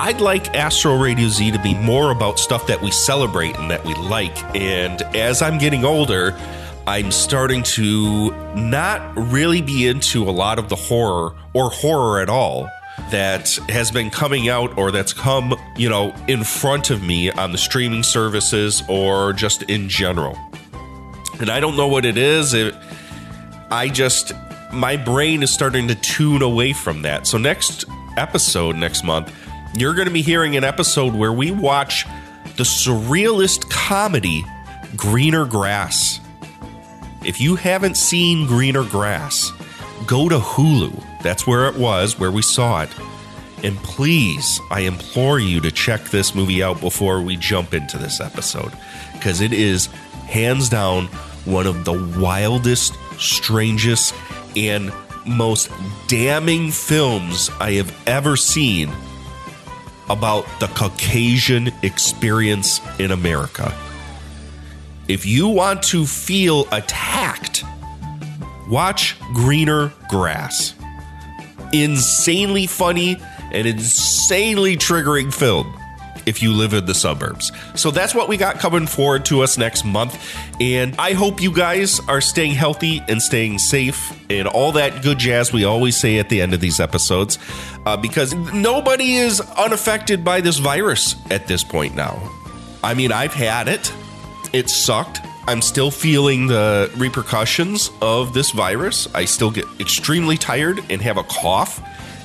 I'd 0.00 0.22
like 0.22 0.54
Astro 0.54 0.96
Radio 0.96 1.28
Z 1.28 1.50
to 1.50 1.58
be 1.58 1.74
more 1.74 2.10
about 2.10 2.38
stuff 2.38 2.66
that 2.68 2.80
we 2.80 2.90
celebrate 2.90 3.54
and 3.58 3.70
that 3.70 3.84
we 3.84 3.92
like. 3.92 4.34
And 4.56 5.02
as 5.14 5.42
I'm 5.42 5.58
getting 5.58 5.84
older, 5.84 6.34
I'm 6.86 7.10
starting 7.10 7.62
to 7.74 8.30
not 8.54 9.14
really 9.14 9.60
be 9.60 9.86
into 9.86 10.22
a 10.26 10.32
lot 10.32 10.58
of 10.58 10.70
the 10.70 10.74
horror 10.74 11.34
or 11.52 11.68
horror 11.68 12.22
at 12.22 12.30
all 12.30 12.66
that 13.10 13.50
has 13.68 13.90
been 13.90 14.08
coming 14.08 14.48
out 14.48 14.78
or 14.78 14.90
that's 14.90 15.12
come, 15.12 15.54
you 15.76 15.90
know, 15.90 16.14
in 16.28 16.44
front 16.44 16.88
of 16.88 17.02
me 17.02 17.30
on 17.30 17.52
the 17.52 17.58
streaming 17.58 18.02
services 18.02 18.82
or 18.88 19.34
just 19.34 19.64
in 19.64 19.90
general. 19.90 20.34
And 21.40 21.50
I 21.50 21.60
don't 21.60 21.76
know 21.76 21.88
what 21.88 22.06
it 22.06 22.16
is. 22.16 22.54
It, 22.54 22.74
I 23.70 23.90
just, 23.90 24.32
my 24.72 24.96
brain 24.96 25.42
is 25.42 25.50
starting 25.50 25.88
to 25.88 25.94
tune 25.94 26.40
away 26.40 26.72
from 26.72 27.02
that. 27.02 27.26
So, 27.26 27.36
next 27.36 27.84
episode, 28.16 28.76
next 28.76 29.04
month, 29.04 29.30
you're 29.74 29.94
going 29.94 30.08
to 30.08 30.14
be 30.14 30.22
hearing 30.22 30.56
an 30.56 30.64
episode 30.64 31.14
where 31.14 31.32
we 31.32 31.50
watch 31.50 32.06
the 32.56 32.64
surrealist 32.64 33.70
comedy 33.70 34.44
Greener 34.96 35.46
Grass. 35.46 36.20
If 37.24 37.40
you 37.40 37.56
haven't 37.56 37.96
seen 37.96 38.46
Greener 38.46 38.84
Grass, 38.84 39.52
go 40.06 40.28
to 40.28 40.38
Hulu. 40.38 41.22
That's 41.22 41.46
where 41.46 41.66
it 41.68 41.76
was, 41.76 42.18
where 42.18 42.30
we 42.30 42.42
saw 42.42 42.82
it. 42.82 42.90
And 43.62 43.76
please, 43.78 44.60
I 44.70 44.80
implore 44.80 45.38
you 45.38 45.60
to 45.60 45.70
check 45.70 46.04
this 46.04 46.34
movie 46.34 46.62
out 46.62 46.80
before 46.80 47.20
we 47.20 47.36
jump 47.36 47.74
into 47.74 47.98
this 47.98 48.20
episode, 48.20 48.72
because 49.12 49.40
it 49.40 49.52
is 49.52 49.86
hands 50.26 50.68
down 50.68 51.06
one 51.44 51.66
of 51.66 51.84
the 51.84 52.18
wildest, 52.18 52.94
strangest, 53.18 54.14
and 54.56 54.92
most 55.26 55.70
damning 56.08 56.70
films 56.70 57.50
I 57.60 57.72
have 57.72 57.94
ever 58.06 58.36
seen 58.36 58.90
about 60.10 60.44
the 60.60 60.66
Caucasian 60.66 61.72
experience 61.82 62.80
in 62.98 63.12
America. 63.12 63.74
If 65.08 65.24
you 65.24 65.48
want 65.48 65.82
to 65.84 66.04
feel 66.04 66.66
attacked, 66.72 67.64
watch 68.68 69.16
Greener 69.32 69.92
Grass. 70.08 70.74
Insanely 71.72 72.66
funny 72.66 73.16
and 73.52 73.66
insanely 73.66 74.76
triggering 74.76 75.32
film 75.32 75.79
if 76.26 76.42
you 76.42 76.52
live 76.52 76.72
in 76.74 76.86
the 76.86 76.94
suburbs. 76.94 77.52
So 77.74 77.90
that's 77.90 78.14
what 78.14 78.28
we 78.28 78.36
got 78.36 78.58
coming 78.58 78.86
forward 78.86 79.24
to 79.26 79.42
us 79.42 79.58
next 79.58 79.84
month. 79.84 80.18
And 80.60 80.94
I 80.98 81.12
hope 81.12 81.40
you 81.40 81.52
guys 81.52 82.00
are 82.08 82.20
staying 82.20 82.52
healthy 82.52 83.02
and 83.08 83.20
staying 83.22 83.58
safe 83.58 84.16
and 84.30 84.46
all 84.46 84.72
that 84.72 85.02
good 85.02 85.18
jazz 85.18 85.52
we 85.52 85.64
always 85.64 85.96
say 85.96 86.18
at 86.18 86.28
the 86.28 86.40
end 86.40 86.54
of 86.54 86.60
these 86.60 86.80
episodes 86.80 87.38
uh, 87.86 87.96
because 87.96 88.34
nobody 88.52 89.16
is 89.16 89.40
unaffected 89.40 90.24
by 90.24 90.40
this 90.40 90.58
virus 90.58 91.16
at 91.30 91.46
this 91.46 91.64
point 91.64 91.94
now. 91.94 92.20
I 92.82 92.94
mean, 92.94 93.12
I've 93.12 93.34
had 93.34 93.68
it, 93.68 93.92
it 94.52 94.70
sucked. 94.70 95.20
I'm 95.46 95.62
still 95.62 95.90
feeling 95.90 96.46
the 96.46 96.90
repercussions 96.96 97.90
of 98.00 98.34
this 98.34 98.52
virus. 98.52 99.12
I 99.14 99.24
still 99.24 99.50
get 99.50 99.64
extremely 99.80 100.36
tired 100.36 100.80
and 100.90 101.02
have 101.02 101.16
a 101.16 101.24
cough, 101.24 101.82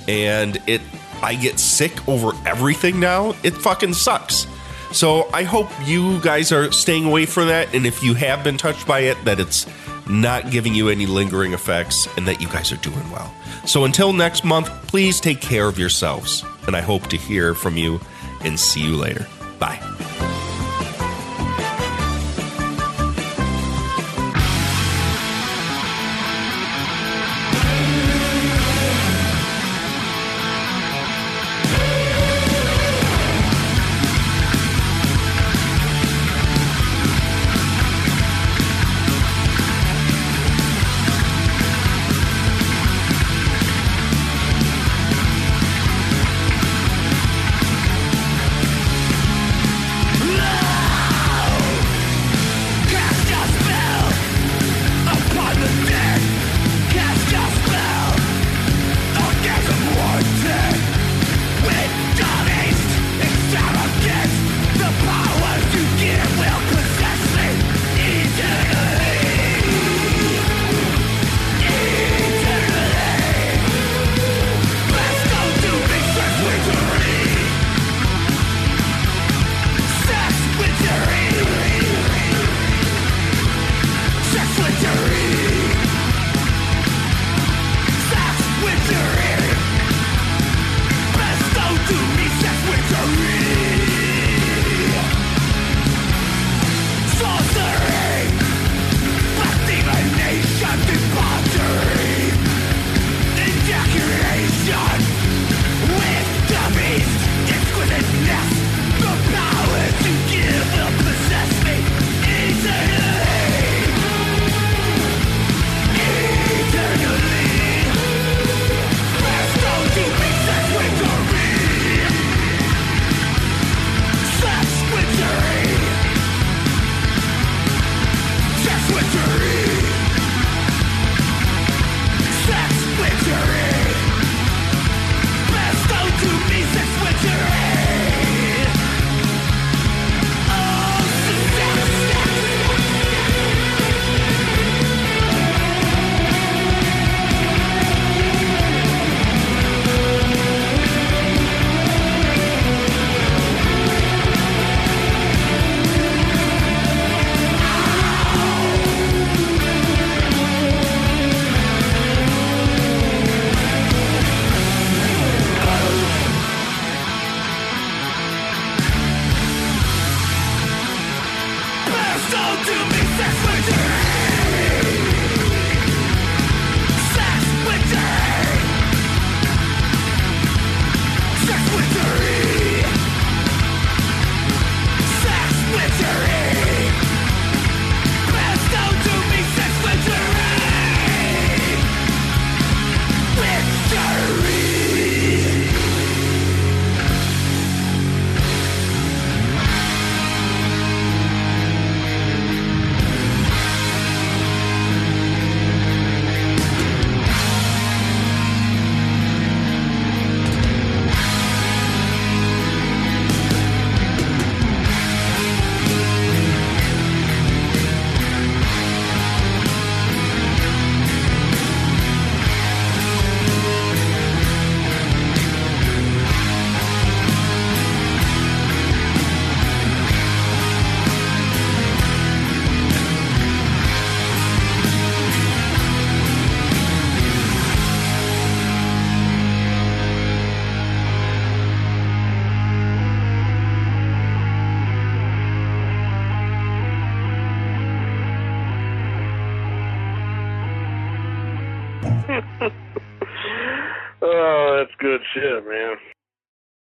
and 0.08 0.58
it 0.68 0.82
I 1.22 1.36
get 1.36 1.60
sick 1.60 2.08
over 2.08 2.32
everything 2.46 3.00
now. 3.00 3.36
It 3.44 3.52
fucking 3.52 3.94
sucks. 3.94 4.48
So 4.92 5.30
I 5.34 5.44
hope 5.44 5.70
you 5.86 6.22
guys 6.22 6.52
are 6.52 6.72
staying 6.72 7.06
away 7.06 7.26
from 7.26 7.48
that, 7.48 7.74
and 7.74 7.86
if 7.86 8.02
you 8.02 8.14
have 8.14 8.44
been 8.44 8.58
touched 8.58 8.88
by 8.88 9.02
it, 9.02 9.18
that 9.26 9.40
it's 9.40 9.66
not 10.08 10.52
giving 10.52 10.74
you 10.74 10.90
any 10.90 11.06
lingering 11.06 11.54
effects, 11.54 12.08
and 12.16 12.28
that 12.28 12.40
you 12.40 12.48
guys 12.48 12.72
are 12.72 12.78
doing 12.78 13.10
well. 13.12 13.34
So 13.66 13.84
until 13.86 14.14
next 14.14 14.46
month, 14.46 14.70
please 14.88 15.20
take 15.20 15.42
care 15.42 15.68
of 15.68 15.80
yourselves, 15.80 16.46
and 16.68 16.76
I 16.76 16.82
hope 16.82 17.08
to 17.08 17.18
hear 17.18 17.56
from 17.56 17.76
you 17.76 18.00
and 18.42 18.60
see 18.60 18.82
you 18.82 18.96
later. 18.96 19.28
Bye. 19.60 19.82